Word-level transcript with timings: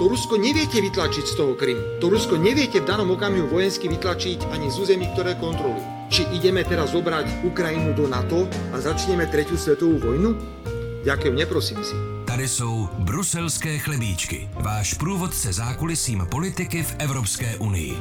To 0.00 0.08
Rusko 0.08 0.40
neviete 0.40 0.80
vytlačiť 0.80 1.28
z 1.28 1.34
toho 1.36 1.52
Krymu. 1.52 2.00
To 2.00 2.08
Rusko 2.08 2.40
neviete 2.40 2.80
v 2.80 2.88
danom 2.88 3.12
okamihu 3.12 3.52
vojensky 3.52 3.84
vytlačiť 3.84 4.48
ani 4.48 4.72
z 4.72 4.80
území, 4.80 5.12
ktoré 5.12 5.36
kontrolujú. 5.36 6.08
Či 6.08 6.24
ideme 6.32 6.64
teraz 6.64 6.96
zobrať 6.96 7.44
Ukrajinu 7.44 7.92
do 7.92 8.08
NATO 8.08 8.48
a 8.72 8.80
začneme 8.80 9.28
tretiu 9.28 9.60
svetovú 9.60 10.00
vojnu? 10.00 10.40
Ďakujem, 11.04 11.36
neprosím 11.36 11.84
si. 11.84 11.92
Tady 12.24 12.48
jsou 12.48 12.88
bruselské 13.04 13.78
chlebíčky. 13.78 14.48
Váš 14.56 14.94
průvodce 14.96 15.52
zákulisím 15.52 16.24
politiky 16.32 16.82
v 16.82 16.96
Evropské 16.98 17.60
unii. 17.60 17.92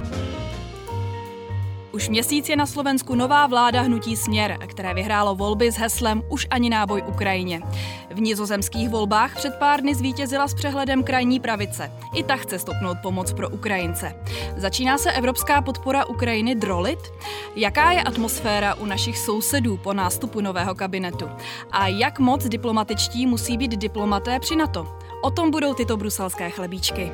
Už 1.99 2.09
měsíc 2.09 2.49
je 2.49 2.55
na 2.55 2.65
Slovensku 2.65 3.15
nová 3.15 3.47
vláda 3.47 3.81
Hnutí 3.81 4.15
Směr, 4.15 4.57
které 4.67 4.93
vyhrálo 4.93 5.35
volby 5.35 5.71
s 5.71 5.75
heslem 5.75 6.23
Už 6.29 6.47
ani 6.49 6.69
náboj 6.69 7.03
Ukrajině. 7.07 7.61
V 8.09 8.21
nizozemských 8.21 8.89
volbách 8.89 9.35
před 9.35 9.55
pár 9.55 9.81
dny 9.81 9.95
zvítězila 9.95 10.47
s 10.47 10.53
přehledem 10.53 11.03
krajní 11.03 11.39
pravice. 11.39 11.91
I 12.15 12.23
ta 12.23 12.35
chce 12.35 12.59
stopnout 12.59 12.97
pomoc 13.03 13.33
pro 13.33 13.49
Ukrajince. 13.49 14.15
Začíná 14.57 14.97
se 14.97 15.11
evropská 15.11 15.61
podpora 15.61 16.05
Ukrajiny 16.05 16.55
drolit? 16.55 16.99
Jaká 17.55 17.91
je 17.91 18.01
atmosféra 18.01 18.75
u 18.75 18.85
našich 18.85 19.17
sousedů 19.17 19.77
po 19.77 19.93
nástupu 19.93 20.41
nového 20.41 20.75
kabinetu? 20.75 21.29
A 21.71 21.87
jak 21.87 22.19
moc 22.19 22.47
diplomatičtí 22.47 23.27
musí 23.27 23.57
být 23.57 23.71
diplomaté 23.71 24.39
při 24.39 24.55
NATO? 24.55 24.97
O 25.21 25.31
tom 25.31 25.51
budou 25.51 25.73
tyto 25.73 25.97
bruselské 25.97 26.49
chlebíčky. 26.49 27.11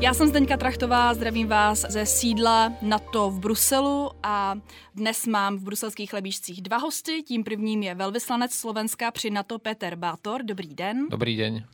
Já 0.00 0.14
jsem 0.14 0.28
Zdeňka 0.28 0.56
Trachtová, 0.56 1.14
zdravím 1.14 1.48
vás 1.48 1.80
ze 1.80 2.06
sídla 2.06 2.72
NATO 2.82 3.30
v 3.30 3.40
Bruselu 3.40 4.10
a 4.22 4.58
dnes 4.94 5.26
mám 5.26 5.56
v 5.56 5.62
bruselských 5.62 6.10
chlebíčcích 6.10 6.62
dva 6.62 6.76
hosty. 6.76 7.22
Tím 7.22 7.44
prvním 7.44 7.82
je 7.82 7.94
velvyslanec 7.94 8.52
Slovenska 8.52 9.10
při 9.10 9.30
NATO 9.30 9.58
Peter 9.58 9.96
Bátor. 9.96 10.42
Dobrý 10.42 10.74
den. 10.74 11.06
Dobrý 11.08 11.36
den. 11.36 11.66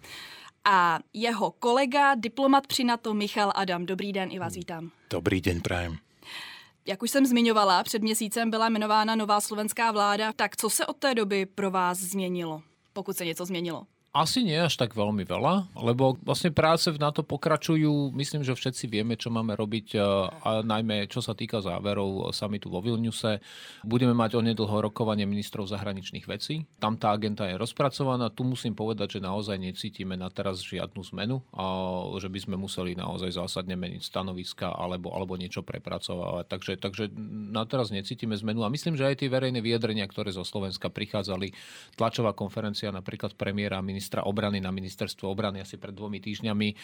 A 0.64 0.98
jeho 1.12 1.50
kolega, 1.50 2.14
diplomat 2.14 2.66
při 2.66 2.84
NATO 2.84 3.14
Michal 3.14 3.52
Adam. 3.54 3.86
Dobrý 3.86 4.12
den, 4.12 4.28
i 4.32 4.38
vás 4.38 4.54
vítám. 4.54 4.90
Dobrý 5.10 5.40
den, 5.40 5.60
prajem. 5.60 5.96
Jak 6.86 7.02
už 7.02 7.10
jsem 7.10 7.26
zmiňovala, 7.26 7.82
před 7.82 8.02
měsícem 8.02 8.50
byla 8.50 8.68
jmenována 8.68 9.14
nová 9.16 9.40
slovenská 9.40 9.92
vláda. 9.92 10.32
Tak 10.32 10.56
co 10.56 10.70
se 10.70 10.86
od 10.86 10.96
té 10.96 11.14
doby 11.14 11.46
pro 11.46 11.70
vás 11.70 11.98
změnilo, 11.98 12.62
pokud 12.92 13.16
se 13.16 13.24
něco 13.24 13.44
změnilo? 13.44 13.86
Asi 14.12 14.44
nie 14.44 14.60
až 14.60 14.76
tak 14.76 14.92
veľmi 14.92 15.24
veľa, 15.24 15.72
lebo 15.72 16.20
vlastne 16.20 16.52
práce 16.52 16.84
v 16.92 17.00
NATO 17.00 17.24
pokračujú. 17.24 18.12
Myslím, 18.12 18.44
že 18.44 18.52
všetci 18.52 18.84
vieme, 18.84 19.16
čo 19.16 19.32
máme 19.32 19.56
robiť, 19.56 19.96
a 20.44 20.60
najmä 20.60 21.08
čo 21.08 21.24
sa 21.24 21.32
týka 21.32 21.64
záverov 21.64 22.28
samitu 22.28 22.68
vo 22.68 22.84
Vilniuse. 22.84 23.40
Budeme 23.80 24.12
mať 24.12 24.36
onedlho 24.36 24.84
rokovanie 24.84 25.24
ministrov 25.24 25.64
zahraničných 25.64 26.28
vecí. 26.28 26.68
Tam 26.76 27.00
tá 27.00 27.16
agenta 27.16 27.48
je 27.48 27.56
rozpracovaná. 27.56 28.28
Tu 28.28 28.44
musím 28.44 28.76
povedať, 28.76 29.16
že 29.16 29.24
naozaj 29.24 29.56
necítime 29.56 30.12
na 30.12 30.28
teraz 30.28 30.60
žiadnu 30.60 31.00
zmenu, 31.16 31.40
a 31.56 31.64
že 32.20 32.28
by 32.28 32.36
sme 32.36 32.60
museli 32.60 32.92
naozaj 32.92 33.32
zásadne 33.32 33.80
meniť 33.80 34.04
stanoviska 34.04 34.76
alebo, 34.76 35.08
alebo 35.16 35.40
niečo 35.40 35.64
prepracovať. 35.64 36.52
Takže, 36.52 36.72
takže 36.84 37.04
na 37.48 37.64
teraz 37.64 37.88
necítime 37.88 38.36
zmenu 38.36 38.60
a 38.60 38.68
myslím, 38.68 38.92
že 38.92 39.08
aj 39.08 39.24
tie 39.24 39.32
verejné 39.32 39.64
vyjadrenia, 39.64 40.04
ktoré 40.04 40.36
zo 40.36 40.44
Slovenska 40.44 40.92
prichádzali, 40.92 41.56
tlačová 41.96 42.36
konferencia 42.36 42.92
napríklad 42.92 43.40
premiéra 43.40 43.80
a 43.80 43.86
ministra 44.02 44.26
obrany 44.26 44.58
na 44.58 44.74
ministerstvo 44.74 45.30
obrany 45.30 45.62
asi 45.62 45.78
pred 45.78 45.94
dvomi 45.94 46.18
týždňami 46.18 46.74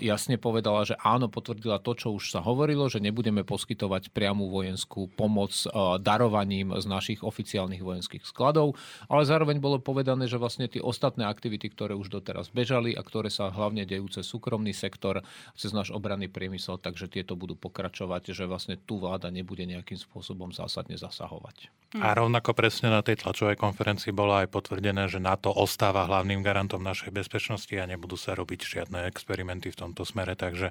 jasne 0.00 0.40
povedala, 0.40 0.88
že 0.88 0.96
áno, 0.96 1.28
potvrdila 1.28 1.76
to, 1.76 1.92
čo 1.92 2.16
už 2.16 2.32
sa 2.32 2.40
hovorilo, 2.40 2.88
že 2.88 3.04
nebudeme 3.04 3.44
poskytovať 3.44 4.16
priamu 4.16 4.48
vojenskú 4.48 5.12
pomoc 5.12 5.52
darovaním 6.00 6.72
z 6.80 6.88
našich 6.88 7.20
oficiálnych 7.20 7.84
vojenských 7.84 8.24
skladov, 8.24 8.80
ale 9.12 9.28
zároveň 9.28 9.60
bolo 9.60 9.76
povedané, 9.76 10.24
že 10.24 10.40
vlastne 10.40 10.64
tie 10.64 10.80
ostatné 10.80 11.28
aktivity, 11.28 11.68
ktoré 11.68 11.92
už 11.92 12.08
doteraz 12.08 12.48
bežali 12.48 12.96
a 12.96 13.04
ktoré 13.04 13.28
sa 13.28 13.52
hlavne 13.52 13.84
dejú 13.84 14.08
cez 14.08 14.24
súkromný 14.24 14.72
sektor, 14.72 15.20
cez 15.52 15.76
náš 15.76 15.92
obranný 15.92 16.32
priemysel, 16.32 16.80
takže 16.80 17.12
tieto 17.12 17.36
budú 17.36 17.60
pokračovať, 17.60 18.32
že 18.32 18.48
vlastne 18.48 18.80
tu 18.80 18.96
vláda 18.96 19.28
nebude 19.28 19.68
nejakým 19.68 20.00
spôsobom 20.00 20.48
zásadne 20.48 20.96
zasahovať. 20.96 21.68
A 21.94 22.10
rovnako 22.10 22.58
presne 22.58 22.90
na 22.90 23.06
tej 23.06 23.22
tlačovej 23.22 23.54
konferencii 23.54 24.10
bolo 24.10 24.34
aj 24.34 24.50
potvrdené, 24.50 25.06
že 25.06 25.22
NATO 25.22 25.54
ostáva 25.54 26.10
hlavným 26.10 26.42
garantom 26.54 26.86
našej 26.86 27.10
bezpečnosti 27.10 27.74
a 27.74 27.90
nebudú 27.90 28.14
sa 28.14 28.38
robiť 28.38 28.62
žiadne 28.62 29.10
experimenty 29.10 29.74
v 29.74 29.80
tomto 29.82 30.06
smere, 30.06 30.38
takže 30.38 30.70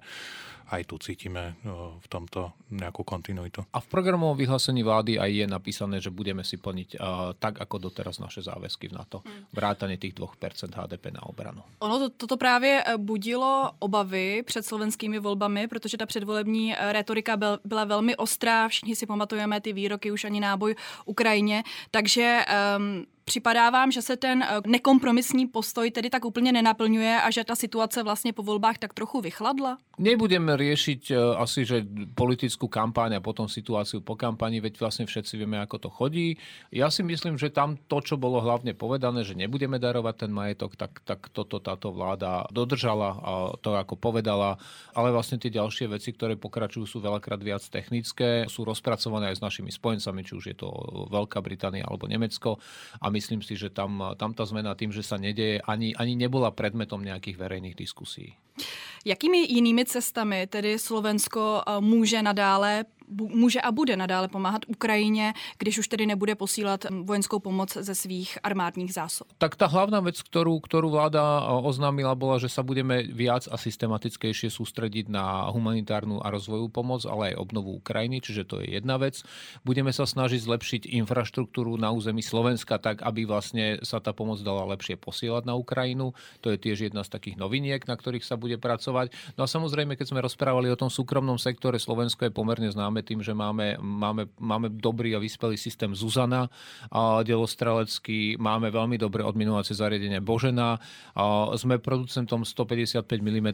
aj 0.72 0.82
tu 0.88 0.96
cítime 0.98 1.56
v 2.00 2.08
tomto 2.08 2.54
nejakú 2.72 3.04
kontinuitu. 3.04 3.66
A 3.74 3.80
v 3.80 3.88
programovom 3.88 4.38
vyhlásení 4.38 4.84
vlády 4.84 5.20
aj 5.20 5.32
je 5.32 5.46
napísané, 5.48 5.98
že 6.02 6.10
budeme 6.10 6.42
si 6.44 6.58
plniť 6.58 6.90
uh, 6.98 7.34
tak, 7.38 7.62
ako 7.62 7.90
doteraz 7.90 8.18
naše 8.20 8.42
záväzky 8.42 8.90
v 8.90 8.94
NATO. 8.98 9.22
Hmm. 9.22 9.46
Vrátane 9.54 9.98
tých 9.98 10.14
2% 10.16 10.74
HDP 10.74 11.14
na 11.14 11.24
obranu. 11.26 11.62
Ono 11.80 12.00
to, 12.00 12.10
toto 12.10 12.38
právě 12.38 12.84
e, 12.84 12.98
budilo 12.98 13.72
obavy 13.80 14.44
před 14.44 14.66
slovenskými 14.66 15.20
volbami, 15.20 15.68
protože 15.68 15.98
ta 15.98 16.06
předvolební 16.06 16.74
e, 16.74 16.94
retorika 16.94 17.38
byl, 17.38 17.60
byla 17.66 17.84
velmi 17.86 18.16
ostrá. 18.16 18.68
Všichni 18.68 18.96
si 18.96 19.06
pamatujeme 19.06 19.62
ty 19.62 19.74
výroky 19.74 20.12
už 20.12 20.24
ani 20.24 20.40
náboj 20.40 20.76
Ukrajině. 21.06 21.64
Takže 21.92 22.46
um, 22.78 23.06
Připadá 23.26 23.70
vám, 23.70 23.92
že 23.92 24.02
se 24.02 24.18
ten 24.18 24.46
nekompromisní 24.66 25.48
postoj 25.48 25.92
tedy 25.92 26.10
tak 26.10 26.26
úplně 26.26 26.52
nenaplňuje 26.52 27.22
a 27.22 27.32
že 27.32 27.44
ta 27.44 27.56
situace 27.56 28.04
vlastně 28.04 28.34
po 28.34 28.44
volbách 28.44 28.78
tak 28.78 28.94
trochu 28.94 29.22
vychladla? 29.22 29.78
Nebudeme 30.54 30.70
riešiť 30.70 31.02
eh, 31.10 31.18
asi, 31.42 31.66
že 31.66 31.82
politickú 32.14 32.70
kampaň 32.70 33.18
a 33.18 33.26
potom 33.26 33.50
situáciu 33.50 34.06
po 34.06 34.14
kampani, 34.14 34.62
veď 34.62 34.78
vlastne 34.78 35.10
všetci 35.10 35.34
vieme, 35.42 35.58
ako 35.58 35.82
to 35.82 35.90
chodí. 35.90 36.38
Ja 36.70 36.94
si 36.94 37.02
myslím, 37.02 37.42
že 37.42 37.50
tam 37.50 37.82
to, 37.90 37.98
čo 38.06 38.22
bolo 38.22 38.38
hlavne 38.38 38.78
povedané, 38.78 39.26
že 39.26 39.34
nebudeme 39.34 39.82
darovať 39.82 40.28
ten 40.28 40.32
majetok, 40.32 40.78
tak, 40.78 41.02
tak 41.02 41.34
toto 41.34 41.58
táto 41.58 41.90
vláda 41.90 42.46
dodržala 42.54 43.18
a 43.18 43.32
to 43.58 43.74
ako 43.74 43.98
povedala, 43.98 44.62
ale 44.94 45.10
vlastne 45.10 45.42
tie 45.42 45.50
ďalšie 45.50 45.90
veci, 45.90 46.14
ktoré 46.14 46.38
pokračujú, 46.38 46.86
sú 46.86 46.98
veľakrát 47.02 47.42
viac 47.42 47.66
technické, 47.66 48.46
sú 48.46 48.62
rozpracované 48.62 49.34
aj 49.34 49.42
s 49.42 49.46
našimi 49.46 49.74
spojencami, 49.74 50.22
či 50.22 50.34
už 50.38 50.46
je 50.54 50.58
to 50.62 50.70
Veľká 51.10 51.42
Británia 51.42 51.90
alebo 51.90 52.06
Nemecko 52.06 52.62
a 53.02 53.10
myslím 53.10 53.42
si, 53.42 53.58
že 53.58 53.74
tam, 53.74 54.14
tam 54.22 54.38
tá 54.38 54.46
zmena 54.46 54.78
tým, 54.78 54.94
že 54.94 55.02
sa 55.02 55.18
nedeje, 55.18 55.66
ani, 55.66 55.98
ani 55.98 56.14
nebola 56.14 56.54
predmetom 56.54 57.02
nejakých 57.02 57.42
verejných 57.42 57.74
diskusí. 57.74 58.38
Jakými 59.04 59.52
jinými 59.52 59.84
cestami 59.84 60.43
tedy 60.48 60.80
Slovensko 60.80 61.62
eh, 61.68 61.82
může 61.82 62.22
nadále 62.22 62.86
může 63.10 63.62
a 63.62 63.72
bude 63.72 63.98
nadále 63.98 64.28
pomáhat 64.28 64.62
Ukrajině, 64.68 65.34
když 65.58 65.78
už 65.78 65.88
tedy 65.88 66.06
nebude 66.06 66.36
posílat 66.36 66.86
vojenskou 67.04 67.40
pomoc 67.40 67.74
ze 67.74 67.96
svých 67.96 68.38
armádních 68.44 68.94
zásob? 68.94 69.28
Tak 69.38 69.56
tá 69.56 69.68
hlavná 69.68 70.00
vec, 70.00 70.22
ktorú, 70.22 70.60
ktorú 70.60 70.90
vláda 70.94 71.48
oznámila, 71.64 72.16
bola, 72.16 72.38
že 72.38 72.52
sa 72.52 72.62
budeme 72.62 73.04
viac 73.04 73.50
a 73.50 73.58
systematickejšie 73.58 74.54
sústrediť 74.54 75.10
na 75.10 75.50
humanitárnu 75.50 76.22
a 76.22 76.30
rozvojovú 76.30 76.70
pomoc, 76.70 77.02
ale 77.10 77.34
aj 77.34 77.40
obnovu 77.42 77.80
Ukrajiny, 77.82 78.22
čiže 78.22 78.44
to 78.46 78.62
je 78.62 78.78
jedna 78.78 79.02
vec. 79.02 79.26
Budeme 79.66 79.90
sa 79.90 80.06
snažiť 80.06 80.46
zlepšiť 80.46 80.82
infraštruktúru 81.02 81.74
na 81.80 81.90
území 81.90 82.22
Slovenska 82.22 82.78
tak, 82.78 83.02
aby 83.02 83.26
vlastne 83.26 83.82
sa 83.82 83.98
tá 83.98 84.14
pomoc 84.14 84.40
dala 84.46 84.70
lepšie 84.78 85.00
posielať 85.00 85.50
na 85.50 85.58
Ukrajinu. 85.58 86.14
To 86.46 86.54
je 86.54 86.62
tiež 86.62 86.94
jedna 86.94 87.02
z 87.02 87.10
takých 87.10 87.42
noviniek, 87.42 87.82
na 87.90 87.98
ktorých 87.98 88.28
sa 88.28 88.38
bude 88.38 88.62
pracovať. 88.62 89.10
No 89.40 89.46
a 89.46 89.48
samozrejme, 89.50 89.98
keď 89.98 90.14
sme 90.14 90.22
rozprávali 90.22 90.70
o 90.70 90.78
tom 90.78 90.94
súkromnom 90.94 91.42
sektore, 91.42 91.82
Slovensko 91.82 92.30
je 92.30 92.36
pomerne 92.36 92.70
známe 92.70 92.93
tým, 93.02 93.26
že 93.26 93.34
máme, 93.34 93.82
máme, 93.82 94.30
máme 94.38 94.70
dobrý 94.70 95.18
a 95.18 95.24
vyspelý 95.24 95.58
systém 95.58 95.90
Zuzana 95.98 96.52
a 96.94 97.26
delostrelecký, 97.26 98.38
máme 98.38 98.70
veľmi 98.70 99.02
dobré 99.02 99.26
odminovacie 99.26 99.74
zariadenie 99.74 100.22
Božena, 100.22 100.78
a 101.18 101.50
sme 101.58 101.82
producentom 101.82 102.46
155 102.46 103.08
mm 103.08 103.50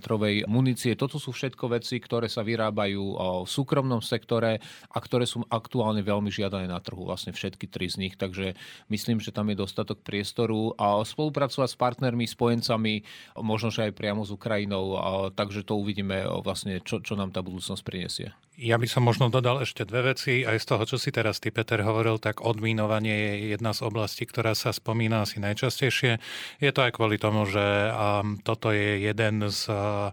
munície. 0.50 0.98
Toto 1.00 1.22
sú 1.22 1.32
všetko 1.32 1.80
veci, 1.80 2.02
ktoré 2.02 2.28
sa 2.28 2.42
vyrábajú 2.42 3.04
v 3.46 3.50
súkromnom 3.50 4.02
sektore 4.02 4.58
a 4.90 4.98
ktoré 4.98 5.30
sú 5.30 5.46
aktuálne 5.48 6.02
veľmi 6.02 6.34
žiadané 6.34 6.66
na 6.66 6.82
trhu, 6.82 7.06
vlastne 7.06 7.32
všetky 7.32 7.70
tri 7.70 7.86
z 7.86 8.02
nich, 8.02 8.18
takže 8.18 8.58
myslím, 8.90 9.22
že 9.22 9.30
tam 9.30 9.54
je 9.54 9.62
dostatok 9.62 10.02
priestoru 10.02 10.74
a 10.76 10.98
spolupracovať 11.06 11.70
s 11.70 11.78
partnermi, 11.78 12.26
spojencami, 12.26 12.94
možno, 13.38 13.70
že 13.70 13.90
aj 13.90 13.94
priamo 13.94 14.26
s 14.26 14.34
Ukrajinou, 14.34 14.98
a 14.98 15.10
takže 15.30 15.62
to 15.62 15.78
uvidíme 15.78 16.26
vlastne, 16.42 16.82
čo, 16.82 17.04
čo 17.04 17.14
nám 17.14 17.30
tá 17.30 17.46
budúcnosť 17.46 17.84
prinesie. 17.86 18.34
Ja 18.60 18.76
by 18.76 18.92
som 18.92 19.08
možno 19.08 19.32
dodal 19.32 19.64
ešte 19.64 19.88
dve 19.88 20.12
veci. 20.12 20.44
Aj 20.44 20.60
z 20.60 20.68
toho, 20.68 20.84
čo 20.84 21.00
si 21.00 21.16
teraz 21.16 21.40
ty, 21.40 21.48
Peter, 21.48 21.80
hovoril, 21.80 22.20
tak 22.20 22.44
odmínovanie 22.44 23.16
je 23.16 23.56
jedna 23.56 23.72
z 23.72 23.88
oblastí, 23.88 24.28
ktorá 24.28 24.52
sa 24.52 24.76
spomína 24.76 25.24
asi 25.24 25.40
najčastejšie. 25.40 26.20
Je 26.60 26.72
to 26.76 26.84
aj 26.84 27.00
kvôli 27.00 27.16
tomu, 27.16 27.48
že 27.48 27.64
um, 27.64 28.36
toto 28.44 28.76
je 28.76 29.00
jeden 29.00 29.48
z 29.48 29.64
uh, 29.72 30.12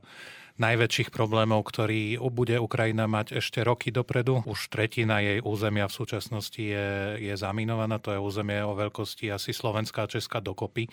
najväčších 0.62 1.10
problémov, 1.10 1.66
ktorý 1.66 2.22
bude 2.30 2.56
Ukrajina 2.62 3.10
mať 3.10 3.42
ešte 3.42 3.66
roky 3.66 3.90
dopredu. 3.90 4.46
Už 4.46 4.70
tretina 4.70 5.18
jej 5.18 5.42
územia 5.42 5.90
v 5.90 5.96
súčasnosti 5.98 6.62
je, 6.62 7.18
je 7.18 7.34
zaminovaná. 7.34 7.98
To 7.98 8.14
je 8.14 8.22
územie 8.22 8.62
o 8.62 8.78
veľkosti 8.78 9.26
asi 9.26 9.50
Slovenská 9.50 10.06
a 10.06 10.10
Česká 10.10 10.38
dokopy. 10.38 10.86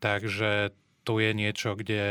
Takže 0.00 0.72
tu 1.08 1.24
je 1.24 1.32
niečo, 1.32 1.72
kde 1.72 2.04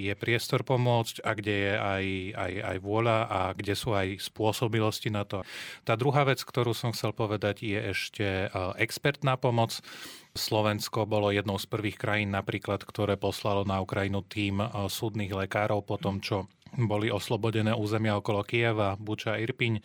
je 0.00 0.14
priestor 0.16 0.64
pomôcť 0.64 1.20
a 1.20 1.36
kde 1.36 1.52
je 1.52 1.74
aj, 1.76 2.04
aj, 2.32 2.52
aj 2.64 2.76
vôľa 2.80 3.18
a 3.28 3.40
kde 3.52 3.76
sú 3.76 3.92
aj 3.92 4.24
spôsobilosti 4.24 5.12
na 5.12 5.28
to. 5.28 5.44
Tá 5.84 6.00
druhá 6.00 6.24
vec, 6.24 6.40
ktorú 6.40 6.72
som 6.72 6.96
chcel 6.96 7.12
povedať, 7.12 7.60
je 7.60 7.92
ešte 7.92 8.48
e, 8.48 8.48
expertná 8.80 9.36
pomoc. 9.36 9.84
Slovensko 10.32 11.04
bolo 11.04 11.28
jednou 11.28 11.60
z 11.60 11.68
prvých 11.68 12.00
krajín 12.00 12.32
napríklad, 12.32 12.88
ktoré 12.88 13.20
poslalo 13.20 13.68
na 13.68 13.84
Ukrajinu 13.84 14.24
tým 14.24 14.64
e, 14.64 14.88
súdnych 14.88 15.28
lekárov 15.28 15.84
po 15.84 16.00
tom, 16.00 16.24
čo 16.24 16.48
boli 16.72 17.12
oslobodené 17.12 17.76
územia 17.76 18.16
okolo 18.16 18.48
Kieva, 18.48 18.96
Buča, 18.96 19.36
Irpiň 19.36 19.84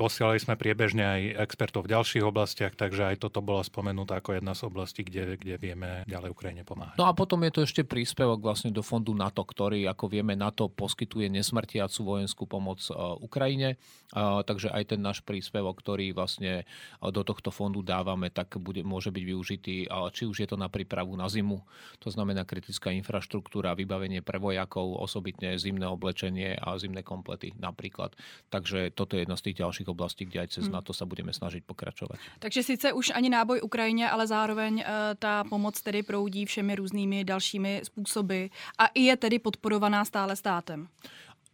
Posielali 0.00 0.40
sme 0.40 0.56
priebežne 0.56 1.04
aj 1.04 1.44
expertov 1.44 1.84
v 1.84 1.92
ďalších 1.92 2.24
oblastiach, 2.24 2.72
takže 2.72 3.12
aj 3.12 3.20
toto 3.20 3.44
bola 3.44 3.60
spomenutá 3.60 4.24
ako 4.24 4.32
jedna 4.32 4.56
z 4.56 4.64
oblastí, 4.64 5.04
kde, 5.04 5.36
kde 5.36 5.60
vieme 5.60 6.08
ďalej 6.08 6.32
Ukrajine 6.32 6.64
pomáhať. 6.64 6.96
No 6.96 7.04
a 7.04 7.12
potom 7.12 7.44
je 7.44 7.52
to 7.52 7.60
ešte 7.68 7.84
príspevok 7.84 8.40
vlastne 8.40 8.72
do 8.72 8.80
fondu 8.80 9.12
NATO, 9.12 9.44
ktorý, 9.44 9.84
ako 9.92 10.08
vieme, 10.08 10.32
NATO 10.32 10.72
poskytuje 10.72 11.28
nesmrtiacu 11.28 12.00
vojenskú 12.00 12.48
pomoc 12.48 12.80
e, 12.88 12.96
Ukrajine, 13.20 13.76
takže 14.16 14.72
aj 14.72 14.96
ten 14.96 15.04
náš 15.04 15.20
príspevok, 15.20 15.76
ktorý 15.84 16.16
vlastne 16.16 16.64
e, 16.64 17.12
do 17.12 17.20
tohto 17.20 17.52
fondu 17.52 17.84
dávame, 17.84 18.32
tak 18.32 18.56
bude, 18.56 18.80
môže 18.80 19.12
byť 19.12 19.24
využitý, 19.28 19.76
či 20.16 20.24
už 20.24 20.36
je 20.40 20.48
to 20.48 20.56
na 20.56 20.72
prípravu 20.72 21.12
na 21.12 21.28
zimu, 21.28 21.60
to 22.00 22.08
znamená 22.08 22.48
kritická 22.48 22.88
infraštruktúra, 22.96 23.76
vybavenie 23.76 24.24
pre 24.24 24.40
vojakov, 24.40 24.96
osobitne 24.96 25.60
zimné 25.60 25.84
oblečenie 25.84 26.56
a 26.56 26.72
zimné 26.80 27.04
komplety 27.04 27.52
napríklad. 27.60 28.16
Takže 28.48 28.96
toto 28.96 29.20
je 29.20 29.28
jedna 29.28 29.36
z 29.36 29.44
tých 29.52 29.60
ďalších 29.60 29.89
oblastí, 29.90 30.24
kde 30.24 30.40
aj 30.40 30.48
cez 30.48 30.64
hmm. 30.66 30.74
NATO 30.74 30.92
sa 30.94 31.04
budeme 31.04 31.32
snažiť 31.34 31.66
pokračovat. 31.66 32.16
Takže 32.38 32.62
sice 32.62 32.92
už 32.92 33.10
ani 33.14 33.28
náboj 33.28 33.60
Ukrajině, 33.62 34.10
ale 34.10 34.26
zároveň 34.26 34.74
uh, 34.74 34.84
ta 35.18 35.44
pomoc 35.44 35.80
tedy 35.82 36.02
proudí 36.02 36.46
všemi 36.46 36.74
různými 36.74 37.24
dalšími 37.24 37.80
způsoby 37.84 38.46
a 38.78 38.86
i 38.86 39.00
je 39.00 39.16
tedy 39.16 39.38
podporovaná 39.38 40.04
stále 40.04 40.36
státem 40.36 40.88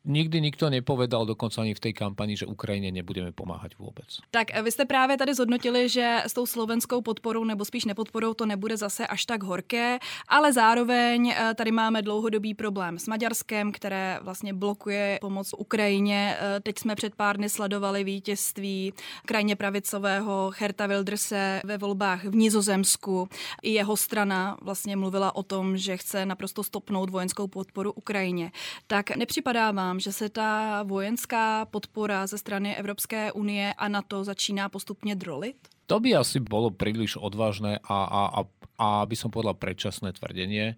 nikdy 0.06 0.40
nikto 0.40 0.70
nepovedal, 0.70 1.26
dokonca 1.26 1.62
ani 1.62 1.74
v 1.74 1.80
tej 1.80 1.92
kampani, 1.92 2.36
že 2.36 2.46
Ukrajine 2.46 2.90
nebudeme 2.90 3.32
pomáhať 3.32 3.78
vůbec. 3.78 4.06
Tak 4.30 4.62
vy 4.62 4.70
jste 4.70 4.84
právě 4.84 5.16
tady 5.16 5.34
zhodnotili, 5.34 5.88
že 5.88 6.22
s 6.26 6.32
tou 6.32 6.46
slovenskou 6.46 7.02
podporou 7.02 7.44
nebo 7.44 7.64
spíš 7.64 7.84
nepodporou 7.84 8.34
to 8.34 8.46
nebude 8.46 8.76
zase 8.76 9.06
až 9.06 9.26
tak 9.26 9.42
horké, 9.42 9.98
ale 10.28 10.52
zároveň 10.52 11.34
eh, 11.36 11.54
tady 11.54 11.70
máme 11.70 12.02
dlouhodobý 12.02 12.54
problém 12.54 12.98
s 12.98 13.08
Maďarskem, 13.08 13.72
které 13.72 14.18
vlastně 14.22 14.54
blokuje 14.54 15.18
pomoc 15.20 15.54
Ukrajině. 15.58 16.36
Eh, 16.38 16.60
teď 16.60 16.78
jsme 16.78 16.94
před 16.94 17.14
pár 17.14 17.36
dny 17.36 17.48
sledovali 17.48 18.04
vítězství 18.04 18.92
krajně 19.26 19.56
pravicového 19.56 20.52
Herta 20.58 20.86
Wildrse 20.86 21.60
ve 21.64 21.78
volbách 21.78 22.24
v 22.24 22.34
Nizozemsku. 22.34 23.28
I 23.62 23.70
jeho 23.70 23.96
strana 23.96 24.56
vlastně 24.62 24.96
mluvila 24.96 25.36
o 25.36 25.42
tom, 25.42 25.76
že 25.76 25.96
chce 25.96 26.26
naprosto 26.26 26.62
stopnout 26.62 27.10
vojenskou 27.10 27.46
podporu 27.46 27.92
Ukrajině. 27.92 28.52
Tak 28.86 29.16
nepřipadá 29.16 29.70
vám, 29.70 29.95
domnívám, 29.96 30.00
že 30.00 30.12
se 30.12 30.28
ta 30.28 30.82
vojenská 30.82 31.64
podpora 31.64 32.26
ze 32.26 32.38
strany 32.38 32.76
Evropské 32.76 33.32
unie 33.32 33.72
a 33.72 33.88
NATO 33.88 34.24
začíná 34.24 34.68
postupně 34.68 35.16
drolit? 35.16 35.56
To 35.86 36.00
by 36.00 36.16
asi 36.18 36.40
bolo 36.40 36.70
príliš 36.74 37.16
odvážne 37.16 37.78
a, 37.78 37.98
a, 38.04 38.22
a, 38.34 38.40
a 38.78 38.88
by 39.06 39.16
som 39.16 39.30
povedal 39.30 39.54
predčasné 39.54 40.12
tvrdenie. 40.18 40.74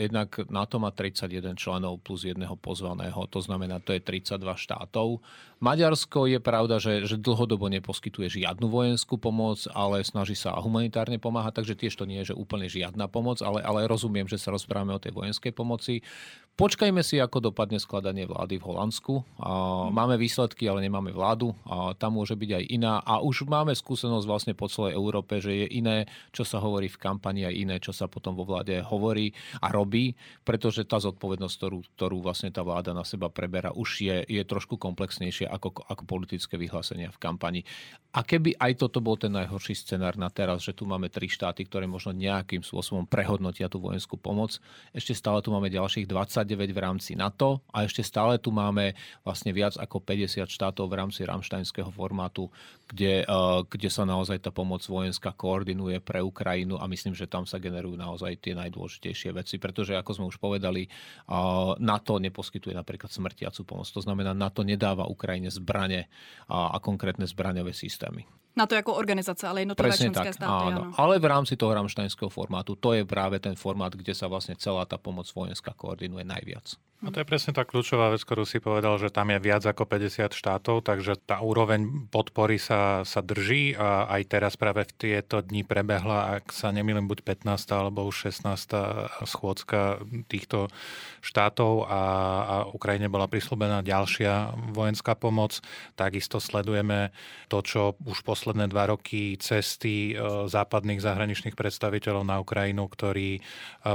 Jednak 0.00 0.48
NATO 0.48 0.80
má 0.80 0.88
31 0.88 1.52
členov 1.52 2.00
plus 2.00 2.24
jedného 2.24 2.56
pozvaného, 2.56 3.28
to 3.28 3.44
znamená, 3.44 3.84
to 3.84 3.92
je 3.92 4.00
32 4.00 4.40
štátov. 4.56 5.20
Maďarsko 5.60 6.30
je 6.30 6.38
pravda, 6.40 6.80
že, 6.80 7.04
že 7.04 7.20
dlhodobo 7.20 7.68
neposkytuje 7.68 8.40
žiadnu 8.40 8.70
vojenskú 8.70 9.20
pomoc, 9.20 9.66
ale 9.74 10.00
snaží 10.06 10.38
sa 10.38 10.56
humanitárne 10.56 11.20
pomáhať, 11.20 11.60
takže 11.60 11.74
tiež 11.74 11.94
to 11.98 12.08
nie 12.08 12.22
je 12.22 12.32
že 12.32 12.38
úplne 12.38 12.70
žiadna 12.70 13.10
pomoc, 13.10 13.44
ale, 13.44 13.60
ale 13.60 13.90
rozumiem, 13.90 14.24
že 14.30 14.40
sa 14.40 14.54
rozprávame 14.54 14.94
o 14.96 15.02
tej 15.02 15.12
vojenskej 15.12 15.52
pomoci. 15.52 16.00
Počkajme 16.58 17.06
si, 17.06 17.22
ako 17.22 17.54
dopadne 17.54 17.78
skladanie 17.78 18.26
vlády 18.26 18.58
v 18.58 18.66
Holandsku. 18.66 19.22
Máme 19.94 20.18
výsledky, 20.18 20.66
ale 20.66 20.82
nemáme 20.82 21.14
vládu. 21.14 21.54
Tam 22.02 22.18
môže 22.18 22.34
byť 22.34 22.50
aj 22.50 22.64
iná. 22.66 22.98
A 23.06 23.22
už 23.22 23.46
máme 23.46 23.70
skúsenosť 23.78 24.26
vlastne 24.26 24.54
po 24.58 24.66
celej 24.66 24.98
Európe, 24.98 25.38
že 25.38 25.54
je 25.54 25.66
iné, 25.78 26.10
čo 26.34 26.42
sa 26.42 26.58
hovorí 26.58 26.90
v 26.90 26.98
kampani 26.98 27.46
a 27.46 27.54
iné, 27.54 27.78
čo 27.78 27.94
sa 27.94 28.10
potom 28.10 28.34
vo 28.34 28.42
vláde 28.42 28.74
hovorí 28.82 29.30
a 29.58 29.66
robí, 29.70 30.14
pretože 30.42 30.86
tá 30.86 30.98
zodpovednosť, 31.02 31.54
ktorú, 31.58 31.78
ktorú 31.96 32.18
vlastne 32.22 32.50
tá 32.50 32.62
vláda 32.62 32.94
na 32.94 33.02
seba 33.02 33.30
preberá, 33.30 33.74
už 33.74 34.02
je, 34.02 34.16
je 34.26 34.42
trošku 34.42 34.78
komplexnejšia 34.78 35.50
ako, 35.50 35.84
ako 35.86 36.02
politické 36.06 36.58
vyhlásenia 36.58 37.10
v 37.14 37.18
kampani. 37.20 37.60
A 38.12 38.24
keby 38.24 38.56
aj 38.56 38.82
toto 38.82 39.04
bol 39.04 39.20
ten 39.20 39.30
najhorší 39.30 39.76
scenár 39.76 40.16
na 40.16 40.32
teraz, 40.32 40.64
že 40.64 40.72
tu 40.72 40.88
máme 40.88 41.12
tri 41.12 41.28
štáty, 41.28 41.68
ktoré 41.68 41.84
možno 41.84 42.16
nejakým 42.16 42.64
spôsobom 42.64 43.04
prehodnotia 43.04 43.68
tú 43.68 43.78
vojenskú 43.78 44.16
pomoc, 44.16 44.58
ešte 44.90 45.12
stále 45.12 45.44
tu 45.44 45.52
máme 45.52 45.68
ďalších 45.68 46.08
20 46.08 46.48
v 46.58 46.80
rámci 46.80 47.12
NATO 47.14 47.62
a 47.70 47.84
ešte 47.84 48.02
stále 48.02 48.40
tu 48.40 48.50
máme 48.50 48.96
vlastne 49.22 49.52
viac 49.52 49.76
ako 49.76 50.02
50 50.02 50.48
štátov 50.50 50.88
v 50.88 50.98
rámci 50.98 51.20
ramštajnského 51.24 51.92
formátu, 51.94 52.50
kde, 52.90 53.22
eh, 53.22 53.58
kde 53.68 53.88
sa 53.88 54.08
naozaj 54.08 54.42
tá 54.42 54.50
pomoc 54.50 54.82
vojenská 54.84 55.32
koordinuje 55.36 56.02
pre 56.02 56.24
Ukrajinu 56.24 56.80
a 56.80 56.90
myslím, 56.90 57.14
že 57.14 57.30
tam 57.30 57.46
sa 57.46 57.62
generujú 57.62 57.94
naozaj 57.94 58.40
tie 58.42 58.58
najdôležitejšie 58.58 59.30
veci, 59.32 59.47
pretože 59.56 59.96
ako 59.96 60.12
sme 60.12 60.28
už 60.28 60.36
povedali, 60.36 60.84
NATO 61.80 62.20
neposkytuje 62.20 62.76
napríklad 62.76 63.08
smrtiacu 63.08 63.64
pomoc. 63.64 63.88
To 63.88 64.04
znamená, 64.04 64.36
NATO 64.36 64.60
nedáva 64.60 65.08
Ukrajine 65.08 65.48
zbrane 65.48 66.12
a 66.52 66.76
konkrétne 66.84 67.24
zbraňové 67.24 67.72
systémy. 67.72 68.28
Na 68.58 68.66
to 68.66 68.74
jako 68.74 68.98
organizace, 68.98 69.46
ale 69.46 69.62
jednotlivé 69.62 69.94
Presne 69.94 70.10
členské 70.10 70.34
tak, 70.34 70.38
státy. 70.42 70.64
Áno. 70.74 70.90
áno. 70.90 70.92
Ale 70.98 71.22
v 71.22 71.26
rámci 71.30 71.54
toho 71.54 71.70
ramštajnského 71.78 72.26
formátu, 72.26 72.74
to 72.74 72.90
je 72.98 73.06
práve 73.06 73.38
ten 73.38 73.54
formát, 73.54 73.94
kde 73.94 74.10
sa 74.18 74.26
vlastne 74.26 74.58
celá 74.58 74.82
tá 74.82 74.98
pomoc 74.98 75.30
vojenská 75.30 75.70
koordinuje 75.78 76.26
najviac. 76.26 76.74
A 76.98 77.14
to 77.14 77.22
je 77.22 77.30
presne 77.30 77.54
tá 77.54 77.62
kľúčová 77.62 78.10
vec, 78.10 78.26
ktorú 78.26 78.42
si 78.42 78.58
povedal, 78.58 78.98
že 78.98 79.14
tam 79.14 79.30
je 79.30 79.38
viac 79.38 79.62
ako 79.62 79.86
50 79.86 80.34
štátov, 80.34 80.82
takže 80.82 81.14
tá 81.22 81.38
úroveň 81.38 82.10
podpory 82.10 82.58
sa, 82.58 83.06
sa 83.06 83.22
drží 83.22 83.78
a 83.78 84.10
aj 84.10 84.22
teraz 84.26 84.58
práve 84.58 84.82
v 84.82 84.92
tieto 84.98 85.38
dni 85.38 85.62
prebehla, 85.62 86.42
ak 86.42 86.50
sa 86.50 86.74
nemýlim, 86.74 87.06
buď 87.06 87.22
15. 87.22 87.54
alebo 87.70 88.02
už 88.02 88.34
16. 88.34 88.50
schôdzka 89.30 90.02
týchto 90.26 90.74
štátov 91.22 91.86
a, 91.86 92.02
a 92.42 92.56
Ukrajine 92.74 93.06
bola 93.06 93.30
prislúbená 93.30 93.86
ďalšia 93.86 94.58
vojenská 94.74 95.14
pomoc. 95.14 95.62
Takisto 95.94 96.42
sledujeme 96.42 97.14
to, 97.46 97.62
čo 97.62 97.94
už 98.10 98.26
posledné 98.48 98.72
dva 98.72 98.88
roky 98.88 99.36
cesty 99.36 100.16
e, 100.16 100.48
západných 100.48 101.04
zahraničných 101.04 101.52
predstaviteľov 101.52 102.24
na 102.24 102.40
Ukrajinu, 102.40 102.88
ktorí 102.88 103.36
e, 103.36 103.40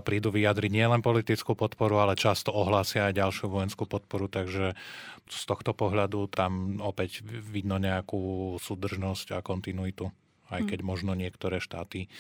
prídu 0.06 0.30
vyjadriť 0.30 0.70
nielen 0.70 1.02
politickú 1.02 1.58
podporu, 1.58 1.98
ale 1.98 2.14
často 2.14 2.54
ohlásia 2.54 3.10
hlásia 3.10 3.10
aj 3.10 3.18
ďalšiu 3.18 3.46
vojenskú 3.50 3.90
podporu, 3.90 4.30
takže 4.30 4.78
z 5.26 5.44
tohto 5.50 5.74
pohľadu 5.74 6.30
tam 6.30 6.78
opäť 6.86 7.26
vidno 7.26 7.82
nejakú 7.82 8.54
súdržnosť 8.62 9.34
a 9.34 9.42
kontinuitu 9.42 10.14
aj 10.52 10.66
hm. 10.66 10.70
keď 10.70 10.80
možno 10.84 11.12
niektoré 11.16 11.64
štáty 11.64 12.12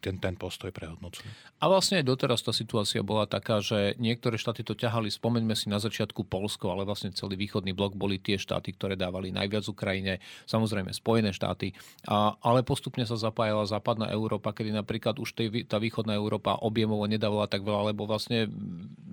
ten, 0.00 0.16
ten 0.16 0.34
postoj 0.34 0.72
prehodnocujú. 0.72 1.28
A 1.60 1.64
vlastne 1.68 2.00
aj 2.00 2.08
doteraz 2.08 2.40
tá 2.40 2.52
situácia 2.52 3.04
bola 3.04 3.28
taká, 3.28 3.60
že 3.60 3.94
niektoré 4.00 4.40
štáty 4.40 4.64
to 4.64 4.72
ťahali, 4.72 5.12
spomeňme 5.12 5.52
si 5.52 5.68
na 5.68 5.76
začiatku 5.76 6.24
Polsko, 6.24 6.72
ale 6.72 6.88
vlastne 6.88 7.12
celý 7.12 7.36
východný 7.36 7.76
blok 7.76 7.94
boli 7.94 8.16
tie 8.20 8.40
štáty, 8.40 8.72
ktoré 8.72 8.96
dávali 8.96 9.30
najviac 9.32 9.64
Ukrajine, 9.68 10.18
samozrejme 10.48 10.92
Spojené 10.92 11.30
štáty, 11.36 11.76
a, 12.08 12.36
ale 12.40 12.64
postupne 12.64 13.04
sa 13.04 13.18
zapájala 13.18 13.68
západná 13.68 14.08
Európa, 14.08 14.56
kedy 14.56 14.72
napríklad 14.72 15.20
už 15.20 15.36
tej, 15.36 15.48
tá 15.68 15.76
východná 15.76 16.16
Európa 16.16 16.58
objemovo 16.60 17.04
nedávala 17.04 17.48
tak 17.48 17.62
veľa, 17.62 17.92
lebo 17.92 18.08
vlastne 18.08 18.48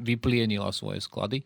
vyplienila 0.03 0.71
svoje 0.75 1.03
sklady. 1.03 1.43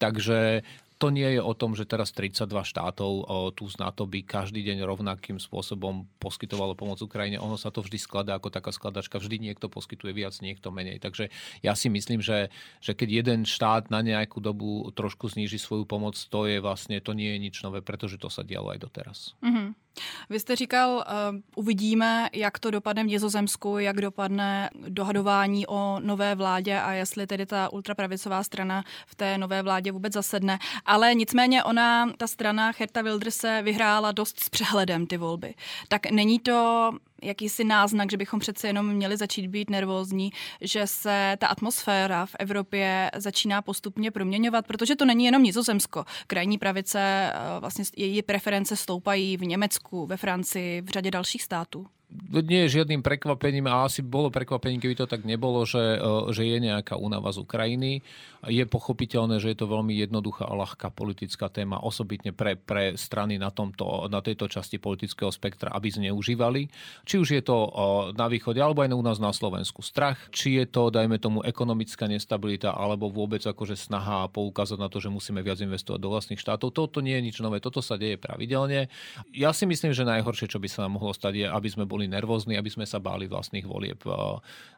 Takže 0.00 0.64
to 1.00 1.08
nie 1.08 1.24
je 1.24 1.40
o 1.40 1.56
tom, 1.56 1.72
že 1.72 1.88
teraz 1.88 2.12
32 2.12 2.44
štátov 2.60 3.24
tu 3.56 3.64
z 3.64 3.80
NATO 3.80 4.04
by 4.04 4.20
každý 4.20 4.60
deň 4.60 4.84
rovnakým 4.84 5.40
spôsobom 5.40 6.04
poskytovalo 6.20 6.76
pomoc 6.76 7.00
Ukrajine. 7.00 7.40
Ono 7.40 7.56
sa 7.56 7.72
to 7.72 7.80
vždy 7.80 7.96
skladá 7.96 8.36
ako 8.36 8.52
taká 8.52 8.68
skladačka. 8.68 9.16
Vždy 9.16 9.40
niekto 9.40 9.72
poskytuje 9.72 10.12
viac, 10.12 10.36
niekto 10.44 10.68
menej. 10.68 11.00
Takže 11.00 11.32
ja 11.64 11.72
si 11.72 11.88
myslím, 11.88 12.20
že, 12.20 12.52
že 12.84 12.92
keď 12.92 13.24
jeden 13.24 13.40
štát 13.48 13.88
na 13.88 14.04
nejakú 14.04 14.44
dobu 14.44 14.92
trošku 14.92 15.32
zníži 15.32 15.56
svoju 15.56 15.88
pomoc, 15.88 16.20
to 16.20 16.44
je 16.44 16.60
vlastne, 16.60 17.00
to 17.00 17.16
nie 17.16 17.32
je 17.32 17.38
nič 17.48 17.56
nové, 17.64 17.80
pretože 17.80 18.20
to 18.20 18.28
sa 18.28 18.44
dialo 18.44 18.68
aj 18.76 18.84
doteraz. 18.84 19.32
Mm-hmm. 19.40 19.89
Vy 20.30 20.40
jste 20.40 20.56
říkal, 20.56 20.90
uh, 20.90 21.40
uvidíme, 21.56 22.28
jak 22.32 22.58
to 22.58 22.70
dopadne 22.70 23.04
v 23.04 23.06
Nizozemsku, 23.06 23.78
jak 23.78 23.96
dopadne 23.96 24.70
dohadování 24.88 25.66
o 25.66 26.00
nové 26.00 26.34
vládě 26.34 26.80
a 26.80 26.92
jestli 26.92 27.26
tedy 27.26 27.46
ta 27.46 27.72
ultrapravicová 27.72 28.44
strana 28.44 28.84
v 29.06 29.14
té 29.14 29.38
nové 29.38 29.62
vládě 29.62 29.92
vůbec 29.92 30.12
zasedne. 30.12 30.58
Ale 30.86 31.14
nicméně 31.14 31.64
ona, 31.64 32.12
ta 32.16 32.26
strana 32.26 32.72
Herta 32.78 33.02
Wilderse 33.02 33.62
vyhrála 33.62 34.12
dost 34.12 34.40
s 34.40 34.48
přehledem 34.48 35.06
ty 35.06 35.16
volby. 35.16 35.54
Tak 35.88 36.10
není 36.10 36.38
to 36.38 36.90
jakýsi 37.22 37.64
náznak, 37.64 38.10
že 38.10 38.16
bychom 38.16 38.40
přece 38.40 38.66
jenom 38.66 38.92
měli 38.92 39.16
začít 39.16 39.46
být 39.46 39.70
nervózní, 39.70 40.30
že 40.60 40.86
se 40.86 41.36
ta 41.38 41.46
atmosféra 41.46 42.26
v 42.26 42.36
Evropě 42.38 43.10
začíná 43.16 43.62
postupně 43.62 44.10
proměňovat, 44.10 44.66
protože 44.66 44.96
to 44.96 45.04
není 45.04 45.24
jenom 45.24 45.42
Nizozemsko. 45.42 46.04
Krajní 46.26 46.58
pravice, 46.58 47.00
eh, 47.00 47.60
vlastně 47.60 47.84
její 47.96 48.22
preference 48.22 48.76
stoupají 48.76 49.36
v 49.36 49.44
Německu, 49.44 50.06
ve 50.06 50.16
Francii, 50.16 50.80
v 50.80 50.88
řadě 50.88 51.10
dalších 51.10 51.42
států. 51.42 51.86
Nie 52.30 52.66
je 52.66 52.82
žiadnym 52.82 53.06
prekvapením 53.06 53.70
a 53.70 53.86
asi 53.86 54.02
bolo 54.02 54.34
prekvapením, 54.34 54.82
keby 54.82 54.98
to 54.98 55.06
tak 55.06 55.22
nebolo, 55.22 55.62
že, 55.62 55.98
e, 55.98 56.34
že 56.34 56.42
je 56.42 56.58
nejaká 56.58 56.98
únava 56.98 57.30
z 57.30 57.42
Ukrajiny. 57.42 58.02
Je 58.48 58.64
pochopiteľné, 58.64 59.36
že 59.36 59.52
je 59.52 59.58
to 59.60 59.68
veľmi 59.68 59.92
jednoduchá 60.00 60.48
a 60.48 60.56
ľahká 60.56 60.88
politická 60.90 61.52
téma, 61.52 61.76
osobitne 61.84 62.32
pre, 62.32 62.56
pre 62.56 62.96
strany 62.96 63.36
na, 63.36 63.52
tomto, 63.52 64.08
na 64.08 64.24
tejto 64.24 64.48
časti 64.48 64.80
politického 64.80 65.28
spektra, 65.28 65.70
aby 65.76 65.92
zneužívali. 65.92 66.72
Či 67.04 67.20
už 67.20 67.28
je 67.36 67.42
to 67.44 67.56
e, 67.66 67.70
na 68.16 68.26
východe, 68.26 68.58
alebo 68.58 68.82
aj 68.82 68.90
u 68.90 69.04
nás 69.04 69.18
na 69.22 69.30
Slovensku 69.30 69.84
strach, 69.84 70.18
či 70.32 70.62
je 70.62 70.66
to, 70.66 70.88
dajme 70.90 71.20
tomu, 71.20 71.44
ekonomická 71.46 72.08
nestabilita, 72.08 72.72
alebo 72.74 73.12
vôbec 73.12 73.44
akože 73.44 73.76
snaha 73.76 74.26
poukázať 74.32 74.78
na 74.80 74.88
to, 74.88 74.98
že 74.98 75.12
musíme 75.12 75.44
viac 75.44 75.60
investovať 75.60 76.00
do 76.00 76.10
vlastných 76.10 76.40
štátov. 76.40 76.72
Toto 76.72 77.04
nie 77.04 77.14
je 77.18 77.26
nič 77.32 77.36
nové, 77.44 77.60
toto 77.60 77.84
sa 77.84 78.00
deje 78.00 78.16
pravidelne. 78.16 78.88
Ja 79.36 79.52
si 79.52 79.68
myslím, 79.68 79.92
že 79.92 80.08
najhoršie, 80.08 80.48
čo 80.48 80.62
by 80.62 80.68
sa 80.70 80.86
nám 80.86 80.96
mohlo 80.96 81.12
stať, 81.12 81.44
je, 81.44 81.46
aby 81.46 81.68
sme 81.68 81.84
boli 81.84 81.99
nervózni, 82.06 82.54
aby 82.56 82.70
sme 82.70 82.86
sa 82.86 83.02
báli 83.02 83.26
vlastných 83.26 83.66
volieb. 83.66 84.00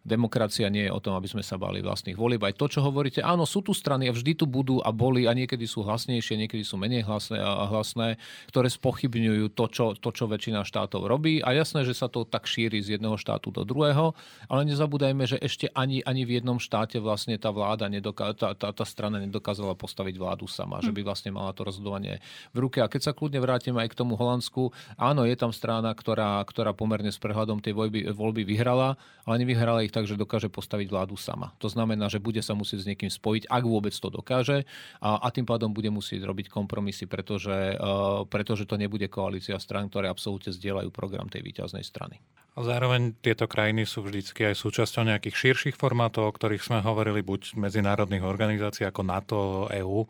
Demokracia 0.02 0.66
nie 0.66 0.88
je 0.88 0.92
o 0.94 0.98
tom, 0.98 1.14
aby 1.14 1.30
sme 1.30 1.44
sa 1.46 1.60
báli 1.60 1.78
vlastných 1.78 2.18
volieb. 2.18 2.42
Aj 2.42 2.56
to, 2.56 2.66
čo 2.66 2.82
hovoríte, 2.82 3.22
áno, 3.22 3.46
sú 3.46 3.62
tu 3.62 3.70
strany 3.70 4.10
a 4.10 4.16
vždy 4.16 4.34
tu 4.34 4.50
budú 4.50 4.82
a 4.82 4.90
boli 4.90 5.30
a 5.30 5.32
niekedy 5.36 5.62
sú 5.62 5.86
hlasnejšie, 5.86 6.34
niekedy 6.34 6.66
sú 6.66 6.74
menej 6.74 7.06
hlasné, 7.06 7.38
a 7.38 7.70
hlasné 7.70 8.18
ktoré 8.50 8.66
spochybňujú 8.72 9.54
to 9.54 9.64
čo, 9.70 9.86
to, 9.94 10.10
čo 10.10 10.26
väčšina 10.26 10.66
štátov 10.66 11.06
robí. 11.06 11.38
A 11.44 11.54
jasné, 11.54 11.86
že 11.86 11.94
sa 11.94 12.10
to 12.10 12.26
tak 12.26 12.48
šíri 12.50 12.82
z 12.82 12.98
jedného 12.98 13.14
štátu 13.14 13.54
do 13.54 13.62
druhého, 13.62 14.16
ale 14.50 14.66
nezabúdajme, 14.66 15.22
že 15.28 15.38
ešte 15.38 15.70
ani, 15.76 16.02
ani 16.02 16.26
v 16.26 16.42
jednom 16.42 16.58
štáte 16.58 16.98
vlastne 16.98 17.38
tá 17.38 17.54
vláda, 17.54 17.86
nedoká, 17.86 18.34
tá, 18.34 18.56
tá, 18.58 18.74
tá 18.74 18.84
strana 18.84 19.22
nedokázala 19.22 19.78
postaviť 19.78 20.18
vládu 20.18 20.50
sama, 20.50 20.82
že 20.82 20.90
by 20.90 21.06
vlastne 21.06 21.30
mala 21.30 21.54
to 21.54 21.62
rozhodovanie 21.62 22.18
v 22.50 22.58
ruke. 22.66 22.82
A 22.82 22.90
keď 22.90 23.10
sa 23.10 23.12
kľudne 23.14 23.38
vrátim 23.38 23.76
aj 23.76 23.92
k 23.92 23.98
tomu 23.98 24.18
Holandsku, 24.18 24.72
áno, 24.96 25.22
je 25.28 25.36
tam 25.36 25.54
strana, 25.54 25.92
ktorá, 25.92 26.42
ktorá 26.42 26.74
pomerne 26.74 27.11
s 27.12 27.20
prehľadom 27.20 27.60
tej 27.60 27.76
voľby, 27.76 28.10
voľby 28.10 28.42
vyhrala, 28.48 28.96
ale 29.28 29.34
nevyhrala 29.44 29.84
ich 29.84 29.92
tak, 29.92 30.08
že 30.08 30.18
dokáže 30.18 30.48
postaviť 30.48 30.88
vládu 30.88 31.14
sama. 31.20 31.52
To 31.60 31.68
znamená, 31.68 32.08
že 32.08 32.18
bude 32.18 32.40
sa 32.40 32.56
musieť 32.56 32.82
s 32.82 32.88
niekým 32.88 33.12
spojiť, 33.12 33.52
ak 33.52 33.62
vôbec 33.62 33.92
to 33.92 34.08
dokáže 34.08 34.64
a, 34.98 35.20
a 35.20 35.28
tým 35.28 35.44
pádom 35.44 35.70
bude 35.70 35.92
musieť 35.92 36.24
robiť 36.24 36.48
kompromisy, 36.48 37.04
pretože, 37.06 37.76
uh, 37.76 38.24
pretože 38.26 38.64
to 38.64 38.80
nebude 38.80 39.06
koalícia 39.12 39.60
strán, 39.60 39.92
ktoré 39.92 40.08
absolútne 40.08 40.50
zdieľajú 40.50 40.88
program 40.88 41.28
tej 41.28 41.44
výťaznej 41.44 41.84
strany. 41.84 42.18
A 42.52 42.60
zároveň 42.68 43.16
tieto 43.24 43.48
krajiny 43.48 43.88
sú 43.88 44.04
vždycky 44.04 44.52
aj 44.52 44.60
súčasťou 44.60 45.08
nejakých 45.08 45.36
širších 45.40 45.76
formátov, 45.80 46.28
o 46.28 46.36
ktorých 46.36 46.60
sme 46.60 46.84
hovorili, 46.84 47.24
buď 47.24 47.56
medzinárodných 47.56 48.20
organizácií 48.20 48.84
ako 48.84 49.02
NATO, 49.08 49.40
EÚ, 49.72 50.04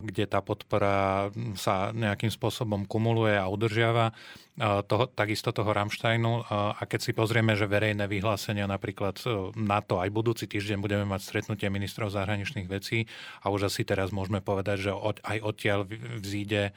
kde 0.00 0.24
tá 0.24 0.40
podpora 0.40 1.28
sa 1.52 1.92
nejakým 1.92 2.32
spôsobom 2.32 2.88
kumuluje 2.88 3.36
a 3.36 3.44
udržiava 3.44 4.16
toho, 4.60 5.08
takisto 5.08 5.48
toho 5.48 5.72
Ramsteinu. 5.72 6.44
A 6.52 6.82
keď 6.84 7.00
si 7.00 7.12
pozrieme, 7.16 7.56
že 7.56 7.64
verejné 7.64 8.04
vyhlásenia 8.04 8.68
napríklad 8.68 9.16
e, 9.24 9.48
na 9.56 9.80
to 9.80 9.96
aj 9.96 10.12
budúci 10.12 10.44
týždeň 10.44 10.76
budeme 10.76 11.08
mať 11.08 11.24
stretnutie 11.24 11.72
ministrov 11.72 12.12
zahraničných 12.12 12.68
vecí 12.68 13.08
a 13.40 13.48
už 13.48 13.72
asi 13.72 13.88
teraz 13.88 14.12
môžeme 14.12 14.44
povedať, 14.44 14.88
že 14.88 14.92
od, 14.92 15.24
aj 15.24 15.38
odtiaľ 15.40 15.88
vzíde 16.20 16.68
e, 16.68 16.72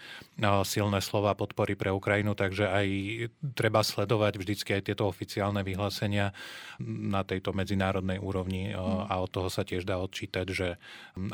silné 0.64 1.04
slova 1.04 1.36
podpory 1.36 1.76
pre 1.76 1.92
Ukrajinu, 1.92 2.32
takže 2.32 2.72
aj 2.72 2.88
treba 3.60 3.84
sledovať 3.84 4.40
vždycky 4.40 4.80
aj 4.80 4.96
tieto 4.96 5.04
oficiálne 5.12 5.60
vyhlásenia 5.60 6.32
na 6.80 7.28
tejto 7.28 7.52
medzinárodnej 7.52 8.24
úrovni 8.24 8.72
e, 8.72 8.80
a 8.80 9.20
od 9.20 9.28
toho 9.28 9.52
sa 9.52 9.68
tiež 9.68 9.84
dá 9.84 10.00
odčítať, 10.00 10.48
že 10.48 10.80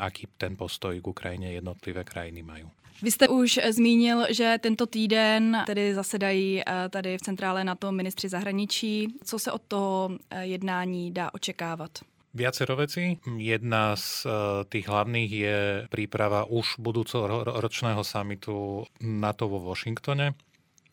aký 0.02 0.26
ten 0.34 0.58
postoj 0.58 0.98
k 0.98 1.06
Ukrajine 1.06 1.54
jednotlivé 1.54 2.02
krajiny 2.02 2.42
majú. 2.42 2.66
Vy 3.02 3.10
jste 3.10 3.28
už 3.28 3.60
zmínil, 3.70 4.26
že 4.30 4.58
tento 4.60 4.86
týden 4.86 5.62
tedy 5.66 5.94
zasedají 5.94 6.62
eh, 6.66 6.88
tady 6.88 7.18
v 7.18 7.20
centrále 7.20 7.64
na 7.64 7.74
to 7.74 7.92
ministři 7.92 8.28
zahraničí. 8.28 9.14
Co 9.24 9.38
se 9.38 9.52
od 9.52 9.62
toho 9.68 10.10
eh, 10.30 10.44
jednání 10.44 11.12
dá 11.12 11.30
očekávat? 11.34 11.90
Viacero 12.34 12.76
vecí. 12.76 13.18
Jedna 13.36 13.96
z 13.96 14.26
eh, 14.26 14.30
tých 14.68 14.88
hlavných 14.88 15.32
je 15.32 15.86
príprava 15.90 16.44
už 16.44 16.74
budúceho 16.78 17.44
ročného 17.44 18.04
samitu 18.04 18.84
NATO 19.00 19.48
vo 19.48 19.60
Washingtone. 19.60 20.34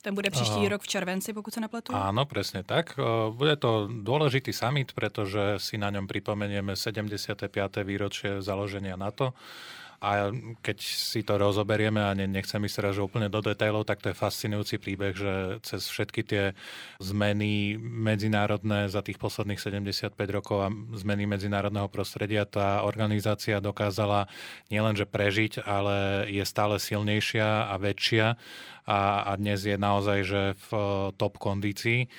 Ten 0.02 0.16
bude 0.16 0.30
příští 0.30 0.64
uh, 0.64 0.70
rok 0.70 0.82
v 0.82 0.88
červenci, 0.88 1.34
pokud 1.34 1.52
sa 1.54 1.60
nepletu? 1.60 1.92
Áno, 1.92 2.24
presne 2.24 2.64
tak. 2.64 2.96
Bude 3.36 3.60
to 3.60 3.92
dôležitý 3.92 4.56
summit, 4.56 4.96
pretože 4.96 5.60
si 5.60 5.76
na 5.76 5.92
ňom 5.92 6.08
pripomenieme 6.08 6.72
75. 6.80 7.52
výročie 7.84 8.40
založenia 8.40 8.96
NATO 8.96 9.36
a 10.00 10.32
keď 10.64 10.78
si 10.80 11.22
to 11.28 11.36
rozoberieme 11.36 12.00
a 12.00 12.16
nechcem 12.16 12.64
ísť 12.64 12.76
teraz 12.80 12.96
úplne 13.00 13.28
do 13.28 13.44
detailov, 13.44 13.84
tak 13.84 14.00
to 14.00 14.12
je 14.12 14.16
fascinujúci 14.16 14.80
príbeh, 14.80 15.12
že 15.12 15.34
cez 15.60 15.92
všetky 15.92 16.22
tie 16.24 16.44
zmeny 17.04 17.76
medzinárodné 17.80 18.88
za 18.88 19.04
tých 19.04 19.20
posledných 19.20 19.60
75 19.60 20.16
rokov 20.32 20.58
a 20.64 20.74
zmeny 20.96 21.28
medzinárodného 21.28 21.92
prostredia 21.92 22.48
tá 22.48 22.88
organizácia 22.88 23.60
dokázala 23.60 24.32
nielenže 24.72 25.04
prežiť, 25.04 25.68
ale 25.68 26.28
je 26.32 26.44
stále 26.48 26.80
silnejšia 26.80 27.68
a 27.68 27.76
väčšia. 27.76 28.40
A, 28.90 29.00
a 29.22 29.32
dnes 29.38 29.62
je 29.68 29.78
naozaj 29.78 30.20
že 30.26 30.42
v 30.58 30.70
top 31.20 31.38
kondícii 31.38 32.10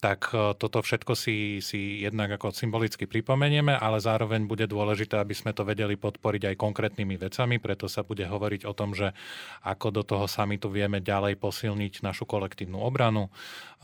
tak 0.00 0.32
e, 0.32 0.56
toto 0.56 0.80
všetko 0.80 1.12
si, 1.12 1.60
si 1.60 2.00
jednak 2.00 2.32
ako 2.40 2.56
symbolicky 2.56 3.04
pripomenieme, 3.04 3.76
ale 3.76 4.00
zároveň 4.00 4.48
bude 4.48 4.64
dôležité, 4.64 5.20
aby 5.20 5.36
sme 5.36 5.52
to 5.52 5.68
vedeli 5.68 6.00
podporiť 6.00 6.50
aj 6.50 6.56
konkrétnymi 6.56 7.20
vecami, 7.20 7.60
preto 7.60 7.84
sa 7.84 8.00
bude 8.00 8.24
hovoriť 8.24 8.64
o 8.64 8.72
tom, 8.72 8.96
že 8.96 9.12
ako 9.60 9.92
do 9.92 10.02
toho 10.02 10.24
samitu 10.24 10.72
vieme 10.72 11.04
ďalej 11.04 11.36
posilniť 11.36 12.00
našu 12.00 12.24
kolektívnu 12.24 12.80
obranu, 12.80 13.28
e, 13.28 13.30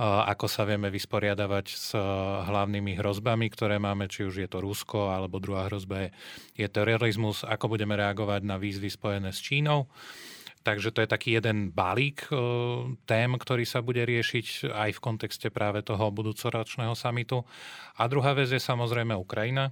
ako 0.03 0.49
sa 0.49 0.65
vieme 0.65 0.89
vysporiadavať 0.89 1.67
s 1.69 1.93
e, 1.93 2.01
hlavnými 2.49 2.97
hrozbami, 2.97 3.53
ktoré 3.53 3.77
máme, 3.77 4.09
či 4.09 4.25
už 4.25 4.41
je 4.41 4.49
to 4.49 4.65
Rusko, 4.65 5.13
alebo 5.13 5.37
druhá 5.37 5.69
hrozba 5.69 6.09
je, 6.09 6.11
je 6.65 6.67
terorizmus, 6.73 7.45
ako 7.45 7.77
budeme 7.77 7.93
reagovať 7.93 8.41
na 8.41 8.57
výzvy 8.57 8.89
spojené 8.89 9.37
s 9.37 9.45
Čínou. 9.45 9.85
Takže 10.67 10.91
to 10.91 11.07
je 11.07 11.13
taký 11.15 11.39
jeden 11.39 11.71
balík 11.71 12.27
e, 12.27 12.35
tém, 13.07 13.31
ktorý 13.39 13.63
sa 13.63 13.87
bude 13.87 14.03
riešiť 14.03 14.67
aj 14.75 14.91
v 14.99 15.03
kontexte 15.03 15.47
práve 15.55 15.87
toho 15.87 16.11
budúcoročného 16.11 16.91
samitu. 16.99 17.47
A 17.95 18.11
druhá 18.11 18.35
vec 18.35 18.51
je 18.51 18.59
samozrejme 18.59 19.15
Ukrajina. 19.15 19.71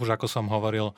Už 0.00 0.08
ako 0.16 0.24
som 0.32 0.48
hovoril, 0.48 0.88
e, 0.88 0.94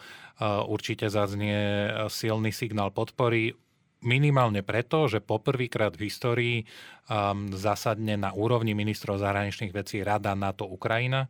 určite 0.47 1.11
zaznie 1.11 1.91
silný 2.07 2.55
signál 2.55 2.95
podpory 2.95 3.59
minimálne 4.05 4.61
preto, 4.63 5.11
že 5.11 5.25
poprvýkrát 5.25 5.97
v 5.97 6.13
histórii 6.13 6.57
um, 7.09 7.49
zasadne 7.57 8.21
na 8.21 8.37
úrovni 8.37 8.77
ministrov 8.77 9.17
zahraničných 9.17 9.73
vecí 9.73 10.05
Rada 10.05 10.37
NATO 10.37 10.69
Ukrajina 10.69 11.25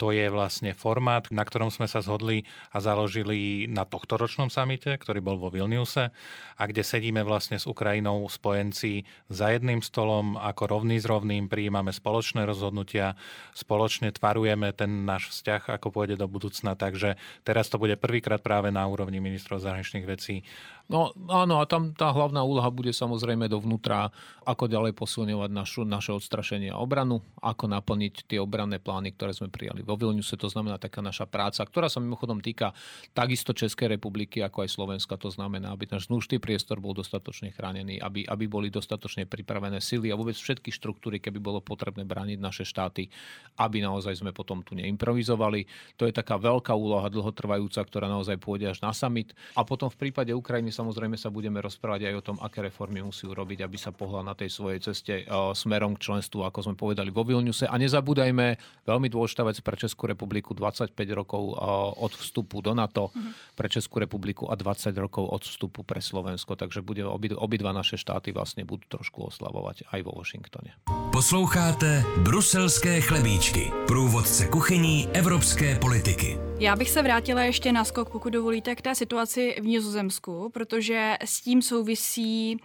to 0.00 0.16
je 0.16 0.32
vlastne 0.32 0.72
formát, 0.72 1.28
na 1.28 1.44
ktorom 1.44 1.68
sme 1.68 1.84
sa 1.84 2.00
zhodli 2.00 2.48
a 2.72 2.80
založili 2.80 3.68
na 3.68 3.84
tohto 3.84 4.16
ročnom 4.16 4.48
samite, 4.48 4.96
ktorý 4.96 5.20
bol 5.20 5.36
vo 5.36 5.52
Vilniuse 5.52 6.08
a 6.56 6.62
kde 6.64 6.80
sedíme 6.80 7.20
vlastne 7.20 7.60
s 7.60 7.68
Ukrajinou 7.68 8.24
spojenci 8.24 9.04
za 9.28 9.52
jedným 9.52 9.84
stolom 9.84 10.40
ako 10.40 10.72
rovný 10.72 10.96
s 10.96 11.04
rovným, 11.04 11.52
prijímame 11.52 11.92
spoločné 11.92 12.48
rozhodnutia, 12.48 13.20
spoločne 13.52 14.08
tvarujeme 14.16 14.72
ten 14.72 15.04
náš 15.04 15.36
vzťah, 15.36 15.76
ako 15.76 15.92
pôjde 15.92 16.16
do 16.16 16.24
budúcna. 16.24 16.72
Takže 16.80 17.20
teraz 17.44 17.68
to 17.68 17.76
bude 17.76 18.00
prvýkrát 18.00 18.40
práve 18.40 18.72
na 18.72 18.88
úrovni 18.88 19.20
ministrov 19.20 19.60
zahraničných 19.60 20.08
vecí 20.08 20.48
No 20.90 21.14
áno, 21.30 21.62
a 21.62 21.70
tam 21.70 21.94
tá 21.94 22.10
hlavná 22.10 22.42
úloha 22.42 22.66
bude 22.66 22.90
samozrejme 22.90 23.46
dovnútra, 23.46 24.10
ako 24.42 24.66
ďalej 24.66 24.98
posilňovať 24.98 25.50
našu, 25.54 25.80
naše 25.86 26.10
odstrašenie 26.10 26.74
a 26.74 26.82
obranu, 26.82 27.22
ako 27.38 27.70
naplniť 27.70 28.26
tie 28.26 28.42
obranné 28.42 28.82
plány, 28.82 29.14
ktoré 29.14 29.30
sme 29.30 29.54
prijali 29.54 29.86
vo 29.90 29.98
Vilniuse, 29.98 30.38
to 30.38 30.46
znamená 30.46 30.78
taká 30.78 31.02
naša 31.02 31.26
práca, 31.26 31.66
ktorá 31.66 31.90
sa 31.90 31.98
mimochodom 31.98 32.38
týka 32.38 32.70
takisto 33.10 33.50
Českej 33.50 33.98
republiky, 33.98 34.38
ako 34.38 34.62
aj 34.62 34.70
Slovenska, 34.70 35.18
to 35.18 35.34
znamená, 35.34 35.74
aby 35.74 35.90
náš 35.90 36.06
vnúšný 36.06 36.38
priestor 36.38 36.78
bol 36.78 36.94
dostatočne 36.94 37.50
chránený, 37.50 37.98
aby, 37.98 38.22
aby 38.22 38.44
boli 38.46 38.70
dostatočne 38.70 39.26
pripravené 39.26 39.82
sily 39.82 40.14
a 40.14 40.18
vôbec 40.18 40.38
všetky 40.38 40.70
štruktúry, 40.70 41.18
keby 41.18 41.42
bolo 41.42 41.58
potrebné 41.58 42.06
brániť 42.06 42.38
naše 42.38 42.62
štáty, 42.62 43.10
aby 43.58 43.82
naozaj 43.82 44.22
sme 44.22 44.30
potom 44.30 44.62
tu 44.62 44.78
neimprovizovali. 44.78 45.66
To 45.98 46.06
je 46.06 46.14
taká 46.14 46.38
veľká 46.38 46.70
úloha 46.70 47.10
dlhotrvajúca, 47.10 47.82
ktorá 47.82 48.06
naozaj 48.06 48.38
pôjde 48.38 48.70
až 48.70 48.78
na 48.86 48.94
summit. 48.94 49.34
A 49.58 49.66
potom 49.66 49.90
v 49.90 49.98
prípade 49.98 50.30
Ukrajiny 50.30 50.70
samozrejme 50.70 51.18
sa 51.18 51.32
budeme 51.32 51.58
rozprávať 51.58 52.12
aj 52.12 52.14
o 52.14 52.22
tom, 52.22 52.36
aké 52.38 52.62
reformy 52.62 53.02
musí 53.02 53.26
urobiť, 53.26 53.66
aby 53.66 53.76
sa 53.80 53.90
pohla 53.90 54.22
na 54.22 54.38
tej 54.38 54.52
svojej 54.52 54.78
ceste 54.78 55.26
uh, 55.26 55.50
smerom 55.56 55.98
k 55.98 56.12
členstvu, 56.12 56.46
ako 56.46 56.70
sme 56.70 56.74
povedali 56.78 57.10
vo 57.10 57.26
Vilniuse. 57.26 57.66
A 57.66 57.74
nezabúdajme, 57.80 58.46
veľmi 58.86 59.08
dôležitá 59.08 59.42
vec 59.42 59.58
pre 59.70 59.78
Českú 59.78 60.10
republiku, 60.10 60.50
25 60.50 60.98
rokov 61.14 61.54
uh, 61.54 61.94
od 61.94 62.10
vstupu 62.18 62.58
do 62.58 62.74
NATO 62.74 63.14
mm-hmm. 63.14 63.54
pre 63.54 63.70
Českú 63.70 64.02
republiku 64.02 64.50
a 64.50 64.58
20 64.58 64.90
rokov 64.98 65.30
od 65.30 65.46
vstupu 65.46 65.86
pre 65.86 66.02
Slovensko. 66.02 66.58
Takže 66.58 66.82
bude 66.82 67.06
obi, 67.06 67.30
obidva 67.30 67.70
naše 67.70 67.94
štáty 67.94 68.34
vlastne 68.34 68.66
budú 68.66 68.98
trošku 68.98 69.30
oslavovať 69.30 69.86
aj 69.94 70.00
vo 70.02 70.18
Washingtone. 70.18 70.74
Posloucháte 71.14 72.02
Bruselské 72.26 72.98
chlebíčky, 72.98 73.70
průvodce 73.86 74.50
kuchyní 74.50 75.06
evropské 75.14 75.78
politiky. 75.78 76.50
Já 76.58 76.76
bych 76.76 76.90
se 76.90 77.02
vrátila 77.02 77.42
ještě 77.42 77.72
na 77.72 77.84
skok, 77.84 78.10
pokud 78.10 78.32
dovolíte, 78.32 78.74
k 78.74 78.82
té 78.82 78.94
situaci 78.94 79.56
v 79.60 79.64
Nizozemsku, 79.64 80.50
protože 80.54 81.16
s 81.24 81.40
tím 81.40 81.62
souvisí 81.62 82.56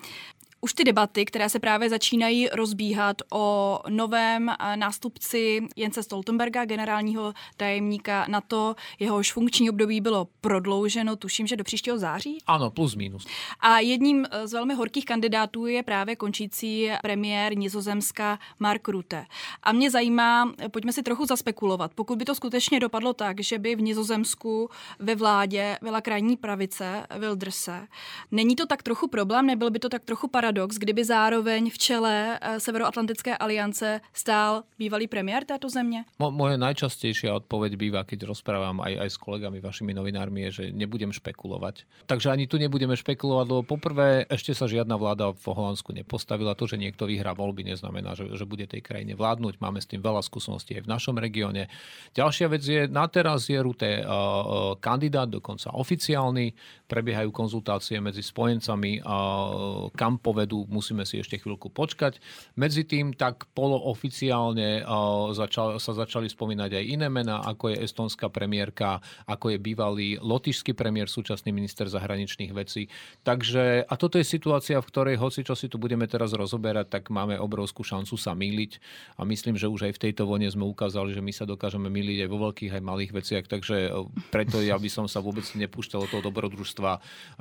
Už 0.66 0.74
ty 0.74 0.84
debaty, 0.84 1.26
které 1.26 1.50
se 1.50 1.60
právě 1.60 1.90
začínají 1.90 2.48
rozbíhat 2.50 3.22
o 3.34 3.80
novém 3.90 4.50
eh, 4.50 4.78
nástupci 4.78 5.62
Jence 5.76 6.04
Stoltenberga, 6.04 6.66
generálního 6.66 7.34
tajemníka 7.58 8.26
NATO, 8.30 8.76
jehož 9.00 9.34
funkční 9.34 9.70
období 9.70 10.02
bylo 10.02 10.28
prodlouženo, 10.42 11.16
tuším, 11.16 11.48
že 11.48 11.56
do 11.56 11.64
příštího 11.64 11.98
září? 11.98 12.38
Ano, 12.48 12.72
plus 12.72 12.96
minus. 12.96 13.28
A 13.60 13.80
jedním 13.80 14.26
z 14.44 14.54
velmi 14.54 14.74
horkých 14.74 15.06
kandidátů 15.06 15.66
je 15.66 15.84
právě 15.84 16.16
končící 16.16 16.92
premiér 17.02 17.58
Nizozemska 17.58 18.40
Mark 18.60 18.88
Rutte. 18.88 19.26
A 19.64 19.72
mě 19.72 19.92
zajímá, 19.92 20.54
pojďme 20.72 20.94
si 20.94 21.04
trochu 21.04 21.26
zaspekulovat, 21.26 21.92
pokud 21.96 22.18
by 22.18 22.26
to 22.26 22.36
skutečně 22.36 22.80
dopadlo 22.80 23.14
tak, 23.14 23.42
že 23.42 23.60
by 23.60 23.76
v 23.76 23.82
Nizozemsku 23.82 24.70
ve 25.00 25.16
vládě 25.16 25.78
byla 25.82 26.02
krajní 26.02 26.38
pravice 26.38 27.08
Wilderse, 27.20 27.88
není 28.32 28.56
to 28.56 28.66
tak 28.66 28.84
trochu 28.84 29.08
problém, 29.08 29.46
nebyl 29.46 29.72
by 29.72 29.80
to 29.80 29.90
tak 29.90 30.04
trochu 30.04 30.28
paradox, 30.28 30.55
kdyby 30.64 31.04
zároveň 31.04 31.68
v 31.68 31.78
čele 31.78 32.16
eh, 32.40 32.60
Severoatlantické 32.60 33.36
aliance 33.36 34.00
stál 34.16 34.64
bývalý 34.80 35.08
premiér 35.08 35.44
této 35.44 35.70
země? 35.70 36.08
Mo, 36.20 36.32
moje 36.32 36.56
najčastejšia 36.56 37.36
odpoveď 37.36 37.76
býva, 37.76 38.08
keď 38.08 38.32
rozprávam 38.32 38.80
aj, 38.80 38.94
aj 39.04 39.10
s 39.12 39.18
kolegami, 39.20 39.60
vašimi 39.60 39.92
novinármi, 39.92 40.48
je, 40.48 40.52
že 40.52 40.64
nebudem 40.72 41.12
špekulovať. 41.12 41.84
Takže 42.08 42.32
ani 42.32 42.48
tu 42.48 42.56
nebudeme 42.56 42.96
špekulovať, 42.96 43.46
lebo 43.52 43.64
poprvé 43.68 44.24
ešte 44.32 44.56
sa 44.56 44.70
žiadna 44.72 44.96
vláda 44.96 45.36
v 45.36 45.46
Holandsku 45.52 45.92
nepostavila. 45.92 46.56
To, 46.56 46.64
že 46.64 46.80
niekto 46.80 47.04
vyhrá 47.04 47.36
voľby, 47.36 47.68
neznamená, 47.68 48.16
že, 48.16 48.32
že 48.32 48.48
bude 48.48 48.64
tej 48.64 48.80
krajine 48.80 49.18
vládnuť. 49.20 49.60
Máme 49.60 49.84
s 49.84 49.92
tým 49.92 50.00
veľa 50.00 50.24
skúseností 50.24 50.80
aj 50.80 50.88
v 50.88 50.92
našom 50.96 51.20
regióne. 51.20 51.68
Ďalšia 52.16 52.48
vec 52.48 52.64
je, 52.64 52.88
na 52.88 53.10
teraz 53.12 53.52
je 53.52 53.60
Rute 53.60 54.06
uh, 54.06 54.78
kandidát, 54.80 55.28
dokonca 55.28 55.74
oficiálny. 55.76 56.56
Prebiehajú 56.86 57.34
konzultácie 57.34 57.98
medzi 58.00 58.22
spojencami, 58.22 59.02
uh, 59.02 59.90
kam 59.98 60.22
povedú, 60.36 60.68
musíme 60.68 61.08
si 61.08 61.24
ešte 61.24 61.40
chvíľku 61.40 61.72
počkať. 61.72 62.20
Medzi 62.60 62.84
tým 62.84 63.16
tak 63.16 63.48
polooficiálne 63.56 64.84
uh, 64.84 65.32
začal, 65.32 65.80
sa 65.80 65.96
začali 65.96 66.28
spomínať 66.28 66.76
aj 66.76 66.84
iné 66.84 67.08
mená, 67.08 67.40
ako 67.48 67.72
je 67.72 67.88
estonská 67.88 68.28
premiérka, 68.28 69.00
ako 69.24 69.56
je 69.56 69.58
bývalý 69.64 70.08
lotišský 70.20 70.76
premiér, 70.76 71.08
súčasný 71.08 71.56
minister 71.56 71.88
zahraničných 71.88 72.52
vecí. 72.52 72.92
Takže, 73.24 73.88
a 73.88 73.94
toto 73.96 74.20
je 74.20 74.28
situácia, 74.28 74.76
v 74.76 74.90
ktorej 74.92 75.16
hoci 75.16 75.48
čo 75.48 75.56
si 75.56 75.72
tu 75.72 75.80
budeme 75.80 76.04
teraz 76.04 76.36
rozoberať, 76.36 77.00
tak 77.00 77.08
máme 77.08 77.40
obrovskú 77.40 77.88
šancu 77.88 78.20
sa 78.20 78.36
míliť. 78.36 78.84
A 79.16 79.24
myslím, 79.24 79.56
že 79.56 79.72
už 79.72 79.88
aj 79.88 79.96
v 79.96 80.04
tejto 80.12 80.28
vojne 80.28 80.52
sme 80.52 80.68
ukázali, 80.68 81.16
že 81.16 81.24
my 81.24 81.32
sa 81.32 81.48
dokážeme 81.48 81.88
míliť 81.88 82.28
aj 82.28 82.30
vo 82.30 82.52
veľkých 82.52 82.76
aj 82.76 82.84
malých 82.84 83.12
veciach. 83.16 83.46
Takže 83.48 83.78
e, 83.88 83.90
preto 84.36 84.60
ja 84.60 84.76
by 84.76 84.90
som 84.92 85.08
sa 85.08 85.24
vôbec 85.24 85.48
nepúšťal 85.48 86.04
do 86.04 86.12
toho 86.12 86.26
dobrodružstva, 86.28 86.92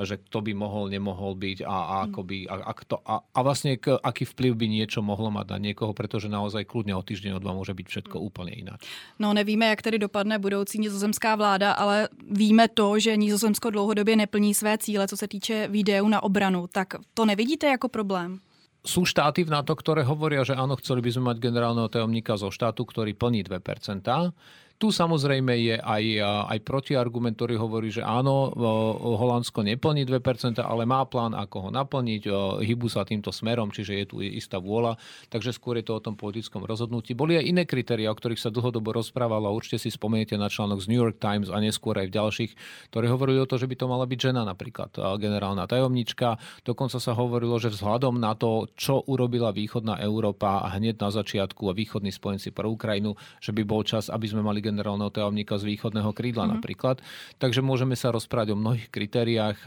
že 0.07 0.23
kto 0.31 0.39
by 0.47 0.53
mohol, 0.55 0.87
nemohol 0.87 1.35
byť 1.35 1.67
a, 1.67 1.75
a 1.75 1.95
ako 2.07 2.21
by, 2.23 2.39
a, 2.47 2.55
a, 2.61 2.73
kto, 2.85 3.01
a, 3.01 3.25
a 3.25 3.39
vlastne 3.41 3.81
k, 3.81 3.97
aký 3.97 4.29
vplyv 4.29 4.53
by 4.61 4.67
niečo 4.69 5.01
mohlo 5.01 5.33
mať 5.33 5.57
na 5.57 5.59
niekoho, 5.59 5.97
pretože 5.97 6.29
naozaj 6.29 6.69
kľudne 6.69 6.93
o 6.93 7.01
týždeň, 7.01 7.41
o 7.41 7.43
dva 7.43 7.57
môže 7.57 7.73
byť 7.73 7.87
všetko 7.89 8.21
úplne 8.21 8.53
inak. 8.53 8.85
No 9.17 9.33
nevíme, 9.33 9.73
jak 9.73 9.81
tedy 9.83 9.99
dopadne 9.99 10.37
budoucí 10.37 10.77
nizozemská 10.79 11.35
vláda, 11.35 11.73
ale 11.73 12.13
víme 12.31 12.69
to, 12.69 12.99
že 13.01 13.17
Nizozemsko 13.17 13.71
dlouhodobě 13.71 14.17
neplní 14.17 14.55
své 14.55 14.79
cíle, 14.79 15.09
co 15.09 15.17
se 15.17 15.29
týče 15.29 15.69
výdejů 15.69 16.09
na 16.09 16.23
obranu. 16.23 16.67
Tak 16.73 16.95
to 17.15 17.25
nevidíte 17.25 17.67
jako 17.67 17.89
problém? 17.89 18.41
sú 18.85 19.09
štáty 19.09 19.49
v 19.49 19.51
NATO, 19.51 19.73
ktoré 19.73 20.05
hovoria, 20.05 20.45
že 20.45 20.53
áno, 20.53 20.77
chceli 20.77 21.01
by 21.01 21.11
sme 21.17 21.33
mať 21.33 21.41
generálneho 21.41 21.89
tajomníka 21.89 22.37
zo 22.37 22.53
štátu, 22.53 22.85
ktorý 22.85 23.17
plní 23.17 23.41
2%. 23.49 24.05
Tu 24.75 24.91
samozrejme 24.91 25.55
je 25.55 25.77
aj, 25.79 26.05
aj 26.51 26.59
protiargument, 26.67 27.39
ktorý 27.39 27.57
hovorí, 27.57 27.89
že 27.95 28.03
áno, 28.03 28.53
Holandsko 29.17 29.63
neplní 29.63 30.05
2%, 30.05 30.61
ale 30.61 30.83
má 30.83 31.01
plán, 31.09 31.33
ako 31.33 31.69
ho 31.69 31.71
naplniť, 31.73 32.29
hybu 32.61 32.91
sa 32.91 33.07
týmto 33.07 33.31
smerom, 33.33 33.71
čiže 33.71 33.93
je 33.97 34.05
tu 34.05 34.17
istá 34.21 34.59
vôľa, 34.59 34.99
takže 35.31 35.55
skôr 35.55 35.79
je 35.79 35.87
to 35.89 35.97
o 35.97 36.05
tom 36.05 36.19
politickom 36.19 36.67
rozhodnutí. 36.67 37.15
Boli 37.15 37.39
aj 37.39 37.49
iné 37.49 37.63
kritéria, 37.65 38.11
o 38.11 38.19
ktorých 38.19 38.43
sa 38.43 38.51
dlhodobo 38.51 38.93
rozprávalo, 38.93 39.49
určite 39.55 39.79
si 39.79 39.95
spomeniete 39.95 40.35
na 40.35 40.51
článok 40.51 40.83
z 40.83 40.91
New 40.91 41.01
York 41.01 41.23
Times 41.23 41.49
a 41.55 41.63
neskôr 41.63 41.95
aj 41.95 42.11
v 42.11 42.17
ďalších, 42.19 42.53
ktoré 42.91 43.07
hovorili 43.09 43.41
o 43.41 43.49
to, 43.49 43.57
že 43.57 43.71
by 43.71 43.79
to 43.79 43.87
mala 43.87 44.05
byť 44.11 44.19
žena 44.21 44.43
napríklad, 44.43 44.91
generálna 45.23 45.71
tajomnička. 45.71 46.37
Dokonca 46.67 46.99
sa 46.99 47.15
hovorilo, 47.15 47.57
že 47.63 47.71
vzhľadom 47.71 48.19
na 48.19 48.35
to, 48.35 48.67
čo 48.75 49.01
urobila 49.07 49.55
východná 49.55 50.03
Európa 50.03 50.67
hneď 50.75 50.99
na 50.99 51.15
začiatku 51.15 51.71
a 51.71 51.77
východní 51.79 52.11
spojenci 52.11 52.51
pre 52.51 52.67
Ukrajinu, 52.67 53.15
že 53.39 53.55
by 53.55 53.63
bol 53.63 53.87
čas, 53.87 54.11
aby 54.11 54.27
sme 54.27 54.43
mali 54.43 54.64
generálneho 54.65 55.13
tajomníka 55.13 55.61
z 55.61 55.69
východného 55.69 56.17
krídla 56.17 56.49
mm-hmm. 56.49 56.55
napríklad. 56.57 56.97
Takže 57.37 57.61
môžeme 57.61 57.93
sa 57.93 58.09
rozprávať 58.09 58.57
o 58.57 58.61
mnohých 58.61 58.89
kritériách. 58.89 59.61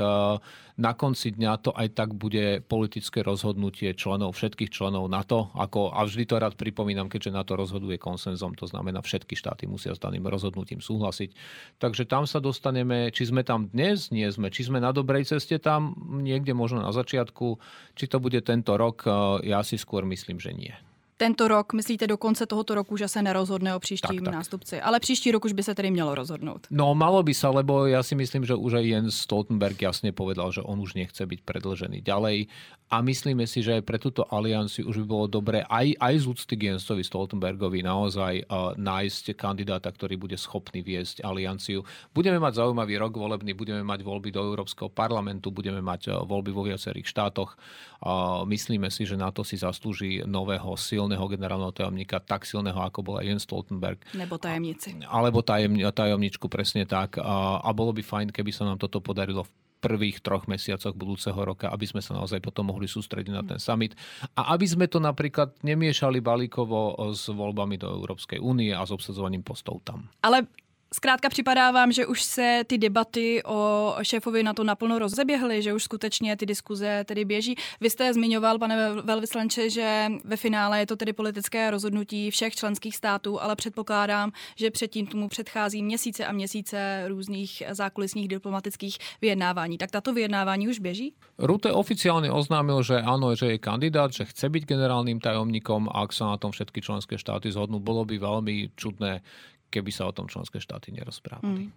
Na 0.77 0.93
konci 0.93 1.33
dňa 1.33 1.51
to 1.61 1.73
aj 1.73 1.93
tak 1.93 2.13
bude 2.13 2.61
politické 2.65 3.21
rozhodnutie 3.25 3.93
členov, 3.97 4.37
všetkých 4.37 4.69
členov 4.73 5.09
NATO. 5.09 5.49
Ako, 5.57 5.89
a 5.93 6.05
vždy 6.05 6.23
to 6.29 6.37
rád 6.37 6.53
pripomínam, 6.53 7.09
keďže 7.09 7.33
NATO 7.33 7.53
rozhoduje 7.57 7.97
konsenzom, 8.01 8.53
to 8.53 8.69
znamená 8.69 9.01
všetky 9.01 9.33
štáty 9.33 9.65
musia 9.65 9.93
s 9.93 10.01
daným 10.01 10.25
rozhodnutím 10.25 10.81
súhlasiť. 10.81 11.33
Takže 11.81 12.05
tam 12.05 12.29
sa 12.29 12.37
dostaneme, 12.37 13.09
či 13.09 13.29
sme 13.29 13.41
tam 13.41 13.69
dnes, 13.69 14.13
nie 14.13 14.29
sme, 14.29 14.53
či 14.53 14.69
sme 14.69 14.77
na 14.77 14.93
dobrej 14.93 15.25
ceste 15.25 15.57
tam, 15.57 15.97
niekde 16.21 16.53
možno 16.53 16.85
na 16.85 16.93
začiatku, 16.93 17.57
či 17.97 18.05
to 18.05 18.21
bude 18.21 18.37
tento 18.45 18.77
rok, 18.77 19.05
ja 19.41 19.65
si 19.65 19.81
skôr 19.81 20.05
myslím, 20.05 20.37
že 20.37 20.53
nie 20.53 20.73
tento 21.17 21.47
rok, 21.47 21.73
myslíte 21.73 22.07
do 22.07 22.17
konce 22.17 22.45
tohoto 22.45 22.75
roku, 22.75 22.97
že 22.97 23.07
se 23.07 23.21
nerozhodne 23.21 23.75
o 23.75 23.79
příštím 23.79 24.21
tak, 24.21 24.25
tak. 24.25 24.33
nástupci. 24.33 24.81
Ale 24.81 24.99
příští 24.99 25.31
rok 25.31 25.45
už 25.45 25.53
by 25.53 25.63
se 25.63 25.75
tedy 25.75 25.91
mělo 25.91 26.15
rozhodnout. 26.15 26.67
No, 26.71 26.95
malo 26.95 27.23
by 27.23 27.33
sa, 27.33 27.49
lebo 27.49 27.89
ja 27.89 28.05
si 28.05 28.15
myslím, 28.15 28.45
že 28.45 28.53
už 28.53 28.73
aj 28.77 28.85
Jens 28.85 29.15
Stoltenberg 29.25 29.81
jasne 29.81 30.13
povedal, 30.13 30.53
že 30.53 30.61
on 30.61 30.77
už 30.79 30.93
nechce 30.93 31.25
byť 31.25 31.39
predlžený 31.41 32.05
ďalej 32.05 32.47
a 32.87 33.03
myslíme 33.03 33.43
si, 33.43 33.59
že 33.59 33.81
aj 33.81 33.83
pre 33.83 33.99
túto 33.99 34.23
alianciu 34.31 34.87
už 34.87 35.03
by 35.03 35.07
bolo 35.07 35.25
dobré 35.27 35.59
aj, 35.67 35.91
aj 35.99 36.13
z 36.23 36.25
úcty 36.31 36.55
Jensovi 36.55 37.03
Stoltenbergovi 37.03 37.83
naozaj 37.83 38.47
uh, 38.47 38.71
nájsť 38.79 39.35
kandidáta, 39.35 39.91
ktorý 39.91 40.15
bude 40.15 40.39
schopný 40.39 40.79
viesť 40.79 41.19
alianciu. 41.19 41.83
Budeme 42.15 42.39
mať 42.39 42.63
zaujímavý 42.63 42.95
rok 42.95 43.19
volebný, 43.19 43.51
budeme 43.51 43.83
mať 43.83 44.07
voľby 44.07 44.31
do 44.31 44.39
Európskeho 44.39 44.87
parlamentu, 44.87 45.51
budeme 45.51 45.83
mať 45.83 46.01
uh, 46.07 46.23
voľby 46.23 46.51
vo 46.55 46.63
viacerých 46.63 47.11
štátoch. 47.11 47.59
Uh, 47.99 48.47
myslíme 48.47 48.87
si, 48.87 49.03
že 49.03 49.19
na 49.19 49.35
to 49.35 49.43
si 49.43 49.59
zaslúži 49.59 50.23
nového 50.23 50.71
silného 50.79 51.06
generálneho 51.15 51.71
tajomníka, 51.71 52.19
tak 52.19 52.43
silného, 52.43 52.75
ako 52.75 52.99
bol 52.99 53.15
aj 53.23 53.25
Jens 53.31 53.43
Stoltenberg. 53.47 54.03
Nebo 54.11 54.35
tajemnici. 54.35 54.99
Alebo 55.07 55.39
tajem, 55.39 55.79
tajomničku, 55.79 56.51
presne 56.51 56.83
tak. 56.83 57.15
A, 57.23 57.63
a 57.63 57.69
bolo 57.71 57.95
by 57.95 58.03
fajn, 58.03 58.35
keby 58.35 58.51
sa 58.51 58.67
nám 58.67 58.83
toto 58.83 58.99
podarilo 58.99 59.47
v 59.47 59.51
prvých 59.77 60.25
troch 60.25 60.49
mesiacoch 60.49 60.97
budúceho 60.97 61.37
roka, 61.37 61.69
aby 61.69 61.85
sme 61.85 62.01
sa 62.01 62.17
naozaj 62.17 62.41
potom 62.41 62.73
mohli 62.73 62.89
sústrediť 62.89 63.31
na 63.31 63.45
ten 63.45 63.61
summit 63.61 63.93
a 64.33 64.57
aby 64.57 64.65
sme 64.65 64.89
to 64.89 64.97
napríklad 64.97 65.53
nemiešali 65.61 66.17
balíkovo 66.17 66.97
s 67.13 67.29
voľbami 67.29 67.77
do 67.77 67.87
Európskej 67.93 68.41
únie 68.41 68.73
a 68.73 68.81
s 68.81 68.91
obsadzovaním 68.91 69.45
postov 69.45 69.85
tam. 69.85 70.09
Ale 70.25 70.49
Zkrátka 70.93 71.29
připadá 71.29 71.71
vám, 71.71 71.91
že 71.91 72.05
už 72.05 72.23
se 72.23 72.61
ty 72.67 72.77
debaty 72.77 73.43
o 73.45 73.95
šéfovi 74.01 74.43
na 74.43 74.53
to 74.53 74.63
naplno 74.63 74.99
rozeběhly, 74.99 75.61
že 75.61 75.73
už 75.73 75.83
skutečně 75.83 76.37
ty 76.37 76.45
diskuze 76.45 77.03
tedy 77.03 77.25
běží. 77.25 77.55
Vy 77.81 77.89
jste 77.89 78.13
zmiňoval, 78.13 78.59
pane 78.59 78.93
velvyslanče, 79.01 79.69
že 79.69 80.07
ve 80.23 80.37
finále 80.37 80.79
je 80.79 80.85
to 80.85 80.95
tedy 80.95 81.13
politické 81.13 81.71
rozhodnutí 81.71 82.31
všech 82.31 82.55
členských 82.55 82.95
států, 82.95 83.41
ale 83.41 83.55
předpokládám, 83.55 84.31
že 84.55 84.71
předtím 84.71 85.07
tomu 85.07 85.27
předchází 85.27 85.83
měsíce 85.83 86.25
a 86.25 86.31
měsíce 86.31 87.03
různých 87.07 87.63
zákulisních 87.71 88.27
diplomatických 88.27 88.97
vyjednávání. 89.21 89.77
Tak 89.77 89.91
tato 89.91 90.13
vyjednávání 90.13 90.67
už 90.67 90.79
běží? 90.79 91.13
Rute 91.37 91.71
oficiálne 91.71 92.31
oznámil, 92.31 92.81
že 92.83 92.97
áno, 93.03 93.35
že 93.35 93.45
je 93.45 93.57
kandidát, 93.61 94.09
že 94.13 94.25
chce 94.25 94.49
byť 94.49 94.63
generálnym 94.65 95.19
tajomníkom 95.19 95.91
a 95.91 96.01
ak 96.07 96.15
sa 96.15 96.33
na 96.33 96.37
tom 96.41 96.49
všetky 96.49 96.81
členské 96.81 97.19
štáty 97.19 97.51
zhodnú, 97.51 97.77
bolo 97.77 98.05
by 98.07 98.17
veľmi 98.17 98.73
čudné, 98.73 99.21
keby 99.67 99.91
sa 99.91 100.07
o 100.07 100.15
tom 100.15 100.31
členské 100.31 100.59
štáty 100.59 100.95
nerozprávali. 100.95 101.67
Mm. 101.67 101.71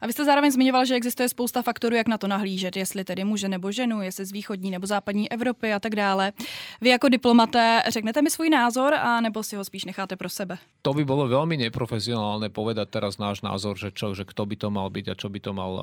A 0.00 0.06
vy 0.06 0.12
jste 0.12 0.24
zároveň 0.24 0.50
zmiňoval, 0.52 0.84
že 0.84 0.94
existuje 0.94 1.28
spousta 1.28 1.62
faktorů, 1.62 1.96
jak 1.96 2.08
na 2.08 2.18
to 2.18 2.26
nahlížet, 2.26 2.76
jestli 2.76 3.04
tedy 3.04 3.24
muže 3.24 3.48
nebo 3.48 3.72
ženu, 3.72 4.02
jestli 4.02 4.24
z 4.24 4.32
východní 4.32 4.70
nebo 4.70 4.86
západní 4.86 5.32
Evropy 5.32 5.72
a 5.72 5.80
tak 5.80 5.94
dále. 5.94 6.32
Vy 6.80 6.88
jako 6.88 7.08
diplomaté 7.08 7.82
řeknete 7.88 8.22
mi 8.22 8.30
svůj 8.30 8.50
názor 8.50 8.94
a 8.94 9.20
nebo 9.20 9.42
si 9.42 9.56
ho 9.56 9.64
spíš 9.64 9.84
necháte 9.84 10.16
pro 10.16 10.28
sebe? 10.28 10.58
To 10.82 10.94
by 10.94 11.02
bolo 11.02 11.26
veľmi 11.26 11.58
neprofesionálne 11.66 12.46
povedať 12.46 12.86
teraz 12.94 13.18
náš 13.18 13.42
názor, 13.42 13.74
že, 13.74 13.90
čo, 13.90 14.14
že 14.14 14.22
kto 14.22 14.46
by 14.46 14.54
to 14.54 14.68
mal 14.70 14.86
byť 14.86 15.06
a 15.10 15.14
čo 15.18 15.26
by 15.26 15.42
to 15.42 15.50
mal, 15.50 15.72
e, 15.74 15.82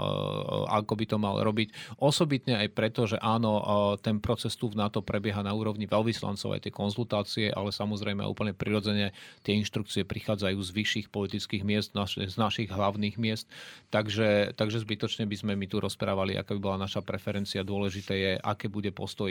ako 0.71 0.93
by 0.95 1.05
to 1.11 1.17
mal 1.19 1.35
robiť. 1.43 1.99
Osobitne 1.99 2.55
aj 2.63 2.71
preto, 2.71 3.03
že 3.03 3.19
áno, 3.19 3.59
e, 3.59 3.63
ten 3.99 4.23
proces 4.23 4.55
tu 4.55 4.71
v 4.71 4.79
NATO 4.79 5.03
prebieha 5.03 5.43
na 5.43 5.51
úrovni 5.51 5.91
veľvyslancov 5.91 6.55
aj 6.55 6.61
tie 6.63 6.73
konzultácie, 6.73 7.51
ale 7.51 7.75
samozrejme 7.75 8.23
úplne 8.23 8.55
prirodzene 8.55 9.11
tie 9.43 9.59
inštrukcie 9.59 10.07
prichádzajú 10.07 10.57
z 10.63 10.69
vyšších 10.71 11.07
politických 11.11 11.67
miest, 11.67 11.91
z 12.15 12.35
našich 12.39 12.71
hlavných 12.71 13.19
miest. 13.19 13.51
Takže, 13.89 14.53
takže 14.55 14.83
zbytočne 14.83 15.25
by 15.25 15.35
sme 15.35 15.53
my 15.55 15.65
tu 15.67 15.79
rozprávali, 15.79 16.37
aká 16.37 16.55
by 16.55 16.61
bola 16.61 16.77
naša 16.85 17.03
preferencia. 17.03 17.65
Dôležité 17.65 18.13
je, 18.15 18.31
aké 18.39 18.71
bude 18.71 18.91
postoj 18.95 19.29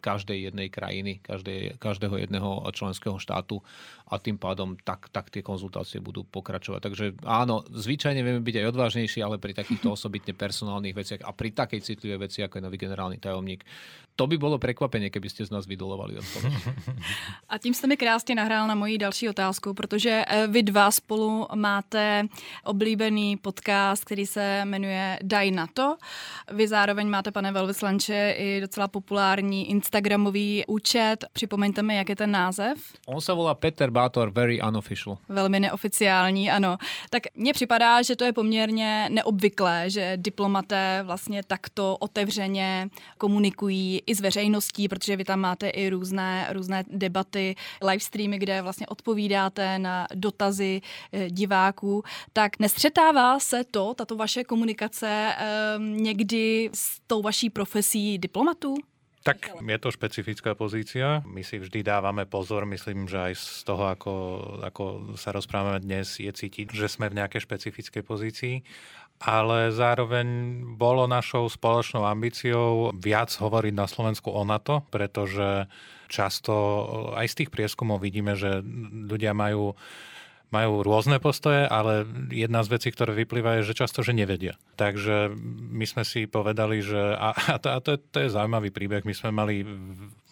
každej 0.00 0.52
jednej 0.52 0.68
krajiny, 0.72 1.20
každej, 1.20 1.76
každého 1.76 2.16
jedného 2.16 2.62
členského 2.72 3.16
štátu 3.18 3.60
a 4.08 4.20
tým 4.20 4.36
pádom 4.36 4.76
tak, 4.76 5.08
tak 5.08 5.32
tie 5.32 5.40
konzultácie 5.40 6.00
budú 6.00 6.24
pokračovať. 6.24 6.80
Takže 6.84 7.04
áno, 7.24 7.64
zvyčajne 7.64 8.20
vieme 8.20 8.44
byť 8.44 8.56
aj 8.60 8.68
odvážnejší, 8.70 9.18
ale 9.24 9.40
pri 9.40 9.56
takýchto 9.56 9.92
osobitne 9.96 10.36
personálnych 10.36 10.96
veciach 10.96 11.22
a 11.24 11.32
pri 11.32 11.50
takej 11.56 11.80
citlivej 11.80 12.28
veci, 12.28 12.44
ako 12.44 12.60
je 12.60 12.66
nový 12.68 12.78
generálny 12.78 13.16
tajomník, 13.16 13.64
to 14.16 14.26
by 14.26 14.38
bylo 14.38 14.58
překvapení, 14.58 15.10
keby 15.10 15.28
ste 15.30 15.46
z 15.46 15.50
nás 15.50 15.66
vydolovali 15.66 16.18
odpověď. 16.18 16.52
A 17.48 17.58
tím 17.58 17.74
jste 17.74 17.86
mi 17.86 17.96
krásně 17.96 18.34
nahrál 18.34 18.68
na 18.68 18.74
moji 18.74 18.98
další 18.98 19.28
otázku, 19.28 19.74
protože 19.74 20.24
eh, 20.28 20.46
vy 20.46 20.62
dva 20.62 20.90
spolu 20.90 21.46
máte 21.54 22.28
oblíbený 22.64 23.36
podcast, 23.36 23.81
který 24.00 24.26
se 24.26 24.64
jmenuje 24.64 25.18
Daj 25.22 25.50
na 25.50 25.66
to. 25.74 25.96
Vy 26.52 26.68
zároveň 26.68 27.08
máte, 27.08 27.32
pane 27.32 27.52
velvyslanče, 27.52 28.34
i 28.38 28.60
docela 28.60 28.88
populární 28.88 29.70
Instagramový 29.70 30.64
účet. 30.66 31.24
Připomeňte 31.32 31.82
mi, 31.82 31.96
jak 31.96 32.08
je 32.08 32.16
ten 32.16 32.30
název? 32.30 32.78
On 33.06 33.20
se 33.20 33.32
volá 33.32 33.54
Peter 33.54 33.90
Bátor 33.90 34.30
Very 34.30 34.62
Unofficial. 34.62 35.18
Velmi 35.28 35.60
neoficiální, 35.60 36.50
ano. 36.50 36.76
Tak 37.10 37.22
mně 37.34 37.52
připadá, 37.52 38.02
že 38.02 38.16
to 38.16 38.24
je 38.24 38.32
poměrně 38.32 39.08
neobvyklé, 39.10 39.90
že 39.90 40.12
diplomaté 40.16 41.02
vlastně 41.02 41.42
takto 41.42 41.96
otevřeně 41.96 42.88
komunikují 43.18 44.02
i 44.06 44.14
s 44.14 44.20
veřejností, 44.20 44.88
protože 44.88 45.16
vy 45.16 45.24
tam 45.24 45.40
máte 45.40 45.68
i 45.68 45.88
různé, 45.88 46.48
různé 46.52 46.84
debaty, 46.90 47.54
livestreamy, 47.82 48.38
kde 48.38 48.62
vlastně 48.62 48.86
odpovídáte 48.86 49.78
na 49.78 50.06
dotazy 50.14 50.80
eh, 51.12 51.30
diváků. 51.30 52.02
Tak 52.32 52.58
nestřetává 52.58 53.38
se 53.38 53.61
to, 53.64 53.94
tato 53.94 54.16
vaše 54.16 54.44
komunikace 54.44 55.34
ehm, 55.38 55.96
někdy 55.96 56.70
s 56.74 57.00
tou 57.06 57.22
vaší 57.22 57.50
profesí 57.50 58.18
diplomatů? 58.18 58.74
Tak 59.22 59.54
je 59.54 59.78
to 59.78 59.94
špecifická 59.94 60.58
pozícia. 60.58 61.22
My 61.22 61.46
si 61.46 61.62
vždy 61.62 61.86
dávame 61.86 62.26
pozor, 62.26 62.66
myslím, 62.66 63.06
že 63.06 63.30
aj 63.30 63.34
z 63.38 63.62
toho, 63.62 63.86
ako, 63.86 64.12
ako 64.66 64.82
sa 65.14 65.30
rozprávame 65.30 65.78
dnes, 65.78 66.18
je 66.18 66.26
cítiť, 66.26 66.74
že 66.74 66.90
sme 66.90 67.06
v 67.06 67.22
nejakej 67.22 67.46
špecifickej 67.46 68.02
pozícii 68.02 68.54
ale 69.22 69.70
zároveň 69.70 70.26
bolo 70.74 71.06
našou 71.06 71.46
spoločnou 71.46 72.02
ambíciou 72.02 72.90
viac 72.98 73.30
hovoriť 73.30 73.70
na 73.70 73.86
Slovensku 73.86 74.34
o 74.34 74.42
NATO, 74.42 74.82
pretože 74.90 75.70
často 76.10 76.52
aj 77.14 77.30
z 77.30 77.34
tých 77.44 77.50
prieskumov 77.54 78.02
vidíme, 78.02 78.34
že 78.34 78.66
ľudia 79.06 79.30
majú 79.30 79.78
majú 80.52 80.84
rôzne 80.84 81.16
postoje, 81.16 81.64
ale 81.64 82.04
jedna 82.28 82.60
z 82.60 82.76
vecí, 82.76 82.88
ktoré 82.92 83.16
vyplýva, 83.16 83.58
je, 83.60 83.72
že 83.72 83.78
často, 83.82 84.04
že 84.04 84.12
nevedia. 84.12 84.60
Takže 84.76 85.32
my 85.72 85.84
sme 85.88 86.04
si 86.04 86.28
povedali, 86.28 86.84
že... 86.84 87.16
A, 87.16 87.32
a, 87.32 87.56
to, 87.56 87.68
a 87.72 87.78
to, 87.80 87.96
je, 87.96 87.98
to 88.12 88.18
je 88.20 88.28
zaujímavý 88.28 88.68
príbeh. 88.68 89.02
My 89.08 89.16
sme 89.16 89.32
mali 89.32 89.64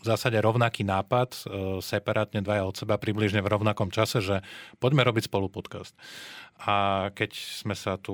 v 0.00 0.04
zásade 0.04 0.40
rovnaký 0.40 0.84
nápad, 0.84 1.30
e, 1.32 1.40
separátne 1.84 2.40
dvaja 2.40 2.64
od 2.64 2.76
seba, 2.76 2.96
približne 2.96 3.44
v 3.44 3.52
rovnakom 3.52 3.92
čase, 3.92 4.20
že 4.24 4.40
poďme 4.80 5.04
robiť 5.04 5.28
spolu 5.28 5.52
podcast. 5.52 5.92
A 6.60 7.08
keď 7.16 7.36
sme 7.36 7.72
sa 7.72 7.96
tu 7.96 8.12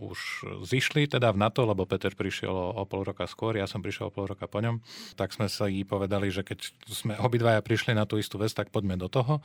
už 0.00 0.20
zišli 0.64 1.04
teda 1.04 1.32
v 1.36 1.40
NATO, 1.40 1.68
lebo 1.68 1.84
Peter 1.84 2.12
prišiel 2.16 2.52
o, 2.52 2.72
o 2.80 2.84
pol 2.88 3.04
roka 3.04 3.28
skôr, 3.28 3.60
ja 3.60 3.68
som 3.68 3.84
prišiel 3.84 4.08
o 4.08 4.14
pol 4.14 4.24
roka 4.24 4.48
po 4.48 4.64
ňom, 4.64 4.80
tak 5.20 5.36
sme 5.36 5.52
sa 5.52 5.68
jí 5.68 5.84
povedali, 5.84 6.32
že 6.32 6.44
keď 6.44 6.72
sme 6.88 7.12
obidvaja 7.20 7.60
prišli 7.60 7.92
na 7.92 8.08
tú 8.08 8.16
istú 8.16 8.40
vec, 8.40 8.52
tak 8.56 8.72
poďme 8.72 8.96
do 8.96 9.12
toho 9.12 9.44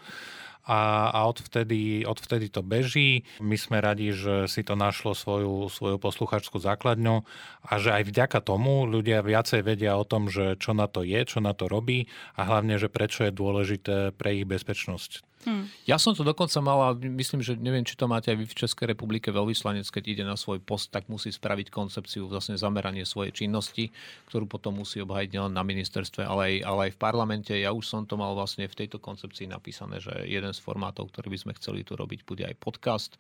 a, 0.66 1.10
a 1.14 1.20
odvtedy, 1.26 2.04
odvtedy 2.04 2.52
to 2.52 2.62
beží. 2.62 3.24
My 3.40 3.56
sme 3.56 3.80
radi, 3.80 4.12
že 4.14 4.46
si 4.52 4.62
to 4.62 4.78
našlo 4.78 5.16
svoju, 5.18 5.72
svoju 5.72 5.98
posluchačskú 5.98 6.60
základňu 6.62 7.24
a 7.66 7.74
že 7.82 7.96
aj 7.96 8.04
vďaka 8.10 8.40
tomu 8.44 8.86
ľudia 8.86 9.26
viacej 9.26 9.66
vedia 9.66 9.98
o 9.98 10.08
tom, 10.08 10.28
že 10.28 10.60
čo 10.62 10.78
na 10.78 10.86
to 10.86 11.02
je, 11.02 11.20
čo 11.26 11.40
na 11.42 11.56
to 11.58 11.66
robí 11.66 12.12
a 12.38 12.46
hlavne, 12.46 12.78
že 12.78 12.92
prečo 12.92 13.26
je 13.26 13.34
dôležité 13.34 14.14
pre 14.14 14.42
ich 14.42 14.46
bezpečnosť. 14.46 15.30
Hmm. 15.48 15.72
Ja 15.88 15.96
som 15.96 16.12
to 16.12 16.28
dokonca 16.28 16.60
mala, 16.60 16.92
myslím, 17.00 17.40
že 17.40 17.56
neviem, 17.56 17.88
či 17.88 17.96
to 17.96 18.12
máte 18.12 18.28
aj 18.28 18.44
vy 18.44 18.46
v 18.46 18.60
Českej 18.60 18.92
republike, 18.92 19.32
veľvyslanec, 19.32 19.88
keď 19.88 20.04
ide 20.04 20.24
na 20.28 20.36
svoj 20.36 20.60
post, 20.60 20.92
tak 20.92 21.08
musí 21.08 21.32
spraviť 21.32 21.72
koncepciu, 21.72 22.28
vlastne 22.28 22.60
zameranie 22.60 23.08
svojej 23.08 23.32
činnosti, 23.32 23.96
ktorú 24.28 24.52
potom 24.52 24.84
musí 24.84 25.00
obhajiť 25.00 25.30
nielen 25.32 25.56
na 25.56 25.64
ministerstve, 25.64 26.28
ale 26.28 26.42
aj, 26.44 26.56
ale 26.68 26.80
aj 26.90 26.92
v 26.92 27.00
parlamente. 27.00 27.54
Ja 27.56 27.72
už 27.72 27.88
som 27.88 28.04
to 28.04 28.20
mal 28.20 28.36
vlastne 28.36 28.68
v 28.68 28.76
tejto 28.84 29.00
koncepcii 29.00 29.48
napísané, 29.48 30.04
že 30.04 30.12
jeden 30.28 30.49
z 30.52 30.60
formátov, 30.62 31.14
ktorý 31.14 31.34
by 31.34 31.40
sme 31.40 31.54
chceli 31.58 31.82
tu 31.86 31.96
robiť, 31.96 32.26
bude 32.26 32.44
aj 32.46 32.56
podcast. 32.60 33.12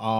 A 0.00 0.12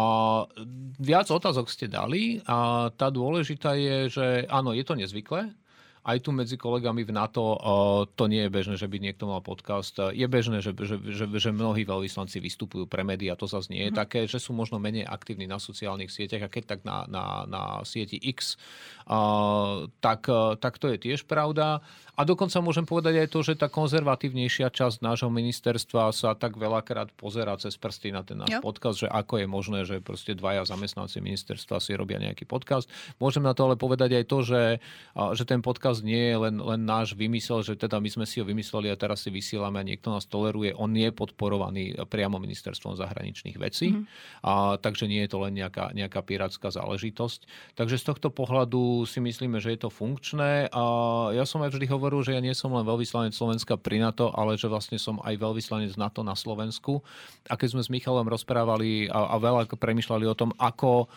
viac 1.00 1.26
otázok 1.28 1.66
ste 1.68 1.86
dali 1.90 2.40
a 2.44 2.88
tá 2.94 3.08
dôležitá 3.08 3.74
je, 3.76 4.12
že 4.12 4.26
áno, 4.48 4.76
je 4.76 4.84
to 4.84 4.94
nezvyklé, 4.96 5.52
aj 6.10 6.18
tu 6.26 6.30
medzi 6.34 6.58
kolegami 6.58 7.06
v 7.06 7.14
NATO 7.14 7.56
to 8.14 8.24
nie 8.26 8.46
je 8.46 8.50
bežné, 8.50 8.74
že 8.74 8.90
by 8.90 8.98
niekto 8.98 9.30
mal 9.30 9.40
podcast. 9.40 9.94
Je 10.10 10.26
bežné, 10.26 10.58
že, 10.58 10.74
že, 10.74 10.96
že, 10.98 11.24
že 11.30 11.50
mnohí 11.54 11.86
veľvyslanci 11.86 12.42
vystupujú 12.42 12.90
pre 12.90 13.06
médiá, 13.06 13.38
to 13.38 13.46
zase 13.46 13.70
nie 13.70 13.88
je 13.88 13.92
mm. 13.94 13.98
také, 13.98 14.20
že 14.26 14.42
sú 14.42 14.50
možno 14.50 14.82
menej 14.82 15.06
aktívni 15.06 15.46
na 15.46 15.62
sociálnych 15.62 16.10
sieťach 16.10 16.46
a 16.46 16.52
keď 16.52 16.64
tak 16.76 16.80
na, 16.82 17.06
na, 17.06 17.24
na 17.46 17.62
sieti 17.86 18.18
X, 18.18 18.58
tak, 20.00 20.20
tak 20.62 20.74
to 20.78 20.86
je 20.94 20.96
tiež 20.98 21.26
pravda. 21.26 21.82
A 22.14 22.28
dokonca 22.28 22.60
môžem 22.60 22.84
povedať 22.84 23.16
aj 23.16 23.28
to, 23.32 23.40
že 23.40 23.56
tá 23.56 23.72
konzervatívnejšia 23.72 24.68
časť 24.68 25.00
nášho 25.00 25.32
ministerstva 25.32 26.12
sa 26.12 26.36
tak 26.36 26.60
veľakrát 26.60 27.08
pozera 27.16 27.56
cez 27.56 27.80
prsty 27.80 28.12
na 28.12 28.20
ten 28.20 28.36
náš 28.36 28.52
jo. 28.52 28.60
podcast, 28.60 29.00
že 29.00 29.08
ako 29.08 29.40
je 29.40 29.46
možné, 29.48 29.78
že 29.88 30.04
proste 30.04 30.36
dvaja 30.36 30.68
zamestnanci 30.68 31.24
ministerstva 31.24 31.80
si 31.80 31.96
robia 31.96 32.20
nejaký 32.20 32.44
podcast. 32.44 32.92
Môžem 33.16 33.40
na 33.40 33.56
to 33.56 33.72
ale 33.72 33.80
povedať 33.80 34.20
aj 34.20 34.24
to, 34.28 34.38
že, 34.44 34.62
že 35.16 35.44
ten 35.48 35.64
podcast 35.64 35.99
nie 36.04 36.32
je 36.32 36.36
len, 36.36 36.56
len 36.60 36.80
náš 36.82 37.16
vymysel, 37.16 37.64
že 37.64 37.76
teda 37.76 38.00
my 38.00 38.08
sme 38.10 38.24
si 38.26 38.42
ho 38.42 38.44
vymysleli 38.44 38.88
a 38.90 38.96
teraz 38.98 39.24
si 39.24 39.30
vysielame 39.32 39.80
a 39.80 39.86
niekto 39.86 40.12
nás 40.12 40.26
toleruje. 40.26 40.74
On 40.76 40.90
je 40.90 41.08
podporovaný 41.12 41.96
priamo 42.08 42.42
ministerstvom 42.42 42.98
zahraničných 42.98 43.56
vecí, 43.56 43.92
mm-hmm. 43.94 44.04
a, 44.44 44.76
takže 44.80 45.06
nie 45.06 45.22
je 45.24 45.30
to 45.30 45.38
len 45.42 45.56
nejaká, 45.56 45.94
nejaká 45.96 46.20
pirátska 46.24 46.72
záležitosť. 46.72 47.46
Takže 47.76 47.96
z 47.96 48.04
tohto 48.04 48.28
pohľadu 48.28 49.04
si 49.04 49.22
myslíme, 49.22 49.60
že 49.60 49.76
je 49.76 49.80
to 49.86 49.90
funkčné 49.90 50.68
a 50.72 50.82
ja 51.34 51.44
som 51.44 51.62
aj 51.64 51.76
vždy 51.76 51.86
hovoril, 51.88 52.24
že 52.24 52.34
ja 52.34 52.42
nie 52.42 52.54
som 52.56 52.72
len 52.72 52.84
veľvyslanec 52.86 53.32
Slovenska 53.32 53.76
pri 53.76 54.02
NATO, 54.02 54.32
ale 54.32 54.56
že 54.56 54.66
vlastne 54.66 54.96
som 54.96 55.20
aj 55.22 55.36
veľvyslanec 55.36 55.94
NATO 55.96 56.20
na 56.26 56.34
Slovensku. 56.34 57.00
A 57.48 57.56
keď 57.56 57.78
sme 57.78 57.82
s 57.84 57.92
Michalom 57.92 58.26
rozprávali 58.26 59.08
a, 59.08 59.34
a 59.34 59.36
veľa 59.36 59.70
premyšľali 59.70 60.24
o 60.28 60.38
tom, 60.38 60.50
ako 60.56 61.08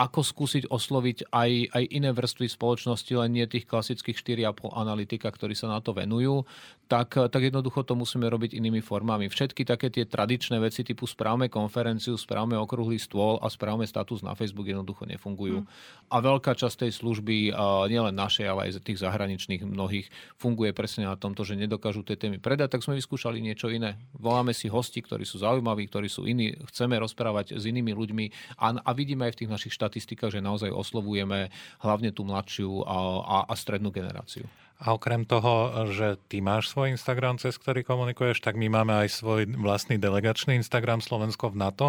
ako 0.00 0.24
skúsiť 0.24 0.72
osloviť 0.72 1.28
aj, 1.28 1.76
aj 1.76 1.84
iné 1.92 2.08
vrstvy 2.16 2.48
spoločnosti, 2.48 3.12
len 3.20 3.36
nie 3.36 3.44
tých 3.44 3.68
klasických 3.68 4.16
4,5 4.16 4.72
analytika, 4.72 5.28
ktorí 5.28 5.52
sa 5.52 5.68
na 5.68 5.84
to 5.84 5.92
venujú, 5.92 6.48
tak, 6.88 7.14
tak 7.30 7.38
jednoducho 7.38 7.84
to 7.84 7.94
musíme 7.94 8.24
robiť 8.26 8.56
inými 8.56 8.80
formami. 8.80 9.28
Všetky 9.28 9.62
také 9.62 9.92
tie 9.92 10.08
tradičné 10.08 10.58
veci 10.58 10.82
typu 10.82 11.04
správme 11.04 11.52
konferenciu, 11.52 12.16
správme 12.16 12.56
okrúhly 12.56 12.96
stôl 12.96 13.38
a 13.38 13.46
správme 13.46 13.84
status 13.84 14.24
na 14.24 14.32
Facebook 14.32 14.66
jednoducho 14.66 15.04
nefungujú. 15.06 15.62
Mm. 15.62 15.68
A 16.10 16.16
veľká 16.18 16.56
časť 16.56 16.88
tej 16.88 16.92
služby, 16.96 17.54
nielen 17.86 18.16
našej, 18.16 18.46
ale 18.48 18.72
aj 18.72 18.82
tých 18.82 19.04
zahraničných 19.04 19.62
mnohých, 19.62 20.10
funguje 20.40 20.74
presne 20.74 21.06
na 21.06 21.14
tomto, 21.14 21.46
že 21.46 21.54
nedokážu 21.54 22.02
tie 22.02 22.18
témy 22.18 22.42
predať, 22.42 22.74
tak 22.74 22.82
sme 22.82 22.98
vyskúšali 22.98 23.38
niečo 23.38 23.70
iné. 23.70 24.00
Voláme 24.16 24.50
si 24.50 24.66
hosti, 24.66 25.04
ktorí 25.04 25.22
sú 25.22 25.38
zaujímaví, 25.38 25.86
ktorí 25.86 26.10
sú 26.10 26.26
iní, 26.26 26.58
chceme 26.72 26.98
rozprávať 26.98 27.54
s 27.54 27.70
inými 27.70 27.94
ľuďmi 27.94 28.24
a, 28.58 28.82
a 28.82 28.90
vidíme 28.96 29.30
aj 29.30 29.38
v 29.38 29.40
tých 29.44 29.52
našich 29.52 29.74
štát 29.78 29.89
štatistika, 29.90 30.30
že 30.30 30.38
naozaj 30.38 30.70
oslovujeme 30.70 31.50
hlavne 31.82 32.14
tú 32.14 32.22
mladšiu 32.22 32.86
a, 32.86 32.98
a, 33.18 33.36
a 33.50 33.54
strednú 33.58 33.90
generáciu. 33.90 34.46
A 34.80 34.96
okrem 34.96 35.28
toho, 35.28 35.84
že 35.92 36.16
ty 36.32 36.40
máš 36.40 36.72
svoj 36.72 36.96
Instagram, 36.96 37.36
cez 37.36 37.60
ktorý 37.60 37.84
komunikuješ, 37.84 38.40
tak 38.40 38.56
my 38.56 38.72
máme 38.72 39.04
aj 39.04 39.12
svoj 39.12 39.44
vlastný 39.60 40.00
delegačný 40.00 40.56
Instagram 40.56 41.04
Slovensko 41.04 41.52
v 41.52 41.60
NATO, 41.60 41.88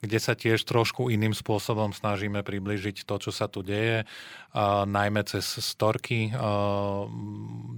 kde 0.00 0.16
sa 0.16 0.32
tiež 0.32 0.64
trošku 0.64 1.12
iným 1.12 1.36
spôsobom 1.36 1.92
snažíme 1.92 2.40
približiť 2.40 3.04
to, 3.04 3.20
čo 3.20 3.28
sa 3.28 3.44
tu 3.44 3.60
deje, 3.60 4.08
a 4.56 4.88
najmä 4.88 5.20
cez 5.28 5.44
storky. 5.60 6.32
A 6.32 7.04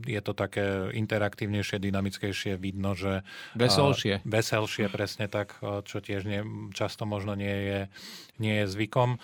je 0.07 0.20
to 0.22 0.33
také 0.33 0.94
interaktívnejšie, 0.94 1.83
dynamickejšie, 1.83 2.55
vidno, 2.55 2.94
že... 2.94 3.27
Veselšie. 3.59 4.22
Veselšie, 4.22 4.87
presne 4.94 5.27
tak, 5.27 5.59
čo 5.59 5.98
tiež 5.98 6.22
nie, 6.22 6.46
často 6.70 7.03
možno 7.03 7.35
nie 7.35 7.51
je, 7.51 7.81
nie 8.38 8.62
je 8.62 8.66
zvykom 8.70 9.18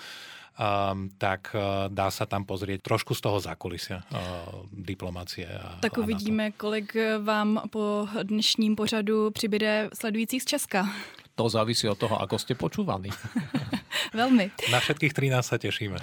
um, 0.58 1.08
tak 1.16 1.54
uh, 1.54 1.86
dá 1.88 2.10
sa 2.10 2.26
tam 2.26 2.42
pozrieť 2.42 2.82
trošku 2.82 3.14
z 3.14 3.20
toho 3.22 3.38
zákulisia 3.38 4.02
uh, 4.10 4.66
diplomacie. 4.74 5.46
A, 5.46 5.78
tak 5.78 5.96
uvidíme, 5.98 6.50
kolik 6.52 6.96
vám 7.22 7.70
po 7.70 8.10
dnešním 8.22 8.76
pořadu 8.76 9.30
přibude 9.30 9.88
sledujících 9.94 10.42
z 10.42 10.46
Česka. 10.46 10.90
To 11.38 11.46
závisí 11.46 11.86
od 11.86 11.94
toho, 11.94 12.18
ako 12.18 12.34
ste 12.34 12.58
počúvaní. 12.58 13.14
Veľmi. 14.18 14.50
Na 14.74 14.82
všetkých 14.82 15.14
13 15.14 15.38
sa 15.38 15.54
tešíme. 15.54 15.94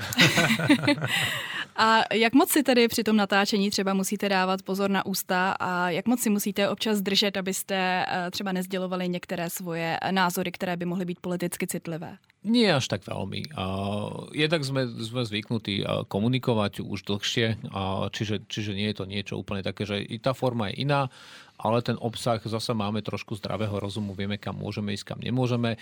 A 1.76 2.04
jak 2.14 2.34
moc 2.34 2.50
si 2.50 2.64
tedy 2.64 2.88
při 2.88 3.04
tom 3.04 3.18
natáčení 3.18 3.70
třeba 3.70 3.94
musíte 3.94 4.30
dávat 4.30 4.62
pozor 4.62 4.90
na 4.90 5.06
ústa 5.06 5.52
a 5.60 5.90
jak 5.90 6.08
moc 6.08 6.20
si 6.20 6.30
musíte 6.30 6.70
občas 6.70 7.02
držet, 7.02 7.38
abyste 7.38 8.06
eh, 8.08 8.32
třeba 8.32 8.52
nezdělovali 8.52 9.10
některé 9.10 9.50
svoje 9.50 9.98
názory, 10.12 10.52
které 10.52 10.78
by 10.78 10.86
mohly 10.86 11.06
být 11.06 11.20
politicky 11.20 11.68
citlivé? 11.68 12.18
Nie 12.46 12.78
až 12.78 12.86
tak 12.86 13.02
veľmi. 13.10 13.58
Jednak 14.38 14.62
sme, 14.62 14.86
sme 14.86 15.26
zvyknutí 15.26 15.82
komunikovať 16.06 16.86
už 16.86 17.02
dlhšie, 17.10 17.58
čiže, 18.14 18.46
čiže 18.46 18.78
nie 18.78 18.94
je 18.94 18.98
to 19.02 19.06
niečo 19.10 19.34
úplne 19.42 19.66
také, 19.66 19.90
že 19.90 19.98
i 19.98 20.22
tá 20.22 20.38
forma 20.38 20.70
je 20.70 20.86
iná, 20.86 21.10
ale 21.58 21.82
ten 21.82 21.98
obsah 21.98 22.38
zasa 22.38 22.78
máme 22.78 23.02
trošku 23.02 23.34
zdravého 23.42 23.74
rozumu, 23.82 24.14
vieme 24.14 24.38
kam 24.38 24.62
môžeme 24.62 24.94
ísť, 24.94 25.18
kam 25.18 25.20
nemôžeme 25.26 25.82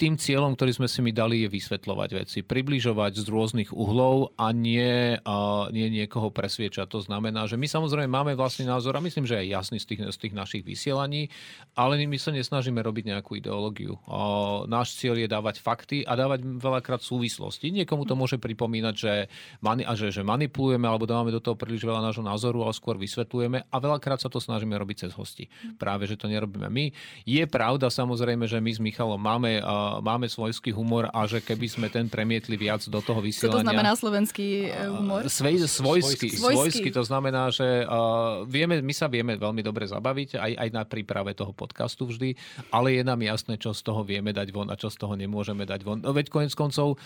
tým 0.00 0.16
cieľom, 0.16 0.56
ktorý 0.56 0.80
sme 0.80 0.88
si 0.88 1.04
mi 1.04 1.12
dali, 1.12 1.44
je 1.44 1.52
vysvetľovať 1.52 2.10
veci, 2.16 2.38
približovať 2.40 3.20
z 3.20 3.26
rôznych 3.28 3.70
uhlov 3.76 4.32
a 4.40 4.48
nie, 4.48 5.20
a 5.20 5.68
nie 5.68 5.92
niekoho 5.92 6.32
presviečať. 6.32 6.88
To 6.88 7.04
znamená, 7.04 7.44
že 7.44 7.60
my 7.60 7.68
samozrejme 7.68 8.08
máme 8.08 8.32
vlastný 8.32 8.64
názor 8.64 8.96
a 8.96 9.04
myslím, 9.04 9.28
že 9.28 9.36
je 9.44 9.52
jasný 9.52 9.76
z 9.76 9.92
tých, 9.92 10.00
z 10.08 10.16
tých 10.16 10.32
našich 10.32 10.62
vysielaní, 10.64 11.28
ale 11.76 12.00
my 12.00 12.16
sa 12.16 12.32
nesnažíme 12.32 12.80
robiť 12.80 13.12
nejakú 13.12 13.36
ideológiu. 13.36 14.00
A 14.08 14.64
náš 14.64 14.96
cieľ 14.96 15.20
je 15.20 15.28
dávať 15.28 15.60
fakty 15.60 16.00
a 16.08 16.16
dávať 16.16 16.48
veľakrát 16.48 17.04
súvislosti. 17.04 17.68
Niekomu 17.68 18.08
to 18.08 18.16
môže 18.16 18.40
pripomínať, 18.40 18.94
že, 18.96 19.28
mani, 19.60 19.84
a 19.84 19.92
že, 19.92 20.08
že 20.08 20.24
manipulujeme 20.24 20.88
alebo 20.88 21.04
dávame 21.04 21.28
do 21.28 21.44
toho 21.44 21.60
príliš 21.60 21.84
veľa 21.84 22.00
nášho 22.00 22.24
názoru, 22.24 22.64
ale 22.64 22.72
skôr 22.72 22.96
vysvetľujeme 22.96 23.68
a 23.68 23.76
veľakrát 23.76 24.24
sa 24.24 24.32
to 24.32 24.40
snažíme 24.40 24.72
robiť 24.72 25.04
cez 25.04 25.12
hosti. 25.12 25.52
Práve, 25.76 26.08
že 26.08 26.16
to 26.16 26.24
nerobíme 26.24 26.72
my. 26.72 26.88
Je 27.28 27.44
pravda 27.44 27.92
samozrejme, 27.92 28.48
že 28.48 28.56
my 28.64 28.72
s 28.72 28.80
Michalom 28.80 29.20
máme 29.20 29.60
máme 29.98 30.30
svojský 30.30 30.70
humor 30.70 31.10
a 31.10 31.26
že 31.26 31.42
keby 31.42 31.66
sme 31.66 31.86
ten 31.90 32.06
premietli 32.06 32.54
viac 32.54 32.86
do 32.86 33.02
toho 33.02 33.18
vysielania... 33.18 33.58
Co 33.58 33.60
to 33.60 33.66
znamená 33.66 33.92
slovenský 33.98 34.70
e, 34.70 34.86
humor? 34.86 35.26
Svej, 35.26 35.66
svojský, 35.66 36.38
svojský. 36.38 36.38
svojský. 36.38 36.88
To 36.94 37.02
znamená, 37.02 37.50
že 37.50 37.82
uh, 37.82 38.46
vieme, 38.46 38.78
my 38.78 38.94
sa 38.94 39.10
vieme 39.10 39.34
veľmi 39.34 39.66
dobre 39.66 39.90
zabaviť 39.90 40.38
aj, 40.38 40.52
aj 40.54 40.68
na 40.70 40.82
príprave 40.86 41.34
toho 41.34 41.50
podcastu 41.50 42.06
vždy, 42.06 42.38
ale 42.70 42.94
je 42.94 43.02
nám 43.02 43.18
jasné, 43.18 43.58
čo 43.58 43.74
z 43.74 43.82
toho 43.82 44.06
vieme 44.06 44.30
dať 44.30 44.54
von 44.54 44.70
a 44.70 44.78
čo 44.78 44.86
z 44.86 44.96
toho 45.02 45.18
nemôžeme 45.18 45.66
dať 45.66 45.80
von. 45.82 45.98
No 45.98 46.14
veď 46.14 46.30
konec 46.30 46.54
koncov 46.54 47.00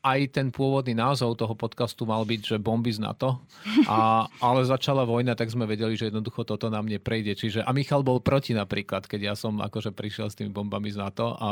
aj 0.00 0.20
ten 0.32 0.48
pôvodný 0.48 0.96
názov 0.96 1.36
toho 1.36 1.52
podcastu 1.52 2.08
mal 2.08 2.24
byť, 2.24 2.40
že 2.40 2.56
bomby 2.56 2.88
z 2.88 3.04
NATO, 3.04 3.44
a, 3.84 4.24
ale 4.40 4.64
začala 4.64 5.04
vojna, 5.04 5.36
tak 5.36 5.52
sme 5.52 5.68
vedeli, 5.68 5.92
že 5.92 6.08
jednoducho 6.08 6.48
toto 6.48 6.72
nám 6.72 6.88
neprejde. 6.88 7.36
Čiže, 7.36 7.60
a 7.60 7.70
Michal 7.76 8.00
bol 8.00 8.24
proti 8.24 8.56
napríklad, 8.56 9.04
keď 9.04 9.20
ja 9.20 9.34
som 9.36 9.60
akože 9.60 9.92
prišiel 9.92 10.32
s 10.32 10.40
tými 10.40 10.48
bombami 10.48 10.88
z 10.88 10.96
NATO. 11.04 11.36
A, 11.36 11.48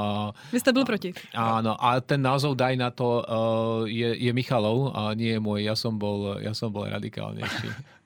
Vy 0.48 0.64
ste 0.64 0.72
bol 0.72 0.88
proti. 0.88 1.12
Áno, 1.37 1.76
a 1.76 2.00
ten 2.00 2.24
názov 2.24 2.56
Daj 2.56 2.74
na 2.80 2.88
to 2.88 3.20
uh, 3.20 3.84
je, 3.84 4.16
je 4.16 4.32
Michalov 4.32 4.96
a 4.96 5.12
nie 5.12 5.37
je 5.37 5.40
môj. 5.44 5.68
Ja 5.68 5.76
som 5.76 6.00
bol, 6.00 6.40
ja 6.40 6.56
som 6.56 6.72
bol 6.72 6.88
radikálnejší. 6.88 7.68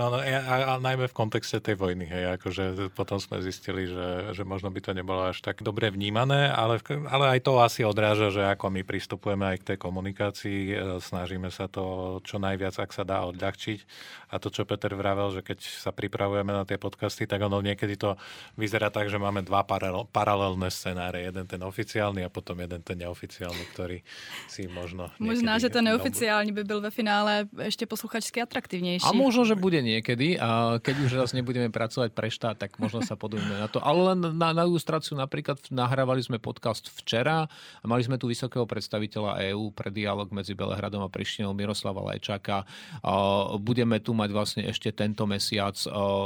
No, 0.00 0.08
no 0.08 0.16
a, 0.24 0.56
a 0.64 0.74
najmä 0.80 1.12
v 1.12 1.18
kontexte 1.18 1.60
tej 1.60 1.76
vojny, 1.76 2.08
hej, 2.08 2.40
akože 2.40 2.88
potom 2.96 3.20
sme 3.20 3.44
zistili, 3.44 3.84
že, 3.84 4.32
že 4.32 4.48
možno 4.48 4.72
by 4.72 4.80
to 4.80 4.96
nebolo 4.96 5.28
až 5.28 5.44
tak 5.44 5.60
dobre 5.60 5.92
vnímané, 5.92 6.48
ale, 6.48 6.80
ale 7.04 7.36
aj 7.36 7.40
to 7.44 7.60
asi 7.60 7.84
odráža, 7.84 8.32
že 8.32 8.48
ako 8.48 8.72
my 8.72 8.80
pristupujeme 8.80 9.44
aj 9.44 9.56
k 9.60 9.66
tej 9.68 9.78
komunikácii, 9.84 10.60
e, 10.72 10.74
snažíme 11.04 11.52
sa 11.52 11.68
to 11.68 12.16
čo 12.24 12.40
najviac, 12.40 12.80
ak 12.80 12.96
sa 12.96 13.04
dá, 13.04 13.28
odľahčiť. 13.28 13.84
A 14.32 14.40
to, 14.40 14.48
čo 14.48 14.64
Peter 14.64 14.88
vravel, 14.96 15.36
že 15.36 15.44
keď 15.44 15.68
sa 15.68 15.92
pripravujeme 15.92 16.48
na 16.48 16.64
tie 16.64 16.80
podcasty, 16.80 17.28
tak 17.28 17.44
ono 17.44 17.60
niekedy 17.60 18.00
to 18.00 18.16
vyzerá 18.56 18.88
tak, 18.88 19.12
že 19.12 19.20
máme 19.20 19.44
dva 19.44 19.68
paralel, 19.68 20.08
paralelné 20.08 20.72
scenáre. 20.72 21.28
Jeden 21.28 21.44
ten 21.44 21.60
oficiálny 21.60 22.24
a 22.24 22.32
potom 22.32 22.56
jeden 22.56 22.80
ten 22.80 22.96
neoficiálny, 23.04 23.76
ktorý 23.76 24.00
si 24.48 24.64
možno... 24.64 25.12
Možná, 25.20 25.60
že 25.60 25.68
ten 25.68 25.84
neoficiálny 25.84 26.56
by 26.56 26.62
byl 26.64 26.80
ve 26.88 26.90
finále 26.94 27.44
ešte 27.60 27.84
posluchačsky 27.84 28.40
atraktívnejší. 28.40 29.04
A 29.04 29.12
možno, 29.12 29.44
že 29.44 29.58
bude 29.58 29.89
niekedy 29.96 30.38
a 30.38 30.78
keď 30.78 30.94
už 31.02 31.10
raz 31.18 31.30
nebudeme 31.34 31.72
pracovať 31.72 32.14
pre 32.14 32.30
štát, 32.30 32.56
tak 32.60 32.78
možno 32.78 33.02
sa 33.02 33.18
podujeme 33.18 33.58
na 33.58 33.66
to. 33.66 33.82
Ale 33.82 34.14
len 34.14 34.18
na, 34.38 34.54
na 34.54 34.62
ilustráciu 34.62 35.18
napríklad 35.18 35.58
nahrávali 35.72 36.22
sme 36.22 36.38
podcast 36.38 36.86
včera 37.02 37.50
a 37.50 37.84
mali 37.84 38.06
sme 38.06 38.20
tu 38.20 38.30
vysokého 38.30 38.62
predstaviteľa 38.64 39.50
EÚ 39.50 39.74
pre 39.74 39.90
dialog 39.90 40.30
medzi 40.30 40.54
Belehradom 40.54 41.02
a 41.02 41.10
Prištinou 41.10 41.50
Miroslava 41.56 42.00
Lajčáka. 42.06 42.62
Budeme 43.58 43.98
tu 43.98 44.14
mať 44.14 44.30
vlastne 44.30 44.62
ešte 44.70 44.94
tento 44.94 45.26
mesiac 45.26 45.74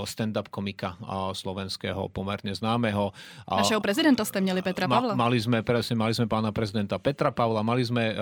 stand-up 0.04 0.52
komika 0.52 1.00
slovenského 1.32 2.12
pomerne 2.12 2.52
známeho. 2.52 3.14
Našeho 3.48 3.80
prezidenta 3.80 4.26
ste 4.26 4.44
měli 4.44 4.60
Petra 4.60 4.84
Pavla. 4.90 5.14
Ma, 5.16 5.26
mali 5.30 5.40
sme, 5.40 5.64
presne, 5.64 5.96
mali 5.96 6.12
sme 6.12 6.28
pána 6.28 6.52
prezidenta 6.52 7.00
Petra 7.00 7.32
Pavla, 7.32 7.64
mali 7.64 7.86
sme 7.86 8.12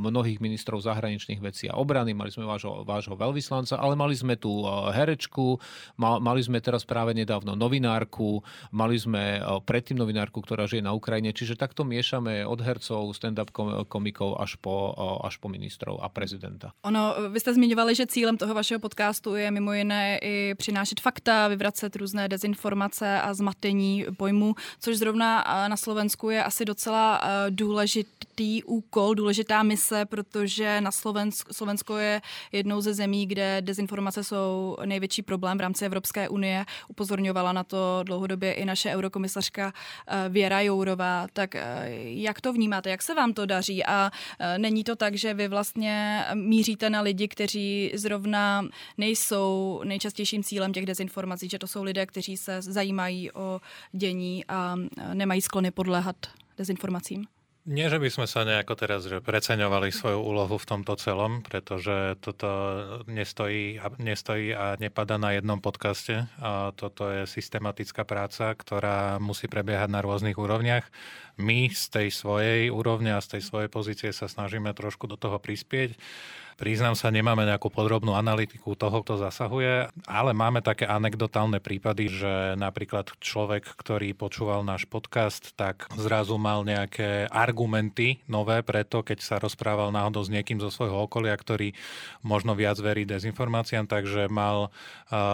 mnohých 0.00 0.42
ministrov 0.42 0.82
zahraničných 0.84 1.40
vecí 1.40 1.64
a 1.70 1.78
obrany, 1.78 2.12
mali 2.12 2.28
sme 2.28 2.44
vášho, 2.44 2.82
vášho 2.84 3.14
veľvyslanca, 3.16 3.78
ale 3.78 3.94
mali 3.96 4.12
sme 4.18 4.34
tu 4.36 4.66
herečku, 4.90 5.58
mali 5.98 6.40
sme 6.42 6.60
teraz 6.60 6.84
práve 6.84 7.14
nedávno 7.14 7.56
novinárku, 7.56 8.42
mali 8.70 8.98
sme 8.98 9.40
predtým 9.64 9.98
novinárku, 9.98 10.42
ktorá 10.42 10.66
žije 10.66 10.82
na 10.82 10.92
Ukrajine, 10.92 11.32
čiže 11.32 11.56
takto 11.56 11.82
miešame 11.86 12.46
od 12.46 12.60
hercov, 12.60 13.14
stand-up 13.14 13.50
komikov 13.88 14.36
až 14.42 14.58
po, 14.60 14.94
až 15.24 15.38
po 15.38 15.48
ministrov 15.48 16.02
a 16.02 16.08
prezidenta. 16.08 16.72
Ono, 16.82 17.30
vy 17.30 17.40
jste 17.40 17.54
zmiňovali, 17.54 17.94
že 17.94 18.06
cílem 18.06 18.36
toho 18.36 18.54
vašeho 18.54 18.80
podcastu 18.80 19.34
je 19.34 19.50
mimo 19.50 19.72
jiné 19.72 20.18
i 20.22 20.54
přinášet 20.54 21.00
fakta, 21.00 21.48
vyvracet 21.48 21.96
různé 21.96 22.28
dezinformace 22.28 23.20
a 23.20 23.34
zmatení 23.34 24.06
pojmů, 24.16 24.54
což 24.80 24.96
zrovna 24.96 25.44
na 25.68 25.76
Slovensku 25.76 26.30
je 26.30 26.44
asi 26.44 26.64
docela 26.64 27.20
důležitý 27.50 28.64
úkol, 28.64 29.14
důležitá 29.14 29.62
mise, 29.62 30.04
protože 30.04 30.80
na 30.80 30.90
Slovensko, 30.90 31.54
Slovensko 31.54 31.96
je 31.96 32.20
jednou 32.52 32.80
ze 32.80 32.94
zemí, 32.94 33.26
kde 33.26 33.60
dezinformace 33.60 34.24
jsou 34.24 34.69
největší 34.84 35.22
problém 35.22 35.58
v 35.58 35.60
rámci 35.60 35.84
Evropské 35.84 36.28
unie. 36.28 36.64
Upozorňovala 36.88 37.52
na 37.52 37.64
to 37.64 38.00
dlouhodobě 38.02 38.52
i 38.52 38.64
naše 38.64 38.90
eurokomisařka 38.90 39.72
eh, 40.06 40.28
Věra 40.28 40.60
Jourová. 40.60 41.26
Tak 41.32 41.54
eh, 41.54 41.88
jak 42.04 42.40
to 42.40 42.52
vnímáte? 42.52 42.90
Jak 42.90 43.02
se 43.02 43.14
vám 43.14 43.32
to 43.32 43.46
daří? 43.46 43.84
A 43.84 44.10
eh, 44.38 44.58
není 44.58 44.84
to 44.84 44.96
tak, 44.96 45.14
že 45.14 45.34
vy 45.34 45.48
vlastně 45.48 46.24
míříte 46.34 46.90
na 46.90 47.00
lidi, 47.00 47.28
kteří 47.28 47.92
zrovna 47.94 48.64
nejsou 48.98 49.80
nejčastějším 49.84 50.42
cílem 50.42 50.72
těch 50.72 50.86
dezinformací, 50.86 51.48
že 51.48 51.58
to 51.58 51.66
jsou 51.66 51.82
lidé, 51.82 52.06
kteří 52.06 52.36
se 52.36 52.62
zajímají 52.62 53.32
o 53.32 53.60
dění 53.92 54.44
a 54.48 54.76
nemají 55.14 55.40
sklony 55.40 55.70
podléhat 55.70 56.16
dezinformacím? 56.58 57.39
Nie, 57.68 57.92
že 57.92 58.00
by 58.00 58.08
sme 58.08 58.24
sa 58.24 58.48
nejako 58.48 58.72
teraz 58.72 59.04
že 59.04 59.20
preceňovali 59.20 59.92
svoju 59.92 60.16
úlohu 60.16 60.56
v 60.56 60.64
tomto 60.64 60.96
celom, 60.96 61.44
pretože 61.44 62.16
toto 62.24 62.48
nestojí, 63.04 63.76
nestojí 64.00 64.56
a 64.56 64.80
nepada 64.80 65.20
na 65.20 65.36
jednom 65.36 65.60
podcaste. 65.60 66.24
A 66.40 66.72
toto 66.72 67.12
je 67.12 67.28
systematická 67.28 68.08
práca, 68.08 68.56
ktorá 68.56 69.20
musí 69.20 69.44
prebiehať 69.44 69.92
na 69.92 70.00
rôznych 70.00 70.40
úrovniach. 70.40 70.88
My 71.40 71.72
z 71.72 71.88
tej 71.88 72.08
svojej 72.12 72.68
úrovne 72.68 73.16
a 73.16 73.24
z 73.24 73.40
tej 73.40 73.42
svojej 73.48 73.72
pozície 73.72 74.12
sa 74.12 74.28
snažíme 74.28 74.76
trošku 74.76 75.08
do 75.08 75.16
toho 75.16 75.40
prispieť. 75.40 75.96
Priznám 76.60 76.92
sa, 76.92 77.08
nemáme 77.08 77.48
nejakú 77.48 77.72
podrobnú 77.72 78.12
analytiku 78.12 78.76
toho, 78.76 79.00
kto 79.00 79.16
zasahuje, 79.16 79.88
ale 80.04 80.30
máme 80.36 80.60
také 80.60 80.84
anekdotálne 80.84 81.56
prípady, 81.56 82.12
že 82.12 82.52
napríklad 82.60 83.16
človek, 83.16 83.64
ktorý 83.80 84.12
počúval 84.12 84.60
náš 84.60 84.84
podcast, 84.84 85.56
tak 85.56 85.88
zrazu 85.96 86.36
mal 86.36 86.60
nejaké 86.68 87.32
argumenty 87.32 88.20
nové 88.28 88.60
preto, 88.60 89.00
keď 89.00 89.24
sa 89.24 89.36
rozprával 89.40 89.88
náhodou 89.88 90.20
s 90.20 90.28
niekým 90.28 90.60
zo 90.60 90.68
svojho 90.68 91.08
okolia, 91.08 91.32
ktorý 91.32 91.72
možno 92.20 92.52
viac 92.52 92.76
verí 92.76 93.08
dezinformáciám, 93.08 93.88
takže 93.88 94.28
mal, 94.28 94.68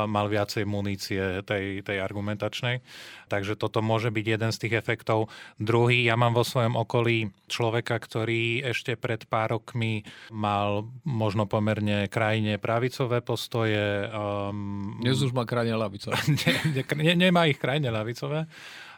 mal 0.07 0.31
viacej 0.31 0.63
munície 0.63 1.43
tej, 1.43 1.83
tej 1.83 2.07
argumentačnej. 2.07 2.87
Takže 3.27 3.59
toto 3.59 3.83
môže 3.83 4.15
byť 4.15 4.27
jeden 4.39 4.55
z 4.55 4.61
tých 4.63 4.79
efektov. 4.79 5.27
Druhý, 5.59 5.96
ja 6.05 6.19
mám 6.21 6.37
vo 6.37 6.45
svojom 6.45 6.77
okolí 6.77 7.33
človeka, 7.49 7.97
ktorý 7.97 8.61
ešte 8.67 8.99
pred 8.99 9.25
pár 9.25 9.57
rokmi 9.57 10.05
mal 10.29 10.85
možno 11.09 11.49
pomerne 11.49 12.11
krajine 12.13 12.61
pravicové 12.61 13.25
postoje. 13.25 14.05
Um, 14.13 15.01
Dnes 15.01 15.23
už 15.23 15.33
má 15.33 15.49
krajine 15.49 15.79
lavicové. 15.79 16.21
ne, 16.77 16.83
ne, 16.85 17.13
nemá 17.17 17.49
ich 17.49 17.57
krajine 17.57 17.89
lavicové 17.89 18.45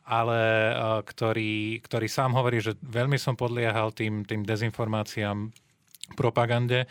ale 0.08 0.72
uh, 0.72 1.04
ktorý, 1.04 1.84
ktorý 1.84 2.08
sám 2.08 2.32
hovorí, 2.32 2.64
že 2.64 2.80
veľmi 2.80 3.20
som 3.20 3.36
podliehal 3.36 3.92
tým, 3.92 4.24
tým 4.24 4.40
dezinformáciám, 4.40 5.52
propagande, 6.16 6.88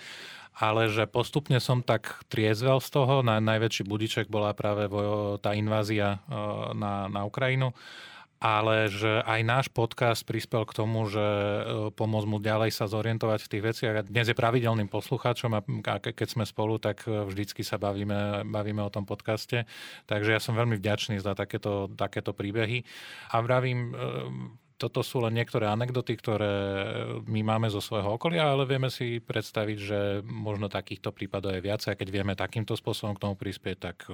ale 0.54 0.90
že 0.94 1.10
postupne 1.10 1.58
som 1.58 1.82
tak 1.82 2.22
triezvel 2.30 2.78
z 2.78 2.90
toho. 2.94 3.26
Na, 3.26 3.42
najväčší 3.42 3.90
budiček 3.90 4.30
bola 4.30 4.54
práve 4.54 4.86
tá 5.42 5.58
invázia 5.58 6.22
uh, 6.30 6.78
na, 6.78 7.10
na 7.10 7.26
Ukrajinu 7.26 7.74
ale 8.38 8.86
že 8.94 9.26
aj 9.26 9.42
náš 9.42 9.66
podcast 9.74 10.22
prispel 10.22 10.62
k 10.70 10.78
tomu, 10.78 11.10
že 11.10 11.22
e, 11.22 11.62
pomôcť 11.90 12.28
mu 12.30 12.38
ďalej 12.38 12.70
sa 12.70 12.86
zorientovať 12.86 13.40
v 13.42 13.50
tých 13.50 13.64
veciach. 13.66 13.96
Dnes 14.06 14.30
je 14.30 14.38
pravidelným 14.38 14.86
poslucháčom 14.94 15.58
a 15.58 15.62
keď 15.98 16.28
sme 16.30 16.46
spolu, 16.46 16.78
tak 16.78 17.02
e, 17.10 17.26
vždycky 17.26 17.66
sa 17.66 17.82
bavíme, 17.82 18.46
bavíme 18.46 18.86
o 18.86 18.94
tom 18.94 19.10
podcaste. 19.10 19.66
Takže 20.06 20.38
ja 20.38 20.42
som 20.42 20.54
veľmi 20.54 20.78
vďačný 20.78 21.18
za 21.18 21.34
takéto, 21.34 21.90
takéto 21.98 22.38
príbehy. 22.38 22.86
A 23.34 23.42
vravím, 23.42 23.90
e, 23.90 23.94
toto 24.78 25.02
sú 25.02 25.26
len 25.26 25.34
niektoré 25.34 25.66
anekdoty, 25.66 26.14
ktoré 26.14 26.54
my 27.26 27.42
máme 27.42 27.74
zo 27.74 27.82
svojho 27.82 28.22
okolia, 28.22 28.54
ale 28.54 28.70
vieme 28.70 28.94
si 28.94 29.18
predstaviť, 29.18 29.78
že 29.82 30.00
možno 30.22 30.70
takýchto 30.70 31.10
prípadov 31.10 31.58
je 31.58 31.66
viac 31.66 31.82
a 31.90 31.98
keď 31.98 32.08
vieme 32.14 32.38
takýmto 32.38 32.78
spôsobom 32.78 33.18
k 33.18 33.24
tomu 33.26 33.34
prispieť, 33.34 33.78
tak 33.82 34.06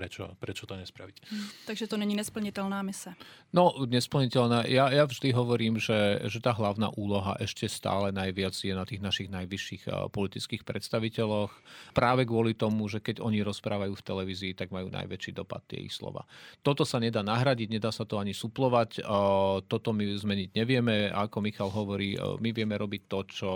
prečo, 0.00 0.32
prečo 0.40 0.64
to 0.64 0.80
nespraviť. 0.80 1.28
Hm, 1.28 1.68
takže 1.68 1.84
to 1.84 2.00
není 2.00 2.16
nesplniteľná 2.16 2.80
mise. 2.80 3.12
No, 3.52 3.76
nesplniteľná. 3.84 4.64
Ja, 4.64 4.88
ja 4.88 5.04
vždy 5.04 5.36
hovorím, 5.36 5.76
že, 5.76 6.24
že 6.24 6.40
tá 6.40 6.56
hlavná 6.56 6.88
úloha 6.96 7.36
ešte 7.36 7.68
stále 7.68 8.08
najviac 8.08 8.56
je 8.56 8.72
na 8.72 8.88
tých 8.88 9.04
našich 9.04 9.28
najvyšších 9.28 9.82
uh, 9.92 10.08
politických 10.08 10.64
predstaviteľoch. 10.64 11.52
Práve 11.92 12.24
kvôli 12.24 12.56
tomu, 12.56 12.88
že 12.88 13.04
keď 13.04 13.20
oni 13.20 13.44
rozprávajú 13.44 13.92
v 13.92 14.06
televízii, 14.08 14.52
tak 14.56 14.72
majú 14.72 14.88
najväčší 14.88 15.36
dopad 15.36 15.60
tie 15.68 15.84
ich 15.84 15.92
slova. 15.92 16.24
Toto 16.64 16.88
sa 16.88 16.96
nedá 16.96 17.20
nahradiť, 17.20 17.68
nedá 17.68 17.92
sa 17.92 18.08
to 18.08 18.16
ani 18.16 18.32
suplovať. 18.32 19.04
Uh, 19.04 19.60
toto 19.68 19.92
my 19.92 20.16
zmeniť 20.16 20.56
nevieme. 20.56 21.12
Ako 21.12 21.44
Michal 21.44 21.68
hovorí, 21.68 22.16
uh, 22.16 22.40
my 22.40 22.56
vieme 22.56 22.80
robiť 22.80 23.02
to, 23.04 23.20
čo, 23.28 23.52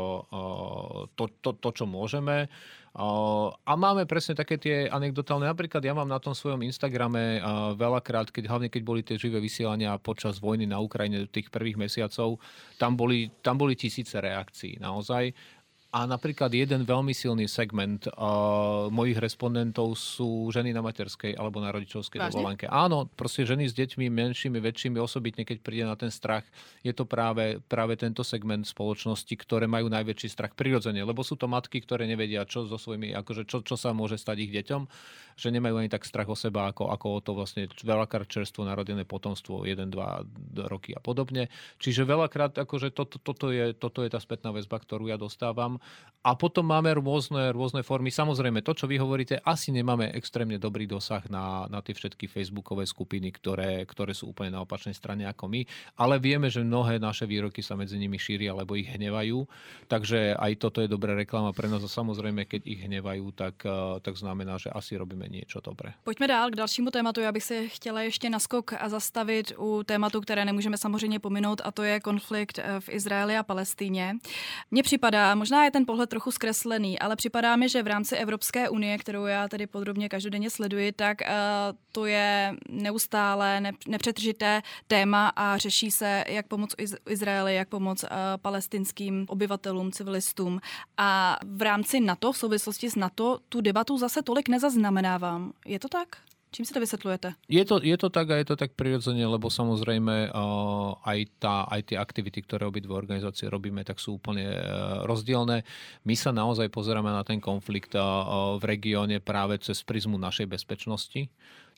to, 1.14 1.24
to, 1.40 1.50
to, 1.56 1.68
čo 1.72 1.84
môžeme 1.88 2.50
a 2.94 3.72
máme 3.74 4.06
presne 4.06 4.38
také 4.38 4.54
tie 4.54 4.86
anekdotálne. 4.86 5.50
Napríklad 5.50 5.82
ja 5.82 5.90
mám 5.98 6.06
na 6.06 6.22
tom 6.22 6.30
svojom 6.30 6.62
Instagrame 6.62 7.42
veľakrát, 7.74 8.30
keď, 8.30 8.46
hlavne 8.46 8.68
keď 8.70 8.82
boli 8.86 9.02
tie 9.02 9.18
živé 9.18 9.42
vysielania 9.42 9.98
počas 9.98 10.38
vojny 10.38 10.70
na 10.70 10.78
Ukrajine 10.78 11.26
tých 11.26 11.50
prvých 11.50 11.74
mesiacov, 11.74 12.38
tam 12.78 12.94
boli, 12.94 13.34
tam 13.42 13.58
boli 13.58 13.74
tisíce 13.74 14.14
reakcií 14.14 14.78
naozaj. 14.78 15.34
A 15.94 16.10
napríklad 16.10 16.50
jeden 16.50 16.82
veľmi 16.82 17.14
silný 17.14 17.46
segment 17.46 18.10
uh, 18.10 18.90
mojich 18.90 19.14
respondentov 19.14 19.94
sú 19.94 20.50
ženy 20.50 20.74
na 20.74 20.82
materskej 20.82 21.38
alebo 21.38 21.62
na 21.62 21.70
rodičovskej 21.70 22.18
Vážne? 22.18 22.34
dovolenke. 22.34 22.66
Áno, 22.66 23.06
proste 23.14 23.46
ženy 23.46 23.70
s 23.70 23.78
deťmi 23.78 24.10
menšími, 24.10 24.58
väčšími, 24.58 24.98
osobitne 24.98 25.46
keď 25.46 25.62
príde 25.62 25.86
na 25.86 25.94
ten 25.94 26.10
strach, 26.10 26.42
je 26.82 26.90
to 26.90 27.06
práve, 27.06 27.62
práve 27.70 27.94
tento 27.94 28.26
segment 28.26 28.66
spoločnosti, 28.66 29.30
ktoré 29.38 29.70
majú 29.70 29.86
najväčší 29.86 30.34
strach 30.34 30.58
prirodzene, 30.58 30.98
lebo 30.98 31.22
sú 31.22 31.38
to 31.38 31.46
matky, 31.46 31.78
ktoré 31.78 32.10
nevedia, 32.10 32.42
čo 32.42 32.66
so 32.66 32.74
svojimi, 32.74 33.14
akože 33.14 33.46
čo, 33.46 33.62
čo 33.62 33.78
sa 33.78 33.94
môže 33.94 34.18
stať 34.18 34.50
ich 34.50 34.50
deťom, 34.50 34.90
že 35.38 35.54
nemajú 35.54 35.78
ani 35.78 35.86
tak 35.86 36.02
strach 36.02 36.26
o 36.26 36.34
seba, 36.34 36.74
ako, 36.74 36.90
ako 36.90 37.06
o 37.06 37.20
to 37.22 37.38
vlastne 37.38 37.70
veľakrát 37.70 38.26
čerstvo 38.26 38.66
narodené 38.66 39.06
potomstvo, 39.06 39.62
1, 39.62 39.94
2 39.94 40.66
roky 40.66 40.90
a 40.90 40.98
podobne. 40.98 41.46
Čiže 41.78 42.02
veľakrát 42.02 42.58
akože 42.58 42.90
toto, 42.90 43.22
toto, 43.22 43.54
je, 43.54 43.78
toto 43.78 44.02
je 44.02 44.10
tá 44.10 44.18
spätná 44.18 44.50
väzba, 44.50 44.82
ktorú 44.82 45.06
ja 45.06 45.14
dostávam 45.14 45.82
a 46.24 46.32
potom 46.40 46.64
máme 46.64 46.88
rôzne, 46.96 47.52
rôzne 47.52 47.84
formy. 47.84 48.08
Samozrejme, 48.08 48.64
to, 48.64 48.72
čo 48.72 48.88
vy 48.88 48.96
hovoríte, 48.96 49.44
asi 49.44 49.68
nemáme 49.76 50.08
extrémne 50.16 50.56
dobrý 50.56 50.88
dosah 50.88 51.20
na, 51.28 51.68
na 51.68 51.84
tie 51.84 51.92
všetky 51.92 52.32
facebookové 52.32 52.88
skupiny, 52.88 53.28
ktoré, 53.28 53.84
ktoré 53.84 54.16
sú 54.16 54.32
úplne 54.32 54.56
na 54.56 54.64
opačnej 54.64 54.96
strane 54.96 55.28
ako 55.28 55.52
my, 55.52 55.68
ale 56.00 56.16
vieme, 56.16 56.48
že 56.48 56.64
mnohé 56.64 56.96
naše 56.96 57.28
výroky 57.28 57.60
sa 57.60 57.76
medzi 57.76 58.00
nimi 58.00 58.16
šíria, 58.16 58.56
alebo 58.56 58.72
ich 58.72 58.88
hnevajú. 58.88 59.44
Takže 59.84 60.32
aj 60.40 60.52
toto 60.56 60.80
je 60.80 60.88
dobrá 60.88 61.12
reklama 61.12 61.52
pre 61.52 61.68
nás 61.68 61.84
a 61.84 61.92
samozrejme, 61.92 62.48
keď 62.48 62.64
ich 62.64 62.80
hnevajú, 62.88 63.28
tak, 63.36 63.60
eh, 63.68 64.00
tak 64.00 64.16
znamená, 64.16 64.56
že 64.56 64.72
asi 64.72 64.96
robíme 64.96 65.28
niečo 65.28 65.60
dobré. 65.60 65.92
Pojďme 66.08 66.24
dál 66.24 66.48
k 66.48 66.56
dalšímu 66.56 66.88
tématu. 66.88 67.20
Já 67.20 67.32
bych 67.32 67.44
se 67.44 67.68
chtěla 67.68 68.00
ještě 68.00 68.30
naskok 68.32 68.72
a 68.72 68.88
zastavit 68.88 69.52
u 69.60 69.84
tématu, 69.84 70.20
které 70.24 70.44
nemůžeme 70.44 70.80
samozřejmě 70.80 71.20
pominout, 71.20 71.60
a 71.64 71.68
to 71.68 71.82
je 71.84 72.00
konflikt 72.00 72.56
eh, 72.58 72.80
v 72.80 72.88
Izraeli 72.88 73.36
a 73.36 73.42
Palestíně. 73.42 74.16
Mně 74.70 74.82
připadá, 74.82 75.34
možná 75.34 75.64
je 75.64 75.70
ten 75.74 75.86
pohled 75.86 76.10
trochu 76.10 76.30
zkreslený, 76.30 76.98
ale 76.98 77.16
připadá 77.16 77.56
mi, 77.56 77.68
že 77.68 77.82
v 77.82 77.86
rámci 77.86 78.16
Evropské 78.16 78.68
unie, 78.68 78.98
kterou 78.98 79.24
já 79.24 79.48
tedy 79.48 79.66
podrobně 79.66 80.08
každodenně 80.08 80.50
sleduji, 80.50 80.92
tak 80.92 81.18
uh, 81.20 81.26
to 81.92 82.06
je 82.06 82.54
neustále 82.68 83.60
nepřetržité 83.86 84.62
téma 84.86 85.28
a 85.36 85.58
řeší 85.58 85.90
se, 85.90 86.24
jak 86.28 86.46
pomoc 86.46 86.74
Izraeli, 87.10 87.54
jak 87.54 87.68
pomoc 87.68 88.02
uh, 88.02 88.08
palestinským 88.36 89.26
obyvatelům, 89.28 89.92
civilistům. 89.92 90.60
A 90.96 91.38
v 91.42 91.62
rámci 91.62 92.00
NATO, 92.00 92.32
v 92.32 92.38
souvislosti 92.38 92.90
s 92.90 92.96
NATO, 92.96 93.38
tu 93.48 93.60
debatu 93.60 93.98
zase 93.98 94.22
tolik 94.22 94.48
nezaznamenávám. 94.48 95.52
Je 95.66 95.78
to 95.78 95.88
tak? 95.88 96.08
Čím 96.54 96.62
si 96.62 96.70
to 96.70 96.78
vysvetľujete? 96.78 97.50
Je 97.50 97.66
to, 97.66 97.82
je 97.82 97.96
to 97.98 98.14
tak 98.14 98.30
a 98.30 98.38
je 98.38 98.46
to 98.46 98.54
tak 98.54 98.78
prirodzene, 98.78 99.26
lebo 99.26 99.50
samozrejme 99.50 100.30
uh, 100.30 100.94
aj, 101.02 101.18
tá, 101.42 101.66
aj 101.66 101.90
tie 101.90 101.98
aktivity, 101.98 102.46
ktoré 102.46 102.70
obidve 102.70 102.94
organizácie 102.94 103.50
robíme, 103.50 103.82
tak 103.82 103.98
sú 103.98 104.22
úplne 104.22 104.54
uh, 104.54 105.02
rozdielne. 105.02 105.66
My 106.06 106.14
sa 106.14 106.30
naozaj 106.30 106.70
pozeráme 106.70 107.10
na 107.10 107.26
ten 107.26 107.42
konflikt 107.42 107.98
uh, 107.98 108.54
v 108.62 108.70
regióne 108.70 109.18
práve 109.18 109.58
cez 109.58 109.82
prizmu 109.82 110.14
našej 110.14 110.46
bezpečnosti. 110.46 111.26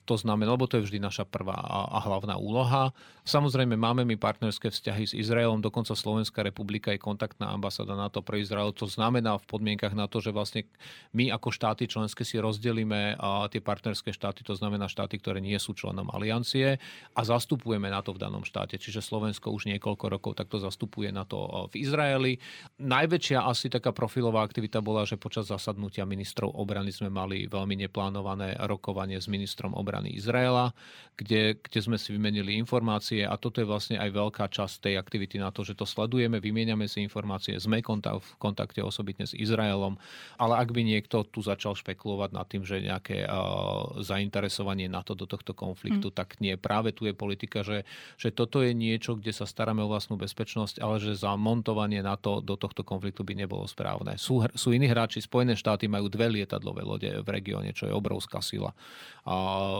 To 0.06 0.14
znamená, 0.14 0.54
lebo 0.54 0.70
to 0.70 0.78
je 0.78 0.86
vždy 0.86 1.02
naša 1.02 1.26
prvá 1.26 1.58
a 1.66 1.98
hlavná 1.98 2.38
úloha. 2.38 2.94
Samozrejme, 3.26 3.74
máme 3.74 4.06
my 4.06 4.14
partnerské 4.14 4.70
vzťahy 4.70 5.10
s 5.10 5.18
Izraelom, 5.18 5.58
dokonca 5.58 5.98
Slovenská 5.98 6.46
republika 6.46 6.94
je 6.94 7.02
kontaktná 7.02 7.50
ambasáda 7.50 7.98
NATO 7.98 8.22
pre 8.22 8.38
Izrael. 8.38 8.70
To 8.78 8.86
znamená 8.86 9.34
v 9.42 9.50
podmienkach 9.50 9.98
na 9.98 10.06
to, 10.06 10.22
že 10.22 10.30
vlastne 10.30 10.62
my 11.10 11.34
ako 11.34 11.50
štáty 11.50 11.90
členské 11.90 12.22
si 12.22 12.38
rozdelíme 12.38 13.18
tie 13.50 13.58
partnerské 13.58 14.14
štáty, 14.14 14.46
to 14.46 14.54
znamená 14.54 14.86
štáty, 14.86 15.18
ktoré 15.18 15.42
nie 15.42 15.58
sú 15.58 15.74
členom 15.74 16.06
aliancie 16.14 16.78
a 17.18 17.20
zastupujeme 17.26 17.90
na 17.90 17.98
to 17.98 18.14
v 18.14 18.22
danom 18.22 18.46
štáte. 18.46 18.78
Čiže 18.78 19.02
Slovensko 19.02 19.50
už 19.50 19.66
niekoľko 19.74 20.06
rokov 20.06 20.38
takto 20.38 20.62
zastupuje 20.62 21.10
na 21.10 21.26
to 21.26 21.66
v 21.74 21.82
Izraeli. 21.82 22.38
Najväčšia 22.78 23.42
asi 23.42 23.66
taká 23.66 23.90
profilová 23.90 24.46
aktivita 24.46 24.78
bola, 24.78 25.02
že 25.02 25.18
počas 25.18 25.50
zasadnutia 25.50 26.06
ministrov 26.06 26.54
obrany 26.54 26.94
sme 26.94 27.10
mali 27.10 27.50
veľmi 27.50 27.74
neplánované 27.90 28.54
rokovanie 28.70 29.18
s 29.18 29.26
ministrom 29.26 29.74
obrany 29.74 29.95
Izraela, 30.04 30.76
kde, 31.16 31.56
kde 31.56 31.80
sme 31.80 31.96
si 31.96 32.12
vymenili 32.12 32.60
informácie 32.60 33.24
a 33.24 33.40
toto 33.40 33.64
je 33.64 33.66
vlastne 33.66 33.96
aj 33.96 34.12
veľká 34.12 34.52
časť 34.52 34.84
tej 34.84 34.94
aktivity 35.00 35.40
na 35.40 35.48
to, 35.48 35.64
že 35.64 35.72
to 35.72 35.88
sledujeme, 35.88 36.36
vymieňame 36.36 36.84
si 36.84 37.00
informácie, 37.00 37.56
sme 37.56 37.80
v 37.80 38.30
kontakte 38.36 38.84
osobitne 38.84 39.24
s 39.24 39.32
Izraelom, 39.32 39.96
ale 40.36 40.54
ak 40.60 40.76
by 40.76 40.84
niekto 40.84 41.24
tu 41.24 41.40
začal 41.40 41.72
špekulovať 41.72 42.30
nad 42.36 42.44
tým, 42.44 42.68
že 42.68 42.84
nejaké 42.84 43.24
uh, 43.24 43.96
zainteresovanie 44.04 44.92
na 44.92 45.00
to 45.00 45.16
do 45.16 45.24
tohto 45.24 45.56
konfliktu, 45.56 46.12
mm. 46.12 46.14
tak 46.14 46.36
nie. 46.44 46.60
Práve 46.60 46.92
tu 46.92 47.08
je 47.08 47.16
politika, 47.16 47.64
že, 47.64 47.88
že 48.20 48.28
toto 48.28 48.60
je 48.60 48.76
niečo, 48.76 49.16
kde 49.16 49.32
sa 49.32 49.48
staráme 49.48 49.80
o 49.80 49.88
vlastnú 49.88 50.20
bezpečnosť, 50.20 50.84
ale 50.84 51.00
že 51.00 51.16
zamontovanie 51.16 52.04
na 52.04 52.20
to 52.20 52.44
do 52.44 52.60
tohto 52.60 52.84
konfliktu 52.84 53.24
by 53.24 53.32
nebolo 53.32 53.64
správne. 53.64 54.20
Sú, 54.20 54.44
sú 54.52 54.76
iní 54.76 54.84
hráči, 54.84 55.24
Spojené 55.24 55.56
štáty 55.56 55.88
majú 55.88 56.12
dve 56.12 56.28
lietadlové 56.28 56.84
lode 56.84 57.08
v 57.08 57.28
regióne, 57.32 57.72
čo 57.72 57.88
je 57.88 57.96
obrovská 57.96 58.44
sila. 58.44 58.76
A 59.24 59.34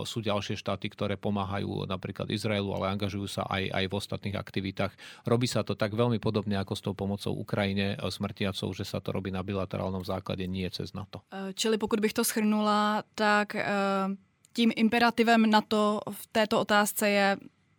sú 0.06 0.22
ďalšie 0.22 0.54
štáty, 0.56 0.86
ktoré 0.88 1.18
pomáhajú 1.18 1.84
napríklad 1.84 2.30
Izraelu, 2.30 2.70
ale 2.72 2.94
angažujú 2.94 3.26
sa 3.26 3.42
aj, 3.50 3.68
aj 3.74 3.84
v 3.90 3.96
ostatných 3.98 4.36
aktivitách. 4.38 4.92
Robí 5.26 5.50
sa 5.50 5.66
to 5.66 5.74
tak 5.74 5.92
veľmi 5.92 6.22
podobne 6.22 6.56
ako 6.56 6.72
s 6.78 6.82
tou 6.86 6.94
pomocou 6.94 7.34
Ukrajine 7.34 7.98
e, 7.98 8.06
smrtiacou, 8.06 8.70
že 8.70 8.86
sa 8.86 9.02
to 9.02 9.10
robí 9.10 9.34
na 9.34 9.42
bilaterálnom 9.42 10.06
základe, 10.06 10.46
nie 10.46 10.70
cez 10.70 10.94
NATO. 10.94 11.26
E, 11.34 11.52
čili 11.52 11.76
pokud 11.76 12.00
bych 12.00 12.14
to 12.14 12.24
schrnula, 12.24 13.02
tak 13.18 13.58
e, 13.58 13.66
tím 14.54 14.72
imperativem 14.72 15.50
NATO 15.50 16.00
v 16.06 16.22
této 16.32 16.60
otázce 16.62 17.04
je 17.10 17.26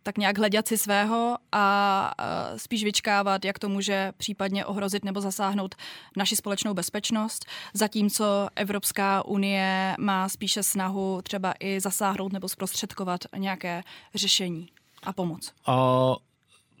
tak 0.02 0.18
nějak 0.18 0.38
hledat 0.38 0.68
si 0.68 0.78
svého 0.78 1.36
a 1.52 2.14
spíš 2.56 2.84
vyčkávat, 2.84 3.44
jak 3.44 3.58
to 3.58 3.68
může 3.68 4.12
případně 4.16 4.66
ohrozit 4.66 5.04
nebo 5.04 5.20
zasáhnout 5.20 5.74
naši 6.16 6.36
společnou 6.36 6.74
bezpečnost, 6.74 7.46
zatímco 7.74 8.48
Evropská 8.56 9.24
unie 9.24 9.96
má 9.98 10.28
spíše 10.28 10.62
snahu 10.62 11.20
třeba 11.22 11.54
i 11.60 11.80
zasáhnout 11.80 12.32
nebo 12.32 12.48
zprostředkovat 12.48 13.20
nějaké 13.36 13.82
řešení 14.14 14.68
a 15.02 15.12
pomoc? 15.12 15.52
Uh, 15.68 15.74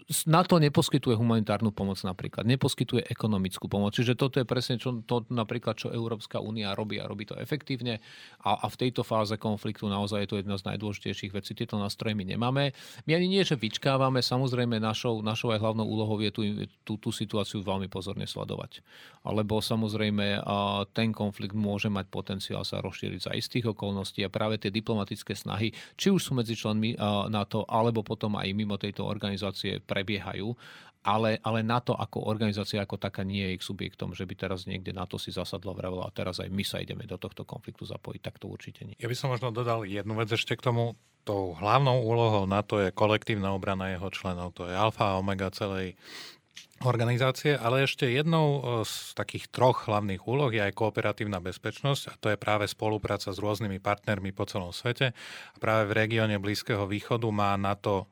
NATO 0.08 0.56
neposkytuje 0.56 1.20
humanitárnu 1.20 1.68
pomoc 1.68 2.00
napríklad, 2.00 2.48
neposkytuje 2.48 3.12
ekonomickú 3.12 3.68
pomoc. 3.68 3.92
Čiže 3.92 4.16
toto 4.16 4.40
je 4.40 4.48
presne 4.48 4.80
čo, 4.80 5.04
to 5.04 5.28
napríklad, 5.28 5.76
čo 5.76 5.92
Európska 5.92 6.40
únia 6.40 6.72
robí 6.72 6.96
a 6.96 7.04
robí 7.04 7.28
to 7.28 7.36
efektívne 7.36 8.00
a, 8.40 8.56
a 8.56 8.66
v 8.72 8.88
tejto 8.88 9.04
fáze 9.04 9.36
konfliktu 9.36 9.84
naozaj 9.84 10.24
je 10.24 10.28
to 10.32 10.40
jedna 10.40 10.56
z 10.56 10.64
najdôležitejších 10.64 11.28
vecí. 11.36 11.52
Tieto 11.52 11.76
nástroje 11.76 12.16
my 12.16 12.24
nemáme. 12.24 12.72
My 13.04 13.20
ani 13.20 13.28
nie, 13.28 13.44
že 13.44 13.60
vyčkávame, 13.60 14.24
samozrejme 14.24 14.80
našou, 14.80 15.20
našou 15.20 15.52
aj 15.52 15.60
hlavnou 15.60 15.84
úlohou 15.84 16.16
je 16.24 16.32
tú, 16.32 16.42
tú, 16.88 16.96
tú 16.96 17.10
situáciu 17.12 17.60
veľmi 17.60 17.92
pozorne 17.92 18.24
sledovať. 18.24 18.80
Alebo 19.28 19.60
samozrejme 19.60 20.40
ten 20.96 21.12
konflikt 21.12 21.52
môže 21.52 21.92
mať 21.92 22.08
potenciál 22.08 22.64
sa 22.64 22.80
rozšíriť 22.80 23.28
za 23.28 23.32
istých 23.36 23.76
okolností 23.76 24.24
a 24.24 24.32
práve 24.32 24.56
tie 24.56 24.72
diplomatické 24.72 25.36
snahy, 25.36 25.68
či 26.00 26.08
už 26.08 26.20
sú 26.24 26.32
medzi 26.32 26.56
členmi 26.56 26.96
NATO, 27.28 27.68
alebo 27.68 28.00
potom 28.00 28.40
aj 28.40 28.48
mimo 28.56 28.80
tejto 28.80 29.04
organizácie 29.04 29.84
pre 29.84 29.97
prebiehajú, 29.98 30.54
ale, 31.02 31.42
ale 31.42 31.66
na 31.66 31.82
to 31.82 31.94
ako 31.94 32.30
organizácia 32.30 32.78
ako 32.78 32.98
taká 32.98 33.26
nie 33.26 33.42
je 33.42 33.54
ich 33.58 33.64
subjektom, 33.66 34.14
že 34.14 34.22
by 34.22 34.34
teraz 34.38 34.70
niekde 34.70 34.94
na 34.94 35.10
to 35.10 35.18
si 35.18 35.34
zasadlo 35.34 35.74
vravelo 35.74 36.06
a 36.06 36.14
teraz 36.14 36.38
aj 36.38 36.50
my 36.50 36.62
sa 36.62 36.78
ideme 36.78 37.02
do 37.06 37.18
tohto 37.18 37.42
konfliktu 37.42 37.82
zapojiť, 37.82 38.20
tak 38.22 38.38
to 38.38 38.46
určite 38.46 38.86
nie. 38.86 38.94
Ja 38.98 39.10
by 39.10 39.16
som 39.18 39.34
možno 39.34 39.50
dodal 39.50 39.82
jednu 39.88 40.14
vec 40.14 40.30
ešte 40.30 40.54
k 40.54 40.62
tomu. 40.62 40.94
Tou 41.26 41.52
hlavnou 41.58 42.08
úlohou 42.08 42.48
NATO 42.48 42.80
je 42.80 42.94
kolektívna 42.94 43.52
obrana 43.52 43.92
jeho 43.92 44.08
členov. 44.08 44.56
To 44.56 44.64
je 44.64 44.72
alfa 44.72 45.12
a 45.12 45.18
omega 45.20 45.52
celej 45.52 45.92
organizácie, 46.86 47.58
ale 47.58 47.84
ešte 47.84 48.06
jednou 48.06 48.62
z 48.86 49.12
takých 49.12 49.50
troch 49.50 49.90
hlavných 49.90 50.24
úloh 50.24 50.48
je 50.48 50.62
aj 50.62 50.72
kooperatívna 50.72 51.42
bezpečnosť 51.42 52.02
a 52.08 52.14
to 52.16 52.26
je 52.32 52.38
práve 52.38 52.70
spolupráca 52.70 53.34
s 53.34 53.38
rôznymi 53.42 53.82
partnermi 53.82 54.30
po 54.30 54.46
celom 54.46 54.70
svete. 54.70 55.10
A 55.52 55.56
práve 55.58 55.90
v 55.90 55.96
regióne 56.06 56.38
Blízkeho 56.38 56.86
východu 56.86 57.28
má 57.28 57.58
NATO 57.58 58.06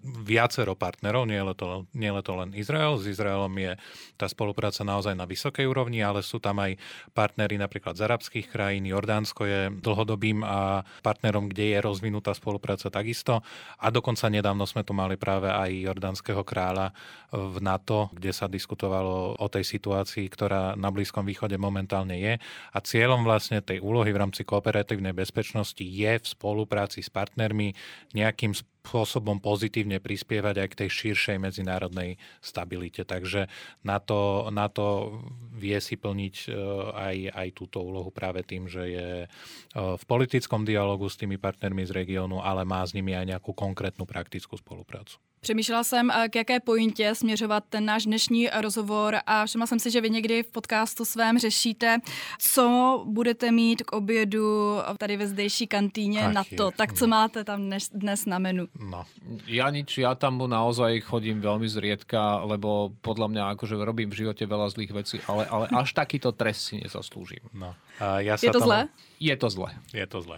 viacero 0.00 0.72
partnerov, 0.74 1.28
nie 1.28 1.38
je, 1.38 1.54
to, 1.54 1.84
nie 1.92 2.08
je 2.08 2.22
to 2.24 2.32
len 2.38 2.50
Izrael. 2.56 2.96
S 2.96 3.06
Izraelom 3.10 3.52
je 3.58 3.72
tá 4.16 4.26
spolupráca 4.26 4.82
naozaj 4.82 5.12
na 5.12 5.28
vysokej 5.28 5.68
úrovni, 5.68 6.00
ale 6.00 6.24
sú 6.24 6.40
tam 6.40 6.58
aj 6.62 6.80
partnery 7.12 7.60
napríklad 7.60 7.94
z 7.98 8.08
arabských 8.08 8.46
krajín. 8.48 8.88
Jordánsko 8.88 9.42
je 9.44 9.60
dlhodobým 9.70 10.42
a 10.42 10.86
partnerom, 11.04 11.52
kde 11.52 11.76
je 11.76 11.78
rozvinutá 11.84 12.32
spolupráca 12.32 12.88
takisto. 12.88 13.44
A 13.78 13.92
dokonca 13.92 14.26
nedávno 14.32 14.64
sme 14.64 14.82
tu 14.82 14.96
mali 14.96 15.20
práve 15.20 15.52
aj 15.52 15.70
jordánskeho 15.70 16.42
kráľa 16.42 16.96
v 17.32 17.56
NATO, 17.64 18.12
kde 18.12 18.32
sa 18.32 18.48
diskutovalo 18.48 19.40
o 19.40 19.46
tej 19.48 19.64
situácii, 19.64 20.28
ktorá 20.28 20.76
na 20.76 20.92
Blízkom 20.92 21.24
východe 21.24 21.56
momentálne 21.56 22.20
je. 22.20 22.34
A 22.72 22.78
cieľom 22.84 23.24
vlastne 23.24 23.64
tej 23.64 23.80
úlohy 23.80 24.12
v 24.12 24.20
rámci 24.20 24.44
kooperatívnej 24.44 25.16
bezpečnosti 25.16 25.80
je 25.80 26.12
v 26.18 26.26
spolupráci 26.26 27.00
s 27.00 27.08
partnermi 27.08 27.72
nejakým 28.12 28.52
spôsobom 28.82 29.38
pozitívne 29.38 30.02
prispievať 30.02 30.54
aj 30.58 30.68
k 30.74 30.78
tej 30.84 30.90
širšej 30.90 31.38
medzinárodnej 31.38 32.18
stabilite. 32.42 33.06
Takže 33.06 33.46
na 33.86 34.02
to, 34.02 34.50
na 34.50 34.66
to 34.66 35.18
vie 35.54 35.78
si 35.78 35.94
plniť 35.94 36.34
e, 36.44 36.48
aj, 36.90 37.16
aj 37.30 37.48
túto 37.54 37.78
úlohu 37.78 38.10
práve 38.10 38.42
tým, 38.42 38.66
že 38.66 38.82
je 38.90 39.10
e, 39.24 39.28
v 39.72 40.04
politickom 40.04 40.66
dialogu 40.66 41.06
s 41.06 41.16
tými 41.16 41.38
partnermi 41.38 41.86
z 41.86 41.94
regiónu, 41.94 42.42
ale 42.42 42.66
má 42.66 42.82
s 42.82 42.92
nimi 42.92 43.14
aj 43.14 43.38
nejakú 43.38 43.54
konkrétnu 43.54 44.02
praktickú 44.02 44.58
spoluprácu. 44.58 45.16
Přemýšlela 45.42 45.84
jsem, 45.84 46.10
eh, 46.10 46.28
k 46.28 46.36
jaké 46.36 46.60
pointě 46.60 47.14
směřovat 47.14 47.64
ten 47.68 47.84
náš 47.84 48.04
dnešní 48.04 48.48
rozhovor 48.60 49.18
a 49.26 49.46
všimla 49.46 49.66
jsem 49.66 49.78
si, 49.78 49.90
že 49.90 50.00
vy 50.00 50.10
někdy 50.10 50.42
v 50.42 50.50
podcastu 50.50 51.04
svém 51.04 51.38
řešíte, 51.38 51.98
co 52.38 52.64
budete 53.06 53.50
mít 53.52 53.82
k 53.82 53.92
obědu 53.92 54.78
tady 54.98 55.16
ve 55.16 55.26
zdejší 55.26 55.66
kantýně 55.66 56.26
Ach, 56.26 56.32
na 56.32 56.44
to. 56.56 56.64
Je. 56.64 56.72
Tak 56.76 56.92
co 56.92 57.06
máte 57.06 57.44
tam 57.44 57.62
dnes, 57.62 57.90
dnes 57.90 58.26
na 58.26 58.38
menu? 58.38 58.70
No, 58.78 59.02
ja 59.50 59.66
nič, 59.74 59.98
ja 59.98 60.14
tam 60.14 60.38
naozaj 60.38 61.02
chodím 61.02 61.42
veľmi 61.42 61.66
zriedka, 61.66 62.46
lebo 62.46 62.94
podľa 63.02 63.26
mňa 63.34 63.42
akože 63.58 63.74
robím 63.82 64.14
v 64.14 64.22
živote 64.22 64.46
veľa 64.46 64.70
zlých 64.70 64.92
vecí, 64.94 65.16
ale, 65.26 65.42
ale 65.50 65.66
až 65.74 65.90
takýto 65.90 66.30
trest 66.30 66.70
si 66.70 66.78
nezaslúžim. 66.78 67.42
No. 67.50 67.74
A 68.00 68.24
ja 68.24 68.40
sa 68.40 68.48
je 68.48 68.54
to 68.54 68.60
tomu... 68.62 68.68
zlé? 68.70 68.80
Je 69.22 69.34
to 69.38 69.48
zlé. 69.50 69.70
Je 69.94 70.06
to 70.08 70.18
zlé. 70.24 70.36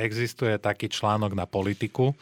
Existuje 0.00 0.56
taký 0.56 0.88
článok 0.88 1.36
na 1.36 1.44
politiku, 1.44 2.16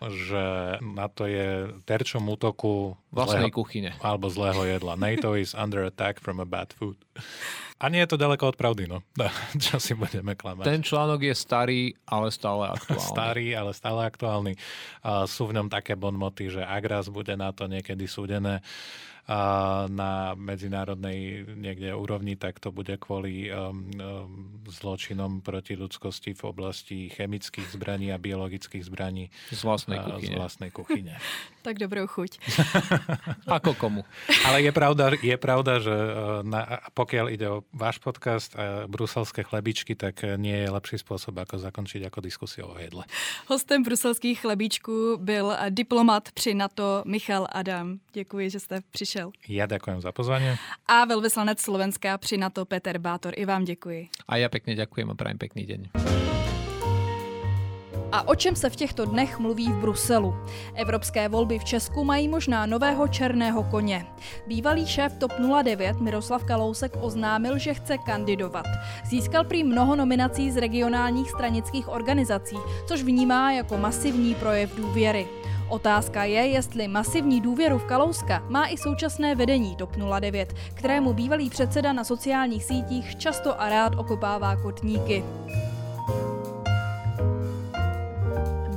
že 0.00 0.78
na 0.80 1.12
to 1.12 1.28
je 1.28 1.68
terčom 1.84 2.24
útoku 2.24 2.96
vlastnej 3.12 3.52
zlého, 3.52 3.58
kuchyne. 3.58 3.90
Alebo 4.00 4.32
zlého 4.32 4.64
jedla. 4.64 4.96
NATO 4.96 5.36
is 5.36 5.52
under 5.52 5.84
attack 5.84 6.22
from 6.22 6.40
a 6.40 6.48
bad 6.48 6.72
food. 6.72 6.96
A 7.78 7.86
nie 7.86 8.02
je 8.02 8.10
to 8.10 8.18
daleko 8.18 8.50
od 8.50 8.56
pravdy, 8.58 8.90
no. 8.90 9.06
Čo 9.64 9.78
si 9.78 9.94
budeme 9.94 10.34
klamať. 10.34 10.66
Ten 10.66 10.82
článok 10.82 11.20
je 11.22 11.34
starý, 11.34 11.82
ale 12.10 12.34
stále 12.34 12.74
aktuálny. 12.74 13.10
starý, 13.12 13.46
ale 13.54 13.70
stále 13.70 14.00
aktuálny. 14.02 14.52
Sú 15.30 15.46
v 15.46 15.54
ňom 15.58 15.70
také 15.70 15.94
bonmoty, 15.94 16.50
že 16.50 16.62
ak 16.62 16.82
raz 16.86 17.06
bude 17.06 17.34
na 17.38 17.54
to 17.54 17.70
niekedy 17.70 18.10
súdené, 18.10 18.64
na 19.92 20.32
medzinárodnej 20.40 21.44
niekde 21.52 21.92
úrovni, 21.92 22.40
tak 22.40 22.56
to 22.64 22.72
bude 22.72 22.96
kvôli 22.96 23.52
um, 23.52 23.84
um, 23.92 24.64
zločinom 24.72 25.44
proti 25.44 25.76
ľudskosti 25.76 26.32
v 26.32 26.42
oblasti 26.48 27.12
chemických 27.12 27.68
zbraní 27.76 28.08
a 28.08 28.16
biologických 28.16 28.88
zbraní. 28.88 29.28
Z 29.52 29.68
vlastnej 29.68 30.00
kuchyne. 30.00 30.24
Z 30.24 30.30
vlastnej 30.32 30.70
kuchyne. 30.72 31.14
tak 31.68 31.76
dobrou 31.76 32.08
chuť. 32.08 32.40
Ako 33.60 33.76
komu. 33.76 34.08
Ale 34.48 34.64
je 34.64 34.72
pravda, 34.72 35.12
je 35.20 35.36
pravda 35.36 35.76
že 35.84 35.92
uh, 35.92 36.40
na, 36.40 36.80
pokiaľ 36.96 37.26
ide 37.28 37.46
o 37.52 37.68
váš 37.76 38.00
podcast 38.00 38.56
a 38.56 38.88
bruselské 38.88 39.44
chlebičky, 39.44 39.92
tak 39.92 40.24
nie 40.40 40.56
je 40.64 40.72
lepší 40.72 40.96
spôsob, 40.96 41.36
ako 41.36 41.60
zakončiť 41.60 42.08
ako 42.08 42.24
diskusiu 42.24 42.64
o 42.72 42.80
jedle. 42.80 43.04
Hostem 43.46 43.84
bruselských 43.84 44.40
chlebíčků 44.40 45.20
byl 45.20 45.56
diplomat 45.70 46.32
při 46.32 46.54
NATO 46.54 47.02
Michal 47.04 47.46
Adam. 47.52 47.98
Děkuji, 48.12 48.50
že 48.50 48.60
jste 48.60 48.80
přišel 48.90 49.17
prišiel. 49.18 49.50
Ja 49.50 49.66
ďakujem 49.66 49.98
za 50.00 50.14
pozvanie. 50.14 50.54
A 50.86 51.02
veľvyslanec 51.04 51.58
Slovenska 51.58 52.14
pri 52.18 52.38
NATO 52.38 52.62
Peter 52.64 52.98
Bátor. 52.98 53.34
I 53.34 53.44
vám 53.44 53.64
děkuji. 53.64 54.08
A 54.28 54.38
ja 54.38 54.48
pekne 54.48 54.78
ďakujem 54.78 55.10
a 55.10 55.14
prajem 55.18 55.38
pekný 55.38 55.66
deň. 55.66 55.80
A 58.08 58.24
o 58.28 58.34
čem 58.34 58.56
se 58.56 58.70
v 58.70 58.76
těchto 58.76 59.04
dnech 59.04 59.38
mluví 59.38 59.68
v 59.68 59.80
Bruselu? 59.84 60.34
Evropské 60.74 61.28
volby 61.28 61.58
v 61.58 61.64
Česku 61.64 62.04
mají 62.04 62.28
možná 62.28 62.66
nového 62.66 63.08
černého 63.08 63.62
koně. 63.62 64.06
Bývalý 64.46 64.86
šéf 64.86 65.12
TOP 65.20 65.32
09 65.62 66.00
Miroslav 66.00 66.44
Kalousek 66.44 66.96
oznámil, 67.00 67.58
že 67.58 67.74
chce 67.74 67.98
kandidovat. 67.98 68.66
Získal 69.04 69.44
prý 69.44 69.64
mnoho 69.64 69.96
nominací 69.96 70.50
z 70.50 70.56
regionálních 70.56 71.30
stranických 71.30 71.88
organizací, 71.88 72.56
což 72.88 73.02
vnímá 73.02 73.52
jako 73.52 73.76
masivní 73.76 74.34
projev 74.34 74.76
důvěry. 74.76 75.28
Otázka 75.68 76.24
je, 76.24 76.46
jestli 76.46 76.88
masivní 76.88 77.40
důvěru 77.40 77.78
v 77.78 77.84
Kalouska 77.84 78.42
má 78.48 78.66
i 78.66 78.76
současné 78.76 79.34
vedení 79.34 79.76
TOP 79.76 79.96
09, 80.20 80.54
kterému 80.74 81.12
bývalý 81.12 81.50
předseda 81.50 81.92
na 81.92 82.04
sociálních 82.04 82.64
sítích 82.64 83.16
často 83.16 83.60
a 83.60 83.68
rád 83.68 83.94
okopává 83.96 84.56
kotníky. 84.56 85.24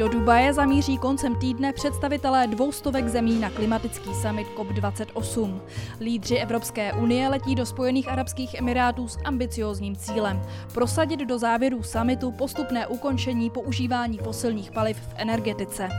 Do 0.02 0.08
Dubaje 0.08 0.54
zamíří 0.54 0.97
koncem 0.97 1.36
týdne 1.36 1.74
představitelé 1.74 2.47
dvoustovek 2.47 3.08
zemí 3.08 3.39
na 3.39 3.49
klimatický 3.49 4.14
summit 4.14 4.47
COP28. 4.58 5.62
Lídři 5.99 6.36
Evropské 6.36 6.93
unie 6.93 7.30
letí 7.30 7.56
do 7.56 7.66
Spojených 7.66 8.08
Arabských 8.08 8.54
Emirátů 8.54 9.08
s 9.08 9.18
ambiciózním 9.26 9.95
cílem 9.95 10.41
prosadit 10.74 11.20
do 11.20 11.39
závěrů 11.39 11.84
summitu 11.84 12.32
postupné 12.32 12.88
ukončení 12.88 13.49
používání 13.49 14.18
fosilních 14.18 14.72
paliv 14.72 14.97
v 14.97 15.14
energetice. 15.16 15.89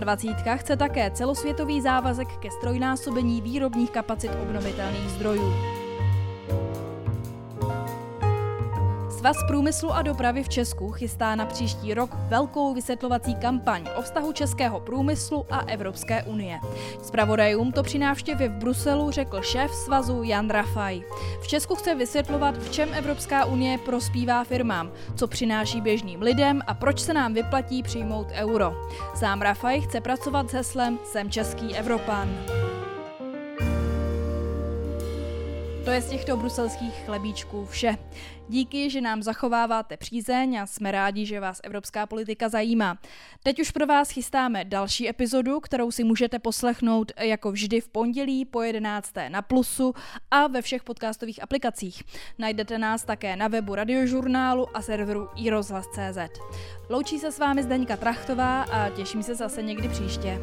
27. 0.00 0.34
chce 0.56 0.76
také 0.76 1.10
celosvětový 1.10 1.80
závazek 1.80 2.28
ke 2.36 2.50
strojnásobení 2.50 3.42
výrobních 3.42 3.90
kapacit 3.90 4.30
obnovitelných 4.42 5.10
zdrojů. 5.10 5.52
Svaz 9.20 9.36
průmyslu 9.46 9.92
a 9.92 10.02
dopravy 10.02 10.42
v 10.42 10.48
Česku 10.48 10.90
chystá 10.90 11.34
na 11.34 11.46
příští 11.46 11.94
rok 11.94 12.10
velkou 12.14 12.74
vysvětlovací 12.74 13.34
kampaň 13.34 13.86
o 13.96 14.02
vztahu 14.02 14.32
českého 14.32 14.80
průmyslu 14.80 15.46
a 15.50 15.58
Evropské 15.58 16.22
unie. 16.22 16.60
Spravodajům 17.02 17.72
to 17.72 17.82
při 17.82 17.98
návštěvě 17.98 18.48
v 18.48 18.52
Bruselu 18.52 19.10
řekl 19.10 19.42
šéf 19.42 19.74
svazu 19.74 20.22
Jan 20.22 20.50
Rafaj. 20.50 21.02
V 21.40 21.48
Česku 21.48 21.74
chce 21.74 21.94
vysvětlovat, 21.94 22.56
v 22.56 22.70
čem 22.70 22.88
Evropská 22.94 23.44
unie 23.44 23.78
prospívá 23.78 24.44
firmám, 24.44 24.90
co 25.16 25.28
přináší 25.28 25.80
běžným 25.80 26.22
lidem 26.22 26.60
a 26.66 26.74
proč 26.74 27.00
se 27.00 27.14
nám 27.14 27.34
vyplatí 27.34 27.82
přijmout 27.82 28.26
euro. 28.32 28.72
Sám 29.14 29.42
Rafaj 29.42 29.80
chce 29.80 30.00
pracovat 30.00 30.50
s 30.50 30.52
heslem 30.52 30.98
Jsem 31.04 31.30
český 31.30 31.74
Evropan. 31.74 32.28
To 35.84 35.90
je 35.90 36.02
z 36.02 36.10
těchto 36.10 36.36
bruselských 36.36 36.94
chlebíčků 37.06 37.66
vše. 37.66 37.98
Díky, 38.48 38.90
že 38.90 39.00
nám 39.00 39.22
zachováváte 39.22 39.96
přízeň 39.96 40.56
a 40.60 40.66
jsme 40.66 40.92
rádi, 40.92 41.26
že 41.26 41.40
vás 41.40 41.60
evropská 41.64 42.06
politika 42.06 42.48
zajímá. 42.48 42.98
Teď 43.42 43.60
už 43.60 43.70
pro 43.70 43.86
vás 43.86 44.10
chystáme 44.10 44.64
další 44.64 45.08
epizodu, 45.08 45.60
kterou 45.60 45.90
si 45.90 46.04
můžete 46.04 46.38
poslechnout 46.38 47.12
jako 47.20 47.52
vždy 47.52 47.80
v 47.80 47.88
pondělí 47.88 48.44
po 48.44 48.62
11. 48.62 49.12
na 49.28 49.42
Plusu 49.42 49.94
a 50.30 50.46
ve 50.46 50.62
všech 50.62 50.84
podcastových 50.84 51.42
aplikacích. 51.42 52.02
Najdete 52.38 52.78
nás 52.78 53.04
také 53.04 53.36
na 53.36 53.48
webu 53.48 53.74
radiožurnálu 53.74 54.76
a 54.76 54.82
serveru 54.82 55.28
iRozhlas.cz. 55.36 56.40
Loučí 56.90 57.18
se 57.18 57.32
s 57.32 57.38
vámi 57.38 57.62
Zdeňka 57.62 57.96
Trachtová 57.96 58.62
a 58.62 58.90
těším 58.90 59.22
se 59.22 59.34
zase 59.34 59.62
někdy 59.62 59.88
příště. 59.88 60.38